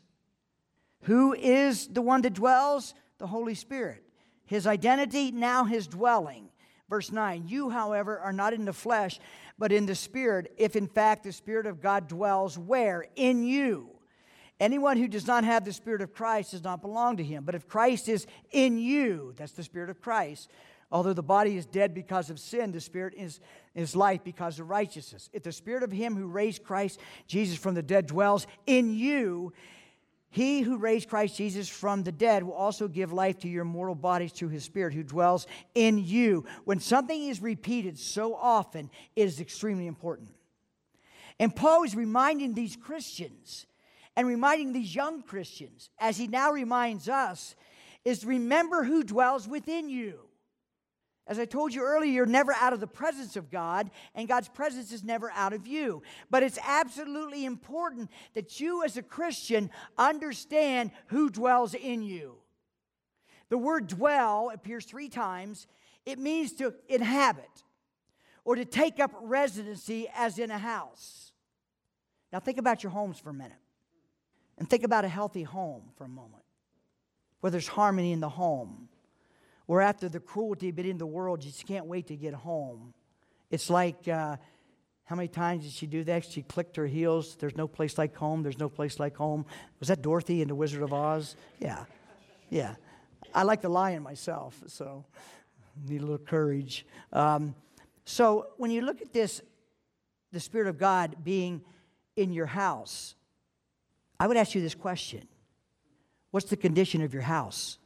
Who 1.03 1.33
is 1.33 1.87
the 1.87 2.01
one 2.01 2.23
that 2.23 2.33
dwells? 2.33 2.93
The 3.19 3.27
Holy 3.27 3.55
Spirit. 3.55 4.03
His 4.43 4.67
identity, 4.67 5.31
now 5.31 5.63
his 5.63 5.87
dwelling. 5.87 6.49
Verse 6.93 7.11
9, 7.11 7.45
you, 7.47 7.71
however, 7.71 8.19
are 8.19 8.31
not 8.31 8.53
in 8.53 8.65
the 8.65 8.71
flesh, 8.71 9.19
but 9.57 9.71
in 9.71 9.87
the 9.87 9.95
Spirit, 9.95 10.53
if 10.59 10.75
in 10.75 10.85
fact 10.85 11.23
the 11.23 11.31
Spirit 11.31 11.65
of 11.65 11.81
God 11.81 12.07
dwells 12.07 12.55
where? 12.55 13.07
In 13.15 13.43
you. 13.43 13.89
Anyone 14.59 14.97
who 14.97 15.07
does 15.07 15.25
not 15.25 15.43
have 15.43 15.65
the 15.65 15.73
Spirit 15.73 16.03
of 16.03 16.13
Christ 16.13 16.51
does 16.51 16.63
not 16.63 16.83
belong 16.83 17.17
to 17.17 17.23
him. 17.23 17.45
But 17.45 17.55
if 17.55 17.67
Christ 17.67 18.07
is 18.07 18.27
in 18.51 18.77
you, 18.77 19.33
that's 19.35 19.53
the 19.53 19.63
Spirit 19.63 19.89
of 19.89 20.01
Christ. 20.01 20.51
Although 20.91 21.13
the 21.13 21.23
body 21.23 21.57
is 21.57 21.65
dead 21.65 21.95
because 21.95 22.29
of 22.29 22.39
sin, 22.39 22.71
the 22.71 22.79
Spirit 22.79 23.15
is, 23.17 23.39
is 23.73 23.95
life 23.95 24.23
because 24.23 24.59
of 24.59 24.69
righteousness. 24.69 25.31
If 25.33 25.41
the 25.41 25.51
Spirit 25.51 25.81
of 25.81 25.91
Him 25.91 26.15
who 26.15 26.27
raised 26.27 26.63
Christ 26.63 26.99
Jesus 27.25 27.57
from 27.57 27.73
the 27.73 27.81
dead 27.81 28.05
dwells 28.05 28.45
in 28.67 28.93
you, 28.93 29.51
he 30.33 30.61
who 30.61 30.77
raised 30.77 31.09
Christ 31.09 31.37
Jesus 31.37 31.69
from 31.69 32.01
the 32.01 32.11
dead 32.11 32.41
will 32.41 32.55
also 32.55 32.87
give 32.87 33.13
life 33.13 33.37
to 33.41 33.47
your 33.47 33.65
mortal 33.65 33.93
bodies 33.93 34.31
through 34.31 34.49
his 34.49 34.63
Spirit 34.63 34.95
who 34.95 35.03
dwells 35.03 35.45
in 35.75 35.99
you. 36.03 36.45
When 36.65 36.79
something 36.79 37.25
is 37.25 37.39
repeated 37.39 37.99
so 37.99 38.33
often, 38.33 38.89
it 39.15 39.27
is 39.27 39.39
extremely 39.39 39.85
important. 39.85 40.31
And 41.39 41.55
Paul 41.55 41.83
is 41.83 41.95
reminding 41.95 42.55
these 42.55 42.75
Christians 42.75 43.67
and 44.15 44.27
reminding 44.27 44.73
these 44.73 44.95
young 44.95 45.21
Christians, 45.21 45.91
as 45.99 46.17
he 46.17 46.25
now 46.25 46.51
reminds 46.51 47.07
us, 47.07 47.53
is 48.03 48.25
remember 48.25 48.83
who 48.83 49.03
dwells 49.03 49.47
within 49.47 49.87
you. 49.87 50.17
As 51.25 51.39
I 51.39 51.45
told 51.45 51.73
you 51.73 51.83
earlier, 51.83 52.11
you're 52.11 52.25
never 52.25 52.53
out 52.53 52.73
of 52.73 52.81
the 52.81 52.87
presence 52.87 53.37
of 53.37 53.49
God, 53.49 53.89
and 54.13 54.27
God's 54.27 54.49
presence 54.49 54.91
is 54.91 55.05
never 55.05 55.31
out 55.31 55.53
of 55.53 55.65
you. 55.65 56.03
But 56.29 56.43
it's 56.43 56.59
absolutely 56.65 57.45
important 57.45 58.11
that 58.33 58.59
you, 58.59 58.83
as 58.83 58.97
a 58.97 59.01
Christian, 59.01 59.69
understand 59.97 60.91
who 61.07 61.29
dwells 61.29 61.73
in 61.73 62.03
you. 62.03 62.35
The 63.47 63.57
word 63.57 63.87
dwell 63.87 64.51
appears 64.53 64.83
three 64.83 65.07
times. 65.07 65.67
It 66.05 66.19
means 66.19 66.53
to 66.53 66.73
inhabit 66.89 67.63
or 68.43 68.55
to 68.55 68.65
take 68.65 68.99
up 68.99 69.11
residency 69.21 70.09
as 70.13 70.39
in 70.39 70.51
a 70.51 70.57
house. 70.57 71.31
Now, 72.33 72.39
think 72.39 72.57
about 72.57 72.83
your 72.83 72.91
homes 72.91 73.17
for 73.17 73.29
a 73.29 73.33
minute. 73.33 73.53
And 74.57 74.69
think 74.69 74.83
about 74.83 75.05
a 75.05 75.09
healthy 75.09 75.43
home 75.43 75.91
for 75.95 76.03
a 76.03 76.09
moment, 76.09 76.43
where 77.39 77.49
there's 77.49 77.67
harmony 77.67 78.11
in 78.11 78.19
the 78.19 78.29
home 78.29 78.89
or 79.73 79.81
after 79.81 80.07
the 80.07 80.19
cruelty 80.19 80.69
but 80.69 80.85
in 80.85 80.99
the 80.99 81.05
world, 81.07 81.43
you 81.43 81.49
just 81.49 81.65
can't 81.65 81.87
wait 81.87 82.05
to 82.05 82.15
get 82.15 82.35
home. 82.35 82.93
It's 83.49 83.71
like, 83.71 84.07
uh, 84.07 84.37
how 85.05 85.15
many 85.15 85.27
times 85.27 85.63
did 85.63 85.73
she 85.73 85.87
do 85.87 86.03
that? 86.03 86.25
She 86.25 86.43
clicked 86.43 86.75
her 86.75 86.85
heels. 86.85 87.35
There's 87.39 87.57
no 87.57 87.67
place 87.67 87.97
like 87.97 88.15
home. 88.15 88.43
There's 88.43 88.59
no 88.59 88.69
place 88.69 88.99
like 88.99 89.17
home. 89.17 89.47
Was 89.79 89.87
that 89.87 90.03
Dorothy 90.03 90.43
in 90.43 90.47
The 90.47 90.53
Wizard 90.53 90.83
of 90.83 90.93
Oz? 90.93 91.35
Yeah. 91.57 91.85
Yeah. 92.51 92.75
I 93.33 93.41
like 93.41 93.61
the 93.61 93.69
lion 93.69 94.03
myself, 94.03 94.61
so 94.67 95.05
need 95.87 96.01
a 96.01 96.05
little 96.05 96.19
courage. 96.19 96.85
Um, 97.11 97.55
so 98.05 98.49
when 98.57 98.69
you 98.69 98.81
look 98.81 99.01
at 99.01 99.11
this, 99.11 99.41
the 100.31 100.39
Spirit 100.39 100.67
of 100.67 100.77
God 100.77 101.15
being 101.23 101.63
in 102.15 102.31
your 102.31 102.45
house, 102.45 103.15
I 104.19 104.27
would 104.27 104.37
ask 104.37 104.53
you 104.53 104.61
this 104.61 104.75
question 104.75 105.27
What's 106.29 106.51
the 106.51 106.57
condition 106.57 107.01
of 107.01 107.11
your 107.11 107.23
house? 107.23 107.79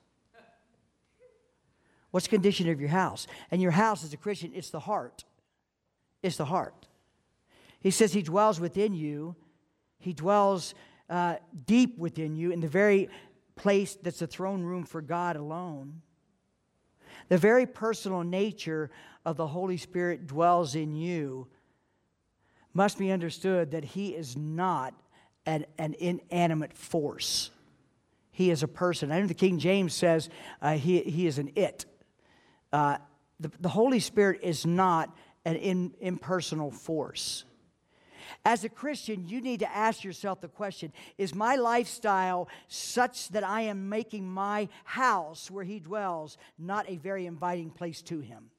What's 2.17 2.25
the 2.25 2.32
condition 2.32 2.67
of 2.69 2.82
your 2.82 2.89
house? 2.89 3.27
And 3.51 3.62
your 3.62 3.69
house 3.69 4.03
as 4.03 4.12
a 4.12 4.17
Christian, 4.17 4.51
it's 4.56 4.71
the 4.71 4.80
heart. 4.80 5.23
It's 6.23 6.38
the 6.38 6.45
heart. 6.45 6.88
He 7.80 7.91
says 7.91 8.12
he 8.12 8.23
dwells 8.23 8.60
within 8.60 8.95
you. 8.95 9.36
He 9.99 10.13
dwells 10.13 10.73
uh, 11.12 11.36
deep 11.67 11.95
within 11.99 12.36
you 12.36 12.49
in 12.49 12.60
the 12.60 12.67
very 12.67 13.10
place 13.56 13.99
that's 14.01 14.17
the 14.17 14.25
throne 14.25 14.63
room 14.63 14.84
for 14.84 14.99
God 14.99 15.36
alone. 15.36 16.01
The 17.30 17.38
very 17.38 17.67
personal 17.67 18.23
nature 18.23 18.89
of 19.23 19.38
the 19.38 19.45
Holy 19.45 19.77
Spirit 19.77 20.25
dwells 20.25 20.73
in 20.73 20.95
you. 20.95 21.45
Must 22.73 22.97
be 22.97 23.12
understood 23.12 23.69
that 23.69 23.84
he 23.84 24.15
is 24.15 24.36
not 24.36 24.95
an, 25.45 25.68
an 25.78 25.93
inanimate 25.99 26.74
force. 26.74 27.51
He 28.32 28.49
is 28.49 28.63
a 28.63 28.68
person. 28.68 29.11
I 29.11 29.20
know 29.20 29.28
the 29.28 29.36
King 29.36 29.59
James 29.59 29.93
says 29.93 30.32
uh, 30.63 30.78
he, 30.78 31.01
he 31.01 31.28
is 31.28 31.38
an 31.38 31.51
it. 31.55 31.86
Uh, 32.78 32.95
the, 33.39 33.51
the 33.59 33.69
Holy 33.69 33.99
Spirit 33.99 34.41
is 34.43 34.63
not 34.63 35.09
an 35.45 35.55
in, 35.55 35.95
impersonal 35.99 36.69
force. 36.69 37.43
As 38.45 38.63
a 38.63 38.69
Christian, 38.69 39.28
you 39.28 39.41
need 39.41 39.61
to 39.61 39.75
ask 39.75 40.03
yourself 40.03 40.41
the 40.41 40.47
question 40.47 40.93
Is 41.17 41.34
my 41.34 41.55
lifestyle 41.55 42.47
such 42.67 43.30
that 43.30 43.43
I 43.43 43.61
am 43.61 43.89
making 43.89 44.30
my 44.30 44.69
house 44.84 45.49
where 45.49 45.63
He 45.63 45.80
dwells 45.80 46.38
not 46.59 46.88
a 46.88 46.97
very 46.97 47.25
inviting 47.25 47.71
place 47.71 48.03
to 48.03 48.19
Him? 48.19 48.51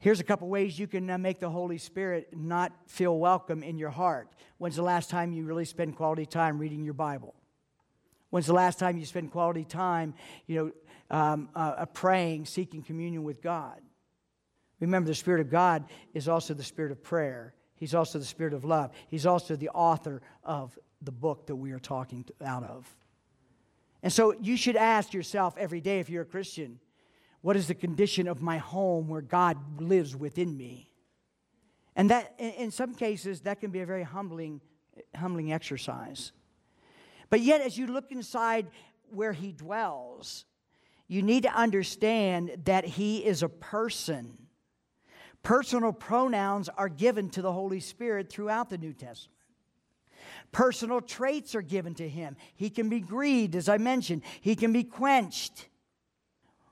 Here's 0.00 0.18
a 0.18 0.24
couple 0.24 0.48
ways 0.48 0.80
you 0.80 0.88
can 0.88 1.08
uh, 1.08 1.16
make 1.16 1.38
the 1.38 1.50
Holy 1.50 1.78
Spirit 1.78 2.30
not 2.36 2.72
feel 2.88 3.16
welcome 3.16 3.62
in 3.62 3.78
your 3.78 3.90
heart. 3.90 4.30
When's 4.58 4.74
the 4.74 4.82
last 4.82 5.10
time 5.10 5.32
you 5.32 5.44
really 5.44 5.64
spend 5.64 5.94
quality 5.94 6.26
time 6.26 6.58
reading 6.58 6.82
your 6.82 6.94
Bible? 6.94 7.36
When's 8.30 8.46
the 8.46 8.52
last 8.52 8.78
time 8.78 8.98
you 8.98 9.06
spend 9.06 9.30
quality 9.30 9.64
time, 9.64 10.14
you 10.46 10.56
know, 10.56 10.72
um, 11.10 11.48
uh, 11.54 11.86
praying, 11.86 12.46
seeking 12.46 12.82
communion 12.82 13.24
with 13.24 13.42
God? 13.42 13.80
Remember, 14.80 15.08
the 15.08 15.14
Spirit 15.14 15.40
of 15.40 15.50
God 15.50 15.84
is 16.14 16.28
also 16.28 16.54
the 16.54 16.62
Spirit 16.62 16.92
of 16.92 17.02
prayer. 17.02 17.54
He's 17.74 17.94
also 17.94 18.18
the 18.18 18.24
Spirit 18.24 18.54
of 18.54 18.64
love. 18.64 18.90
He's 19.08 19.26
also 19.26 19.56
the 19.56 19.70
author 19.70 20.22
of 20.44 20.78
the 21.02 21.12
book 21.12 21.46
that 21.46 21.56
we 21.56 21.72
are 21.72 21.78
talking 21.78 22.24
out 22.44 22.64
of. 22.64 22.86
And 24.02 24.12
so 24.12 24.34
you 24.40 24.56
should 24.56 24.76
ask 24.76 25.12
yourself 25.12 25.56
every 25.58 25.80
day 25.80 25.98
if 26.00 26.08
you're 26.08 26.22
a 26.22 26.26
Christian, 26.26 26.78
what 27.40 27.56
is 27.56 27.68
the 27.68 27.74
condition 27.74 28.28
of 28.28 28.42
my 28.42 28.58
home 28.58 29.08
where 29.08 29.20
God 29.20 29.80
lives 29.80 30.14
within 30.14 30.56
me? 30.56 30.90
And 31.96 32.10
that, 32.10 32.34
in 32.38 32.70
some 32.70 32.94
cases, 32.94 33.40
that 33.40 33.60
can 33.60 33.70
be 33.70 33.80
a 33.80 33.86
very 33.86 34.04
humbling, 34.04 34.60
humbling 35.16 35.52
exercise. 35.52 36.32
But 37.28 37.40
yet, 37.40 37.60
as 37.60 37.76
you 37.76 37.88
look 37.88 38.12
inside 38.12 38.68
where 39.10 39.32
He 39.32 39.50
dwells, 39.50 40.44
you 41.08 41.22
need 41.22 41.42
to 41.44 41.52
understand 41.52 42.62
that 42.64 42.84
He 42.84 43.24
is 43.24 43.42
a 43.42 43.48
person. 43.48 44.36
Personal 45.42 45.92
pronouns 45.92 46.68
are 46.68 46.88
given 46.88 47.30
to 47.30 47.42
the 47.42 47.52
Holy 47.52 47.80
Spirit 47.80 48.30
throughout 48.30 48.70
the 48.70 48.78
New 48.78 48.92
Testament. 48.92 49.38
Personal 50.52 51.00
traits 51.00 51.54
are 51.54 51.62
given 51.62 51.94
to 51.94 52.08
him. 52.08 52.36
He 52.54 52.70
can 52.70 52.88
be 52.88 53.00
grieved, 53.00 53.54
as 53.54 53.68
I 53.68 53.78
mentioned, 53.78 54.22
he 54.40 54.56
can 54.56 54.72
be 54.72 54.84
quenched. 54.84 55.68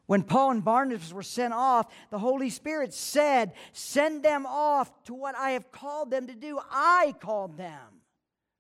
When 0.06 0.22
Paul 0.22 0.52
and 0.52 0.64
Barnabas 0.64 1.12
were 1.12 1.22
sent 1.22 1.52
off, 1.52 1.92
the 2.10 2.18
Holy 2.18 2.48
Spirit 2.48 2.94
said, 2.94 3.52
Send 3.72 4.22
them 4.22 4.46
off 4.46 4.90
to 5.04 5.14
what 5.14 5.36
I 5.36 5.50
have 5.50 5.72
called 5.72 6.10
them 6.10 6.28
to 6.28 6.34
do. 6.34 6.60
I 6.70 7.14
called 7.20 7.56
them. 7.56 7.80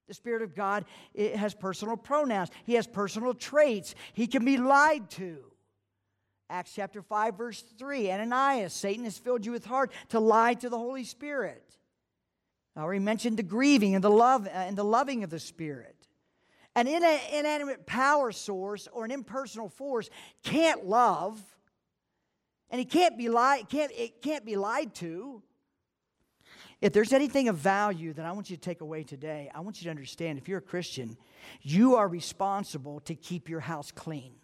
The 0.08 0.14
Spirit 0.14 0.42
of 0.42 0.54
God 0.54 0.84
has 1.16 1.54
personal 1.54 1.96
pronouns, 1.96 2.50
He 2.64 2.74
has 2.74 2.86
personal 2.86 3.32
traits. 3.32 3.94
He 4.12 4.26
can 4.26 4.44
be 4.44 4.56
lied 4.56 5.08
to. 5.10 5.38
Acts 6.48 6.72
chapter 6.74 7.02
5, 7.02 7.36
verse 7.36 7.62
3 7.76 8.10
Ananias, 8.10 8.72
Satan 8.72 9.04
has 9.04 9.18
filled 9.18 9.44
you 9.44 9.52
with 9.52 9.64
heart 9.64 9.90
to 10.10 10.20
lie 10.20 10.54
to 10.54 10.68
the 10.68 10.78
Holy 10.78 11.02
Spirit. 11.02 11.62
I 12.76 12.82
already 12.82 13.00
mentioned 13.00 13.36
the 13.36 13.42
grieving 13.42 13.94
and 13.94 14.04
the 14.04 14.10
love 14.10 14.46
uh, 14.46 14.50
and 14.50 14.76
the 14.76 14.84
loving 14.84 15.24
of 15.24 15.30
the 15.30 15.40
Spirit. 15.40 15.96
An 16.76 16.86
inanimate 16.86 17.86
power 17.86 18.30
source 18.32 18.86
or 18.92 19.06
an 19.06 19.10
impersonal 19.10 19.70
force 19.70 20.10
can't 20.42 20.84
love, 20.84 21.42
and 22.70 22.80
it 22.80 22.90
can't 22.90 23.16
be 23.16 23.30
lied, 23.30 23.70
can't, 23.70 23.90
it 23.92 24.20
can't 24.20 24.44
be 24.44 24.56
lied 24.56 24.94
to. 24.96 25.42
If 26.82 26.92
there's 26.92 27.14
anything 27.14 27.48
of 27.48 27.56
value 27.56 28.12
that 28.12 28.26
I 28.26 28.32
want 28.32 28.50
you 28.50 28.56
to 28.56 28.62
take 28.62 28.82
away 28.82 29.02
today, 29.04 29.50
I 29.54 29.60
want 29.60 29.80
you 29.80 29.84
to 29.84 29.90
understand 29.90 30.38
if 30.38 30.48
you're 30.48 30.58
a 30.58 30.62
Christian, 30.62 31.16
you 31.62 31.96
are 31.96 32.06
responsible 32.06 33.00
to 33.00 33.14
keep 33.14 33.48
your 33.48 33.60
house 33.60 33.90
clean. 33.90 34.34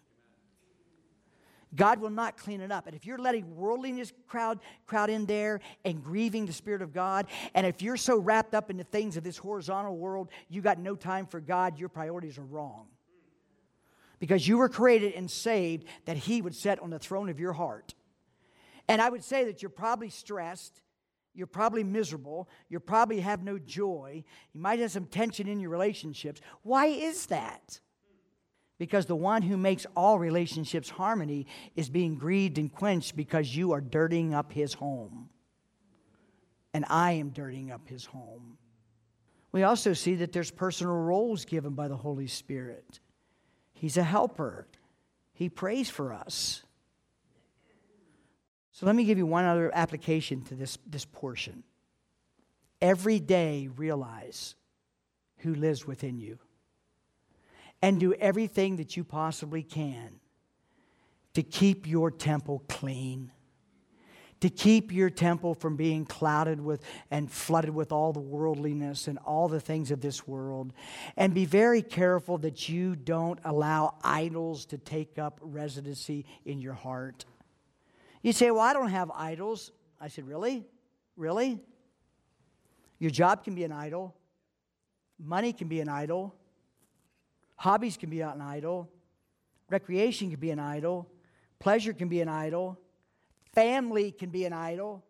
God 1.75 1.99
will 1.99 2.09
not 2.09 2.37
clean 2.37 2.61
it 2.61 2.71
up. 2.71 2.87
And 2.87 2.95
if 2.95 3.05
you're 3.05 3.17
letting 3.17 3.55
worldliness 3.55 4.13
crowd, 4.27 4.59
crowd 4.85 5.09
in 5.09 5.25
there 5.25 5.59
and 5.85 6.03
grieving 6.03 6.45
the 6.45 6.53
Spirit 6.53 6.81
of 6.81 6.93
God, 6.93 7.27
and 7.53 7.65
if 7.65 7.81
you're 7.81 7.97
so 7.97 8.17
wrapped 8.17 8.53
up 8.53 8.69
in 8.69 8.77
the 8.77 8.83
things 8.83 9.17
of 9.17 9.23
this 9.23 9.37
horizontal 9.37 9.97
world, 9.97 10.29
you 10.49 10.61
got 10.61 10.77
no 10.79 10.95
time 10.95 11.25
for 11.25 11.39
God, 11.39 11.79
your 11.79 11.89
priorities 11.89 12.37
are 12.37 12.45
wrong. 12.45 12.87
Because 14.19 14.47
you 14.47 14.57
were 14.57 14.69
created 14.69 15.13
and 15.13 15.29
saved 15.29 15.85
that 16.05 16.15
He 16.15 16.41
would 16.41 16.55
sit 16.55 16.79
on 16.79 16.89
the 16.89 16.99
throne 16.99 17.29
of 17.29 17.39
your 17.39 17.53
heart. 17.53 17.93
And 18.87 19.01
I 19.01 19.09
would 19.09 19.23
say 19.23 19.45
that 19.45 19.61
you're 19.61 19.69
probably 19.69 20.09
stressed. 20.09 20.81
You're 21.33 21.47
probably 21.47 21.83
miserable. 21.83 22.47
You 22.69 22.79
probably 22.79 23.21
have 23.21 23.43
no 23.43 23.57
joy. 23.57 24.23
You 24.53 24.61
might 24.61 24.79
have 24.79 24.91
some 24.91 25.05
tension 25.05 25.47
in 25.47 25.59
your 25.59 25.71
relationships. 25.71 26.41
Why 26.61 26.85
is 26.85 27.25
that? 27.27 27.79
Because 28.83 29.05
the 29.05 29.15
one 29.15 29.43
who 29.43 29.55
makes 29.55 29.85
all 29.95 30.19
relationships 30.19 30.89
harmony 30.89 31.47
is 31.73 31.89
being 31.89 32.15
grieved 32.15 32.57
and 32.57 32.69
quenched 32.69 33.15
because 33.15 33.55
you 33.55 33.71
are 33.71 33.79
dirtying 33.79 34.33
up 34.33 34.51
his 34.51 34.73
home. 34.73 35.29
And 36.73 36.83
I 36.89 37.13
am 37.13 37.29
dirtying 37.29 37.71
up 37.71 37.87
his 37.87 38.03
home. 38.03 38.57
We 39.53 39.63
also 39.63 39.93
see 39.93 40.15
that 40.15 40.33
there's 40.33 40.51
personal 40.51 40.95
roles 40.95 41.45
given 41.45 41.75
by 41.75 41.87
the 41.87 41.95
Holy 41.95 42.27
Spirit. 42.27 42.99
He's 43.71 43.95
a 43.95 44.03
helper, 44.03 44.67
he 45.31 45.47
prays 45.47 45.89
for 45.89 46.11
us. 46.11 46.63
So 48.73 48.85
let 48.85 48.97
me 48.97 49.05
give 49.05 49.17
you 49.17 49.25
one 49.25 49.45
other 49.45 49.73
application 49.73 50.41
to 50.41 50.55
this, 50.55 50.77
this 50.85 51.05
portion. 51.05 51.63
Every 52.81 53.21
day, 53.21 53.69
realize 53.77 54.55
who 55.37 55.55
lives 55.55 55.87
within 55.87 56.17
you 56.17 56.37
and 57.83 57.99
do 57.99 58.13
everything 58.13 58.77
that 58.77 58.95
you 58.95 59.03
possibly 59.03 59.61
can 59.61 60.09
to 61.33 61.43
keep 61.43 61.85
your 61.85 62.09
temple 62.09 62.63
clean, 62.69 63.29
to 64.39 64.49
keep 64.49 64.93
your 64.93 65.09
temple 65.09 65.53
from 65.53 65.75
being 65.75 66.05
clouded 66.05 66.61
with 66.61 66.81
and 67.11 67.29
flooded 67.29 67.71
with 67.71 67.91
all 67.91 68.13
the 68.13 68.21
worldliness 68.21 69.09
and 69.09 69.17
all 69.25 69.49
the 69.49 69.59
things 69.59 69.91
of 69.91 69.99
this 69.99 70.25
world. 70.25 70.71
And 71.17 71.33
be 71.33 71.43
very 71.43 71.81
careful 71.81 72.37
that 72.37 72.69
you 72.69 72.95
don't 72.95 73.39
allow 73.43 73.95
idols 74.01 74.65
to 74.67 74.77
take 74.77 75.19
up 75.19 75.37
residency 75.41 76.25
in 76.45 76.61
your 76.61 76.73
heart. 76.73 77.25
You 78.21 78.31
say, 78.31 78.49
Well, 78.49 78.61
I 78.61 78.71
don't 78.71 78.91
have 78.91 79.11
idols. 79.11 79.73
I 79.99 80.07
said, 80.07 80.25
Really? 80.25 80.65
Really? 81.17 81.59
Your 82.97 83.11
job 83.11 83.43
can 83.43 83.55
be 83.55 83.65
an 83.65 83.73
idol, 83.73 84.15
money 85.19 85.51
can 85.51 85.67
be 85.67 85.81
an 85.81 85.89
idol. 85.89 86.33
Hobbies 87.55 87.97
can 87.97 88.09
be 88.09 88.21
an 88.21 88.41
idol. 88.41 88.89
Recreation 89.69 90.29
can 90.29 90.39
be 90.39 90.51
an 90.51 90.59
idol. 90.59 91.09
Pleasure 91.59 91.93
can 91.93 92.09
be 92.09 92.21
an 92.21 92.29
idol. 92.29 92.79
Family 93.53 94.11
can 94.11 94.29
be 94.29 94.45
an 94.45 94.53
idol. 94.53 95.03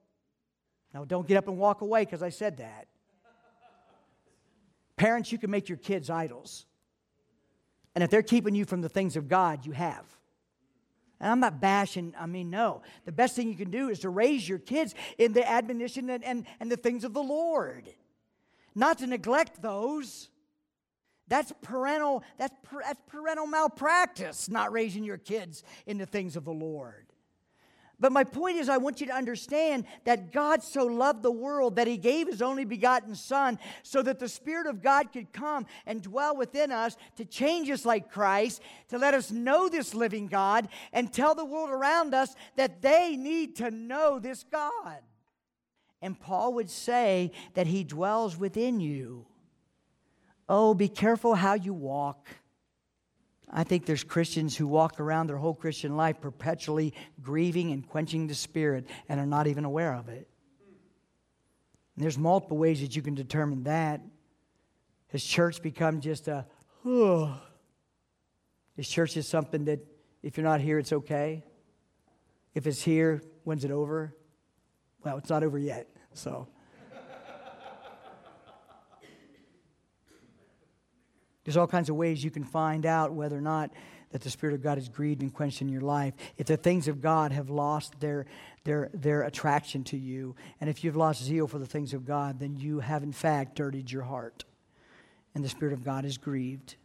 Now, 0.93 1.05
don't 1.05 1.27
get 1.27 1.37
up 1.37 1.47
and 1.47 1.57
walk 1.57 1.81
away 1.81 2.05
because 2.05 2.21
I 2.21 2.29
said 2.29 2.57
that. 2.57 2.87
Parents, 4.95 5.31
you 5.31 5.37
can 5.37 5.49
make 5.49 5.69
your 5.69 5.77
kids 5.77 6.09
idols. 6.09 6.65
And 7.95 8.03
if 8.03 8.09
they're 8.09 8.21
keeping 8.21 8.55
you 8.55 8.65
from 8.65 8.81
the 8.81 8.89
things 8.89 9.15
of 9.15 9.27
God, 9.27 9.65
you 9.65 9.71
have. 9.71 10.05
And 11.19 11.31
I'm 11.31 11.39
not 11.39 11.61
bashing, 11.61 12.13
I 12.19 12.25
mean, 12.25 12.49
no. 12.49 12.81
The 13.05 13.11
best 13.11 13.35
thing 13.35 13.47
you 13.47 13.55
can 13.55 13.71
do 13.71 13.89
is 13.89 13.99
to 13.99 14.09
raise 14.09 14.47
your 14.47 14.59
kids 14.59 14.93
in 15.17 15.33
the 15.33 15.49
admonition 15.49 16.09
and, 16.09 16.23
and, 16.23 16.45
and 16.59 16.71
the 16.71 16.77
things 16.77 17.03
of 17.03 17.13
the 17.13 17.23
Lord, 17.23 17.89
not 18.75 18.97
to 18.99 19.07
neglect 19.07 19.61
those. 19.61 20.29
That's 21.27 21.53
parental, 21.61 22.23
that's, 22.37 22.55
that's 22.81 23.01
parental 23.07 23.47
malpractice, 23.47 24.49
not 24.49 24.71
raising 24.71 25.03
your 25.03 25.17
kids 25.17 25.63
in 25.85 25.97
the 25.97 26.05
things 26.05 26.35
of 26.35 26.43
the 26.43 26.51
Lord. 26.51 27.05
But 27.99 28.11
my 28.11 28.25
point 28.25 28.57
is, 28.57 28.67
I 28.67 28.77
want 28.77 28.99
you 28.99 29.07
to 29.07 29.15
understand 29.15 29.85
that 30.03 30.33
God 30.33 30.61
so 30.61 30.85
loved 30.85 31.23
the 31.23 31.31
world 31.31 31.77
that 31.77 31.87
He 31.87 31.95
gave 31.95 32.27
His 32.27 32.41
only 32.41 32.65
begotten 32.65 33.15
Son 33.15 33.57
so 33.81 34.01
that 34.01 34.19
the 34.19 34.27
Spirit 34.27 34.67
of 34.67 34.81
God 34.81 35.13
could 35.13 35.31
come 35.31 35.65
and 35.85 36.01
dwell 36.01 36.35
within 36.35 36.69
us 36.69 36.97
to 37.15 37.23
change 37.23 37.69
us 37.69 37.85
like 37.85 38.11
Christ, 38.11 38.61
to 38.89 38.97
let 38.97 39.13
us 39.13 39.31
know 39.31 39.69
this 39.69 39.93
living 39.93 40.27
God, 40.27 40.67
and 40.91 41.13
tell 41.13 41.33
the 41.33 41.45
world 41.45 41.69
around 41.69 42.13
us 42.13 42.35
that 42.57 42.81
they 42.81 43.15
need 43.15 43.55
to 43.57 43.71
know 43.71 44.19
this 44.19 44.43
God. 44.51 44.99
And 46.01 46.19
Paul 46.19 46.55
would 46.55 46.69
say 46.69 47.31
that 47.53 47.67
He 47.67 47.85
dwells 47.85 48.37
within 48.37 48.81
you. 48.81 49.27
Oh, 50.47 50.73
be 50.73 50.89
careful 50.89 51.35
how 51.35 51.53
you 51.53 51.73
walk. 51.73 52.27
I 53.49 53.63
think 53.63 53.85
there's 53.85 54.03
Christians 54.03 54.57
who 54.57 54.67
walk 54.67 54.99
around 54.99 55.27
their 55.27 55.37
whole 55.37 55.53
Christian 55.53 55.95
life 55.95 56.19
perpetually 56.19 56.93
grieving 57.21 57.71
and 57.71 57.87
quenching 57.87 58.27
the 58.27 58.33
Spirit 58.33 58.87
and 59.07 59.19
are 59.19 59.25
not 59.25 59.47
even 59.47 59.63
aware 59.63 59.93
of 59.93 60.09
it. 60.09 60.27
And 61.95 62.03
there's 62.03 62.17
multiple 62.17 62.57
ways 62.57 62.81
that 62.81 62.95
you 62.95 63.03
can 63.03 63.13
determine 63.13 63.63
that. 63.65 64.01
Has 65.11 65.23
church 65.23 65.61
become 65.61 66.01
just 66.01 66.27
a, 66.27 66.47
oh, 66.83 67.39
is 68.75 68.89
church 68.89 69.13
just 69.13 69.29
something 69.29 69.65
that 69.65 69.85
if 70.23 70.35
you're 70.35 70.43
not 70.43 70.59
here, 70.59 70.79
it's 70.79 70.91
okay? 70.91 71.43
If 72.55 72.65
it's 72.65 72.81
here, 72.81 73.21
when's 73.43 73.63
it 73.63 73.71
over? 73.71 74.15
Well, 75.03 75.17
it's 75.17 75.29
not 75.29 75.43
over 75.43 75.59
yet, 75.59 75.87
so. 76.13 76.47
There's 81.43 81.57
all 81.57 81.67
kinds 81.67 81.89
of 81.89 81.95
ways 81.95 82.23
you 82.23 82.31
can 82.31 82.43
find 82.43 82.85
out 82.85 83.11
whether 83.13 83.37
or 83.37 83.41
not 83.41 83.71
that 84.11 84.21
the 84.21 84.29
Spirit 84.29 84.53
of 84.53 84.61
God 84.61 84.77
is 84.77 84.89
grieved 84.89 85.21
and 85.21 85.33
quenched 85.33 85.61
in 85.61 85.69
your 85.69 85.81
life. 85.81 86.13
If 86.37 86.47
the 86.47 86.55
things 86.55 86.87
of 86.87 87.01
God 87.01 87.31
have 87.31 87.49
lost 87.49 87.99
their, 87.99 88.25
their, 88.63 88.89
their 88.93 89.23
attraction 89.23 89.83
to 89.85 89.97
you, 89.97 90.35
and 90.61 90.69
if 90.69 90.83
you've 90.83 90.95
lost 90.95 91.23
zeal 91.23 91.47
for 91.47 91.57
the 91.57 91.65
things 91.65 91.93
of 91.93 92.05
God, 92.05 92.39
then 92.39 92.55
you 92.55 92.79
have 92.79 93.03
in 93.03 93.11
fact 93.11 93.55
dirtied 93.55 93.91
your 93.91 94.03
heart. 94.03 94.45
And 95.35 95.43
the 95.43 95.49
Spirit 95.49 95.73
of 95.73 95.83
God 95.83 96.05
is 96.05 96.17
grieved. 96.17 96.75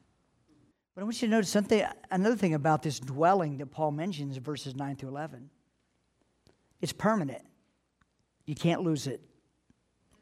But 0.94 1.02
I 1.02 1.04
want 1.04 1.20
you 1.20 1.28
to 1.28 1.32
notice 1.32 1.50
something, 1.50 1.84
another 2.10 2.34
thing 2.34 2.54
about 2.54 2.82
this 2.82 2.98
dwelling 2.98 3.58
that 3.58 3.66
Paul 3.66 3.92
mentions 3.92 4.36
in 4.36 4.42
verses 4.42 4.74
9 4.74 4.96
through 4.96 5.10
11. 5.10 5.50
It's 6.80 6.92
permanent. 6.92 7.42
You 8.46 8.54
can't 8.54 8.82
lose 8.82 9.06
it. 9.06 9.20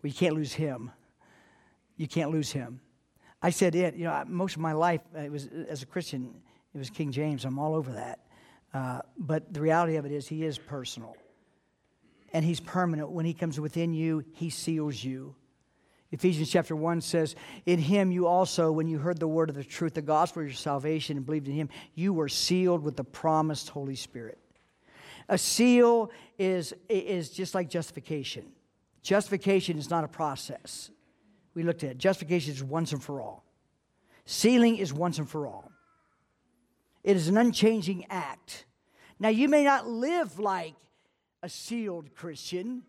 Well, 0.02 0.08
you 0.08 0.14
can't 0.14 0.34
lose 0.34 0.52
him. 0.52 0.90
You 1.96 2.08
can't 2.08 2.32
lose 2.32 2.50
him. 2.50 2.80
I 3.42 3.50
said 3.50 3.74
it, 3.74 3.94
you 3.94 4.04
know, 4.04 4.24
most 4.26 4.56
of 4.56 4.60
my 4.60 4.72
life, 4.72 5.02
it 5.14 5.30
was 5.30 5.48
as 5.68 5.82
a 5.82 5.86
Christian, 5.86 6.34
it 6.74 6.78
was 6.78 6.90
King 6.90 7.12
James. 7.12 7.44
I'm 7.44 7.58
all 7.58 7.74
over 7.74 7.92
that. 7.92 8.20
Uh, 8.72 9.00
but 9.18 9.52
the 9.52 9.60
reality 9.60 9.96
of 9.96 10.04
it 10.04 10.12
is, 10.12 10.26
he 10.26 10.44
is 10.44 10.58
personal. 10.58 11.16
And 12.32 12.44
he's 12.44 12.60
permanent. 12.60 13.10
When 13.10 13.24
he 13.24 13.32
comes 13.32 13.58
within 13.60 13.94
you, 13.94 14.24
he 14.32 14.50
seals 14.50 15.02
you. 15.02 15.34
Ephesians 16.12 16.50
chapter 16.50 16.76
1 16.76 17.00
says, 17.00 17.34
In 17.64 17.78
him 17.78 18.12
you 18.12 18.26
also, 18.26 18.70
when 18.70 18.86
you 18.86 18.98
heard 18.98 19.18
the 19.18 19.28
word 19.28 19.50
of 19.50 19.56
the 19.56 19.64
truth, 19.64 19.94
the 19.94 20.02
gospel 20.02 20.42
of 20.42 20.48
your 20.48 20.54
salvation, 20.54 21.16
and 21.16 21.26
believed 21.26 21.48
in 21.48 21.54
him, 21.54 21.68
you 21.94 22.12
were 22.12 22.28
sealed 22.28 22.82
with 22.82 22.96
the 22.96 23.04
promised 23.04 23.70
Holy 23.70 23.96
Spirit. 23.96 24.38
A 25.28 25.36
seal 25.36 26.10
is, 26.38 26.72
is 26.88 27.30
just 27.30 27.54
like 27.54 27.68
justification. 27.68 28.44
Justification 29.02 29.78
is 29.78 29.90
not 29.90 30.04
a 30.04 30.08
process. 30.08 30.90
We 31.56 31.62
looked 31.62 31.84
at. 31.84 31.96
Justification 31.96 32.52
is 32.52 32.62
once 32.62 32.92
and 32.92 33.02
for 33.02 33.22
all. 33.22 33.42
Sealing 34.26 34.76
is 34.76 34.92
once 34.92 35.18
and 35.18 35.28
for 35.28 35.46
all. 35.46 35.72
It 37.02 37.16
is 37.16 37.28
an 37.28 37.38
unchanging 37.38 38.04
act. 38.10 38.66
Now, 39.18 39.30
you 39.30 39.48
may 39.48 39.64
not 39.64 39.88
live 39.88 40.38
like 40.38 40.74
a 41.42 41.48
sealed 41.48 42.14
Christian, 42.14 42.82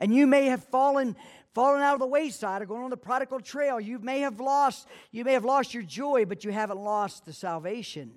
and 0.00 0.14
you 0.14 0.26
may 0.26 0.46
have 0.46 0.64
fallen 0.64 1.14
fallen 1.52 1.82
out 1.82 1.94
of 1.94 2.00
the 2.00 2.06
wayside 2.06 2.62
or 2.62 2.66
going 2.66 2.84
on 2.84 2.90
the 2.90 2.96
prodigal 2.96 3.40
trail. 3.40 3.78
You 3.80 3.98
may 3.98 4.20
have 4.20 4.40
lost, 4.40 4.86
you 5.10 5.24
may 5.24 5.32
have 5.32 5.44
lost 5.44 5.74
your 5.74 5.82
joy, 5.82 6.24
but 6.24 6.44
you 6.44 6.52
haven't 6.52 6.78
lost 6.78 7.26
the 7.26 7.32
salvation 7.32 8.12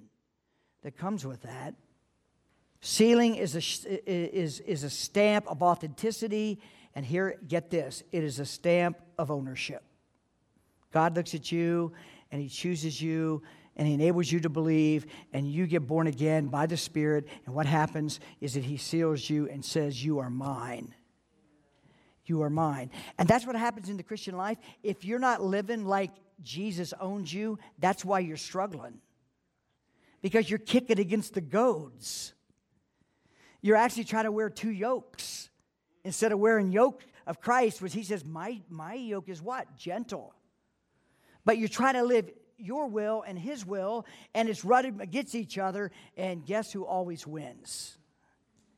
that 0.84 0.97
comes 0.97 1.26
with 1.26 1.41
that. 1.41 1.76
Sealing 2.82 3.36
is 3.36 3.56
a, 3.56 4.10
is, 4.10 4.62
is 4.62 4.84
a 4.86 4.89
stamp 4.89 5.45
of 5.47 5.62
authenticity, 5.62 6.62
and 6.95 7.06
here, 7.06 7.38
get 7.45 7.70
this 7.70 8.02
it 8.14 8.24
is 8.24 8.39
a 8.39 8.45
stamp 8.45 8.97
of 9.18 9.30
ownership. 9.30 9.84
God 10.92 11.16
looks 11.16 11.36
at 11.36 11.52
you 11.52 11.94
and 12.32 12.42
He 12.42 12.50
chooses 12.50 13.02
you 13.02 13.42
and 13.80 13.88
He 13.88 13.94
enables 13.94 14.30
you 14.30 14.42
to 14.42 14.50
believe, 14.50 15.06
and 15.32 15.50
you 15.50 15.66
get 15.66 15.88
born 15.88 16.08
again 16.08 16.48
by 16.48 16.66
the 16.66 16.76
Spirit. 16.76 17.28
And 17.46 17.56
what 17.56 17.66
happens 17.66 18.20
is 18.42 18.56
that 18.56 18.66
He 18.66 18.76
seals 18.76 19.30
you 19.30 19.48
and 19.48 19.64
says, 19.64 20.04
You 20.04 20.20
are 20.20 20.30
mine. 20.30 20.94
You 22.26 22.42
are 22.44 22.50
mine. 22.50 22.92
And 23.18 23.28
that's 23.28 23.46
what 23.46 23.56
happens 23.56 23.90
in 23.90 23.96
the 23.96 24.04
Christian 24.04 24.36
life. 24.36 24.58
If 24.84 25.06
you're 25.06 25.18
not 25.18 25.42
living 25.42 25.86
like 25.86 26.12
Jesus 26.44 26.94
owns 27.00 27.34
you, 27.34 27.58
that's 27.80 28.04
why 28.04 28.20
you're 28.20 28.38
struggling. 28.38 29.00
Because 30.22 30.50
you're 30.50 30.60
kicking 30.60 31.00
against 31.00 31.34
the 31.34 31.42
goads. 31.42 32.34
You're 33.62 33.78
actually 33.78 34.04
trying 34.04 34.26
to 34.26 34.32
wear 34.32 34.50
two 34.50 34.72
yokes 34.72 35.50
instead 36.04 36.34
of 36.34 36.40
wearing 36.40 36.72
yoke 36.74 37.06
of 37.26 37.40
Christ, 37.40 37.82
which 37.82 37.94
he 37.94 38.04
says, 38.04 38.26
My, 38.26 38.60
my 38.70 38.94
yoke 38.96 39.30
is 39.30 39.42
what? 39.42 39.78
Gentle. 39.78 40.34
But 41.50 41.58
you're 41.58 41.68
trying 41.68 41.95
to 41.95 42.04
live 42.04 42.30
your 42.60 42.86
will 42.86 43.24
and 43.26 43.36
his 43.36 43.66
will, 43.66 44.06
and 44.36 44.47
it's 44.47 44.64
running 44.64 45.02
against 45.02 45.34
each 45.34 45.58
other, 45.58 45.89
and 46.16 46.45
guess 46.45 46.72
who 46.72 46.86
always 46.86 47.26
wins? 47.26 47.97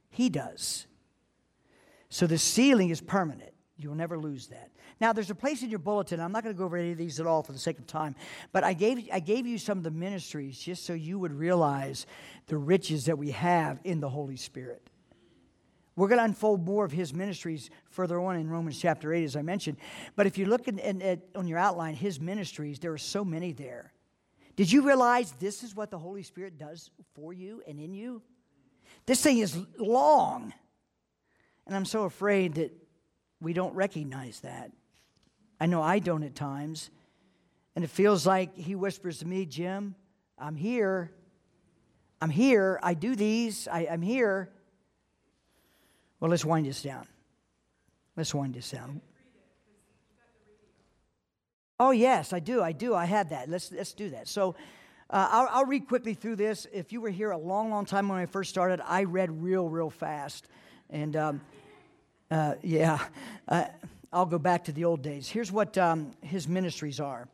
He 0.10 0.30
does. 0.30 0.88
So 2.08 2.28
the 2.28 2.38
sealing 2.38 2.90
is 2.90 3.02
permanent. 3.02 3.52
You'll 3.76 3.96
never 3.96 4.18
lose 4.18 4.48
that. 4.48 4.72
Now, 5.02 5.12
there's 5.12 5.30
a 5.30 5.36
place 5.36 5.64
in 5.64 5.70
your 5.70 5.80
bulletin. 5.80 6.22
I'm 6.22 6.32
not 6.32 6.44
going 6.46 6.56
to 6.56 6.58
go 6.58 6.64
over 6.64 6.78
any 6.78 6.94
of 6.94 6.98
these 6.98 7.20
at 7.20 7.28
all 7.28 7.44
for 7.44 7.52
the 7.52 7.60
sake 7.60 7.78
of 7.78 7.88
time, 7.88 8.16
but 8.54 8.64
I 8.64 8.72
gave, 8.72 9.06
I 9.12 9.20
gave 9.20 9.46
you 9.46 9.58
some 9.58 9.78
of 9.78 9.84
the 9.84 9.92
ministries 9.92 10.58
just 10.58 10.86
so 10.86 10.94
you 10.94 11.20
would 11.20 11.34
realize 11.34 12.06
the 12.48 12.58
riches 12.58 13.04
that 13.08 13.18
we 13.18 13.32
have 13.32 13.82
in 13.84 14.00
the 14.00 14.08
Holy 14.08 14.38
Spirit. 14.38 14.91
We're 15.96 16.08
going 16.08 16.20
to 16.20 16.26
unfold 16.26 16.66
more 16.66 16.86
of 16.86 16.92
his 16.92 17.14
ministries 17.14 17.70
further 17.90 18.20
on 18.20 18.38
in 18.38 18.50
Romans 18.50 18.80
chapter 18.80 19.14
8, 19.14 19.24
as 19.24 19.36
I 19.36 19.42
mentioned. 19.42 19.78
But 20.16 20.26
if 20.26 20.38
you 20.38 20.46
look 20.46 20.68
in, 20.68 21.02
at, 21.02 21.20
on 21.36 21.48
your 21.48 21.58
outline, 21.58 21.96
his 21.96 22.20
ministries, 22.20 22.80
there 22.80 22.94
are 22.94 22.98
so 22.98 23.26
many 23.26 23.52
there. 23.52 23.92
Did 24.56 24.72
you 24.72 24.84
realize 24.84 25.34
this 25.34 25.64
is 25.64 25.76
what 25.76 25.92
the 25.92 26.00
Holy 26.00 26.24
Spirit 26.24 26.58
does 26.58 26.92
for 27.14 27.34
you 27.34 27.62
and 27.68 27.80
in 27.80 27.94
you? 27.94 28.22
This 29.06 29.22
thing 29.22 29.40
is 29.40 29.58
long. 29.78 30.54
And 31.66 31.76
I'm 31.76 31.86
so 31.86 32.04
afraid 32.04 32.56
that 32.56 32.72
we 33.42 33.54
don't 33.54 33.74
recognize 33.76 34.40
that. 34.42 34.72
I 35.60 35.66
know 35.66 35.82
I 35.82 36.00
don't 36.00 36.24
at 36.24 36.36
times. 36.36 36.90
And 37.76 37.84
it 37.84 37.90
feels 37.90 38.26
like 38.26 38.56
he 38.56 38.76
whispers 38.76 39.20
to 39.20 39.28
me, 39.28 39.46
Jim, 39.46 39.96
I'm 40.38 40.56
here. 40.56 41.12
I'm 42.22 42.30
here. 42.30 42.80
I 42.84 42.94
do 42.94 43.16
these. 43.16 43.68
I, 43.68 43.82
am 43.82 44.02
here. 44.02 44.52
Well, 46.22 46.30
let's 46.30 46.46
wind 46.46 46.68
this 46.68 46.84
down. 46.84 47.08
Let's 48.16 48.34
wind 48.34 48.54
this 48.54 48.70
down. 48.70 49.02
Oh, 51.80 51.90
yes, 51.90 52.32
I 52.32 52.40
do. 52.40 52.62
I 52.62 52.74
do. 52.74 52.94
I 52.94 53.06
had 53.06 53.32
that. 53.32 53.50
Let's, 53.50 53.72
let's 53.72 53.94
do 53.94 54.12
that. 54.12 54.28
So 54.28 54.56
uh, 55.10 55.28
I'll, 55.32 55.48
I'll 55.50 55.66
read 55.66 55.88
quickly 55.88 56.14
through 56.14 56.36
this. 56.36 56.68
If 56.72 56.94
you 56.94 57.02
were 57.02 57.10
here 57.10 57.32
a 57.32 57.38
long, 57.40 57.72
long 57.72 57.86
time 57.86 58.08
when 58.08 58.20
I 58.20 58.28
first 58.28 58.52
started, 58.52 58.80
I 58.86 59.06
read 59.06 59.32
real, 59.42 59.68
real 59.68 59.90
fast. 59.90 60.48
And 60.92 61.16
um, 61.16 61.42
uh, 62.30 62.54
yeah, 62.62 63.04
uh, 63.48 63.66
I'll 64.14 64.28
go 64.28 64.38
back 64.38 64.66
to 64.66 64.72
the 64.72 64.86
old 64.86 65.02
days. 65.02 65.28
Here's 65.28 65.52
what 65.52 65.76
um, 65.80 66.12
his 66.22 66.48
ministries 66.48 67.00
are. 67.00 67.28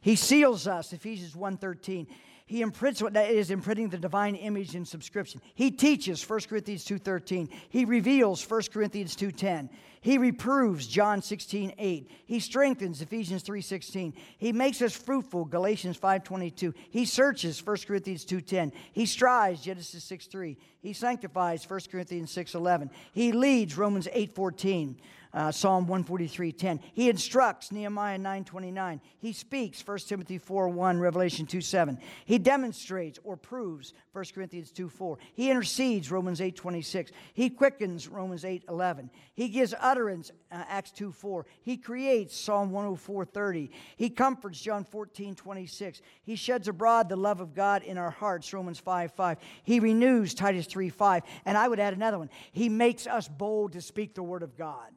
He 0.00 0.16
seals 0.16 0.66
us, 0.66 0.92
Ephesians 0.92 1.34
1.13. 1.34 2.08
He 2.48 2.62
imprints 2.62 3.02
what 3.02 3.12
that 3.12 3.30
is 3.30 3.50
imprinting 3.50 3.90
the 3.90 3.98
divine 3.98 4.34
image 4.34 4.74
in 4.74 4.86
subscription. 4.86 5.42
He 5.54 5.70
teaches 5.70 6.22
1 6.22 6.48
Corinthians 6.48 6.82
2:13. 6.86 7.50
He 7.68 7.84
reveals 7.84 8.42
1 8.42 8.72
Corinthians 8.72 9.14
2:10. 9.14 9.68
He 10.00 10.16
reproves 10.16 10.86
John 10.86 11.20
16:8. 11.20 12.08
He 12.24 12.40
strengthens 12.40 13.02
Ephesians 13.02 13.42
3:16. 13.42 14.14
He 14.38 14.52
makes 14.52 14.80
us 14.80 14.96
fruitful 14.96 15.44
Galatians 15.44 15.98
5:22. 15.98 16.72
He 16.88 17.04
searches 17.04 17.58
1 17.58 17.86
Corinthians 17.86 18.24
2:10. 18.24 18.72
He 18.92 19.04
strives 19.04 19.60
Genesis 19.60 20.02
6:3. 20.02 20.56
He 20.80 20.94
sanctifies 20.94 21.64
1 21.64 21.90
Corinthians 21.90 22.30
6:11. 22.30 22.90
He 23.12 23.30
leads 23.30 23.76
Romans 23.76 24.08
8:14 24.14 24.96
uh, 25.32 25.52
Psalm 25.52 25.86
143:10. 25.86 26.80
He 26.94 27.08
instructs 27.08 27.72
Nehemiah 27.72 28.18
9:29. 28.18 29.00
He 29.18 29.32
speaks 29.32 29.86
1 29.86 29.98
Timothy 30.08 30.38
4:1, 30.38 31.00
Revelation 31.00 31.46
2:7. 31.46 31.98
He 32.24 32.38
demonstrates 32.38 33.18
or 33.24 33.36
proves 33.36 33.92
1 34.12 34.24
Corinthians 34.34 34.72
2:4. 34.72 35.18
He 35.34 35.50
intercedes 35.50 36.10
Romans 36.10 36.40
8:26. 36.40 37.10
He 37.34 37.50
quickens 37.50 38.08
Romans 38.08 38.44
8:11. 38.44 39.10
He 39.34 39.48
gives 39.48 39.74
utterance 39.78 40.30
uh, 40.50 40.64
Acts 40.68 40.92
2:4. 40.92 41.44
He 41.62 41.76
creates 41.76 42.36
Psalm 42.36 42.70
104:30. 42.70 43.70
He 43.96 44.10
comforts 44.10 44.60
John 44.60 44.84
14:26. 44.84 46.00
He 46.22 46.36
sheds 46.36 46.68
abroad 46.68 47.08
the 47.08 47.16
love 47.16 47.40
of 47.40 47.54
God 47.54 47.82
in 47.82 47.98
our 47.98 48.10
hearts 48.10 48.52
Romans 48.52 48.80
5:5. 48.80 49.36
He 49.62 49.80
renews 49.80 50.34
Titus 50.34 50.66
3:5. 50.66 51.22
And 51.44 51.58
I 51.58 51.68
would 51.68 51.80
add 51.80 51.94
another 51.94 52.18
one. 52.18 52.30
He 52.52 52.68
makes 52.68 53.06
us 53.06 53.28
bold 53.28 53.72
to 53.72 53.80
speak 53.80 54.14
the 54.14 54.22
word 54.22 54.42
of 54.42 54.56
God. 54.56 54.92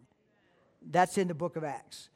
That's 0.81 1.17
in 1.17 1.27
the 1.27 1.33
book 1.33 1.55
of 1.55 1.63
Acts. 1.63 2.09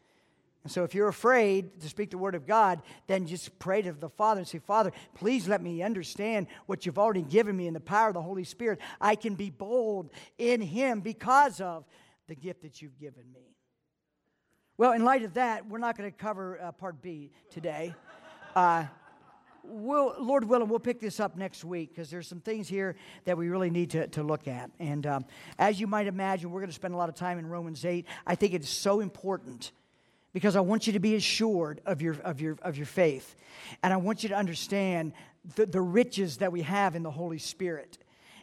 And 0.63 0.72
so, 0.72 0.84
if 0.84 0.95
you're 0.95 1.07
afraid 1.07 1.80
to 1.82 1.89
speak 1.89 2.09
the 2.09 2.18
word 2.18 2.34
of 2.34 2.47
God, 2.47 2.82
then 3.05 3.28
just 3.28 3.59
pray 3.59 3.84
to 3.84 3.91
the 3.91 4.09
Father 4.09 4.39
and 4.39 4.47
say, 4.47 4.57
Father, 4.57 4.91
please 5.13 5.47
let 5.47 5.61
me 5.61 5.84
understand 5.84 6.47
what 6.66 6.88
you've 6.88 6.97
already 6.97 7.22
given 7.22 7.55
me 7.55 7.68
in 7.68 7.76
the 7.76 7.80
power 7.80 8.07
of 8.07 8.16
the 8.16 8.22
Holy 8.22 8.43
Spirit. 8.43 8.80
I 8.99 9.13
can 9.13 9.36
be 9.36 9.51
bold 9.51 10.09
in 10.39 10.61
Him 10.61 11.01
because 11.01 11.61
of 11.61 11.86
the 12.28 12.34
gift 12.34 12.63
that 12.63 12.82
you've 12.82 12.97
given 12.97 13.32
me. 13.32 13.55
Well, 14.78 14.93
in 14.93 15.05
light 15.05 15.24
of 15.24 15.36
that, 15.36 15.70
we're 15.70 15.78
not 15.78 15.97
going 15.97 16.11
to 16.11 16.18
cover 16.18 16.59
uh, 16.59 16.72
part 16.72 16.99
B 16.99 17.32
today. 17.51 17.93
Uh, 18.55 18.86
we'll, 19.68 20.16
Lord 20.20 20.45
willing, 20.45 20.70
we'll 20.70 20.80
pick 20.80 20.99
this 20.99 21.20
up 21.20 21.38
next 21.38 21.63
week 21.63 21.89
because 21.89 22.09
there's 22.09 22.28
some 22.28 22.39
things 22.39 22.68
here 22.68 22.95
that 23.26 23.38
we 23.38 23.49
really 23.49 23.70
need 23.70 23.91
to, 23.91 24.07
to 24.07 24.24
look 24.24 24.47
at. 24.47 24.72
And 24.80 25.05
um, 25.05 25.26
as 25.57 25.80
you 25.80 25.88
might 25.88 26.07
imagine, 26.07 26.51
we're 26.51 26.61
going 26.61 26.70
to 26.70 26.76
spend 26.76 26.93
a 26.93 26.97
lot 26.97 27.09
of 27.09 27.16
time 27.16 27.39
in 27.39 27.47
Romans 27.47 27.84
8. 27.86 28.05
I 28.26 28.36
think 28.36 28.53
it's 28.53 28.70
so 28.70 28.99
important 28.99 29.72
because 30.34 30.55
I 30.55 30.59
want 30.61 30.88
you 30.88 30.93
to 30.93 30.99
be 30.99 31.16
assured 31.16 31.82
of 31.86 32.01
your, 32.01 32.16
of 32.24 32.41
your, 32.41 32.57
of 32.61 32.78
your 32.78 32.86
faith. 32.86 33.36
And 33.82 33.93
I 33.93 33.97
want 33.97 34.24
you 34.24 34.30
to 34.30 34.36
understand 34.36 35.13
the, 35.55 35.66
the 35.66 35.82
riches 35.82 36.38
that 36.38 36.51
we 36.51 36.61
have 36.63 36.95
in 36.95 37.03
the 37.03 37.11
Holy 37.11 37.38
Spirit. 37.38 37.97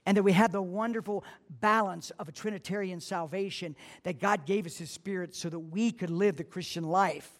And 0.04 0.16
that 0.16 0.22
we 0.22 0.32
have 0.32 0.50
the 0.50 0.62
wonderful 0.62 1.22
balance 1.48 2.10
of 2.18 2.28
a 2.28 2.32
Trinitarian 2.32 2.98
salvation 3.00 3.76
that 4.02 4.18
God 4.18 4.46
gave 4.46 4.66
us 4.66 4.78
His 4.78 4.90
Spirit 4.90 5.36
so 5.36 5.48
that 5.48 5.58
we 5.58 5.92
could 5.92 6.10
live 6.10 6.36
the 6.36 6.44
Christian 6.44 6.84
life 6.84 7.30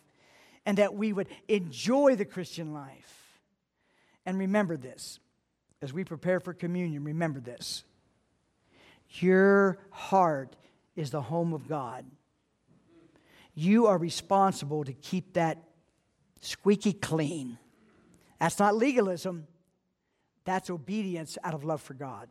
and 0.65 0.79
that 0.79 0.95
we 0.95 1.13
would 1.13 1.29
enjoy 1.49 2.15
the 2.15 2.25
Christian 2.25 2.73
life. 2.73 3.22
And 4.25 4.39
remember 4.39 4.77
this 4.77 5.19
as 5.81 5.93
we 5.93 6.05
prepare 6.05 6.41
for 6.41 6.55
communion, 6.55 7.05
remember 7.05 7.41
this. 7.41 7.85
Your 9.21 9.79
heart 9.91 10.57
is 10.97 11.11
the 11.11 11.21
home 11.21 11.53
of 11.53 11.69
God. 11.69 12.05
You 13.55 13.87
are 13.87 13.99
responsible 13.99 14.85
to 14.85 14.93
keep 14.93 15.35
that 15.35 15.63
squeaky 16.41 16.93
clean. 16.93 17.59
That's 18.41 18.59
not 18.59 18.77
legalism, 18.77 19.47
that's 20.45 20.71
obedience 20.71 21.39
out 21.45 21.55
of 21.55 21.65
love 21.65 21.81
for 21.83 21.95
God. 21.95 22.29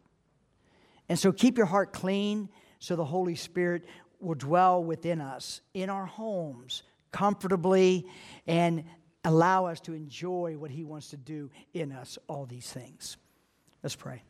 And 1.07 1.19
so 1.19 1.31
keep 1.31 1.57
your 1.57 1.67
heart 1.67 1.93
clean 1.93 2.49
so 2.79 2.95
the 2.95 3.05
Holy 3.05 3.35
Spirit 3.35 3.85
will 4.19 4.35
dwell 4.35 4.83
within 4.83 5.21
us, 5.21 5.61
in 5.73 5.89
our 5.89 6.05
homes, 6.05 6.83
comfortably, 7.11 8.05
and 8.47 8.83
allow 9.23 9.65
us 9.65 9.79
to 9.81 9.93
enjoy 9.93 10.55
what 10.57 10.71
He 10.71 10.83
wants 10.83 11.09
to 11.09 11.17
do 11.17 11.49
in 11.73 11.91
us, 11.91 12.17
all 12.27 12.45
these 12.45 12.71
things. 12.71 13.17
Let's 13.83 13.95
pray. 13.95 14.23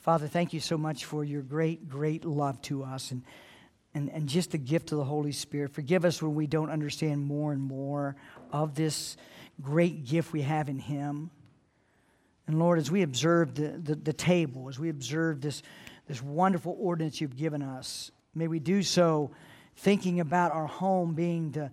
Father, 0.00 0.28
thank 0.28 0.52
you 0.52 0.60
so 0.60 0.78
much 0.78 1.04
for 1.04 1.24
your 1.24 1.42
great, 1.42 1.88
great 1.88 2.24
love 2.24 2.62
to 2.62 2.84
us 2.84 3.10
and, 3.10 3.22
and, 3.94 4.08
and 4.10 4.28
just 4.28 4.52
the 4.52 4.58
gift 4.58 4.92
of 4.92 4.98
the 4.98 5.04
Holy 5.04 5.32
Spirit. 5.32 5.72
Forgive 5.72 6.04
us 6.04 6.22
when 6.22 6.34
we 6.34 6.46
don't 6.46 6.70
understand 6.70 7.24
more 7.24 7.52
and 7.52 7.60
more 7.60 8.14
of 8.52 8.74
this 8.76 9.16
great 9.60 10.04
gift 10.04 10.32
we 10.32 10.42
have 10.42 10.68
in 10.68 10.78
Him. 10.78 11.30
And 12.46 12.60
Lord, 12.60 12.78
as 12.78 12.90
we 12.90 13.02
observe 13.02 13.56
the, 13.56 13.68
the, 13.68 13.96
the 13.96 14.12
table, 14.12 14.68
as 14.68 14.78
we 14.78 14.90
observe 14.90 15.40
this, 15.40 15.62
this 16.06 16.22
wonderful 16.22 16.76
ordinance 16.78 17.20
you've 17.20 17.36
given 17.36 17.62
us, 17.62 18.12
may 18.32 18.46
we 18.46 18.60
do 18.60 18.84
so 18.84 19.32
thinking 19.78 20.20
about 20.20 20.52
our 20.52 20.66
home 20.66 21.14
being 21.14 21.50
the, 21.50 21.70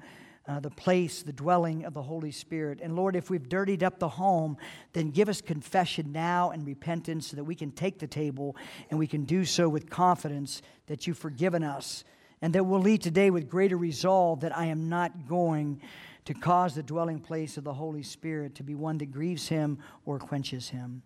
uh, 0.48 0.60
the 0.60 0.70
place, 0.70 1.24
the 1.24 1.34
dwelling 1.34 1.86
of 1.86 1.94
the 1.94 2.02
Holy 2.02 2.32
Spirit. 2.32 2.80
And 2.82 2.96
Lord, 2.96 3.16
if 3.16 3.30
we've 3.30 3.48
dirtied 3.48 3.84
up 3.84 4.00
the 4.00 4.10
home, 4.10 4.58
then 4.92 5.12
give 5.12 5.30
us 5.30 5.42
confession 5.42 6.12
now 6.12 6.52
and 6.52 6.66
repentance 6.66 7.28
so 7.28 7.38
that 7.38 7.44
we 7.44 7.56
can 7.56 7.72
take 7.72 8.00
the 8.00 8.08
table 8.08 8.56
and 8.90 9.00
we 9.00 9.08
can 9.08 9.24
do 9.24 9.46
so 9.46 9.70
with 9.70 9.90
confidence 9.90 10.62
that 10.88 11.08
you've 11.08 11.18
forgiven 11.18 11.64
us. 11.64 12.04
And 12.42 12.54
that 12.56 12.66
we'll 12.66 12.82
lead 12.82 13.02
today 13.02 13.30
with 13.30 13.50
greater 13.50 13.78
resolve 13.78 14.42
that 14.42 14.56
I 14.56 14.66
am 14.66 14.90
not 14.90 15.30
going 15.30 15.82
to 16.26 16.34
cause 16.34 16.76
the 16.76 16.84
dwelling 16.84 17.20
place 17.20 17.56
of 17.56 17.64
the 17.64 17.74
Holy 17.74 18.04
Spirit 18.04 18.56
to 18.56 18.64
be 18.64 18.76
one 18.76 18.98
that 18.98 19.12
grieves 19.12 19.48
him 19.48 19.78
or 20.06 20.20
quenches 20.20 20.70
him. 20.70 21.04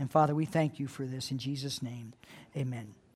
And 0.00 0.10
Father, 0.10 0.34
we 0.34 0.46
thank 0.46 0.80
you 0.80 0.88
for 0.88 1.06
this 1.06 1.30
in 1.30 1.38
Jesus' 1.38 1.80
name. 1.80 2.12
Amen. 2.56 3.03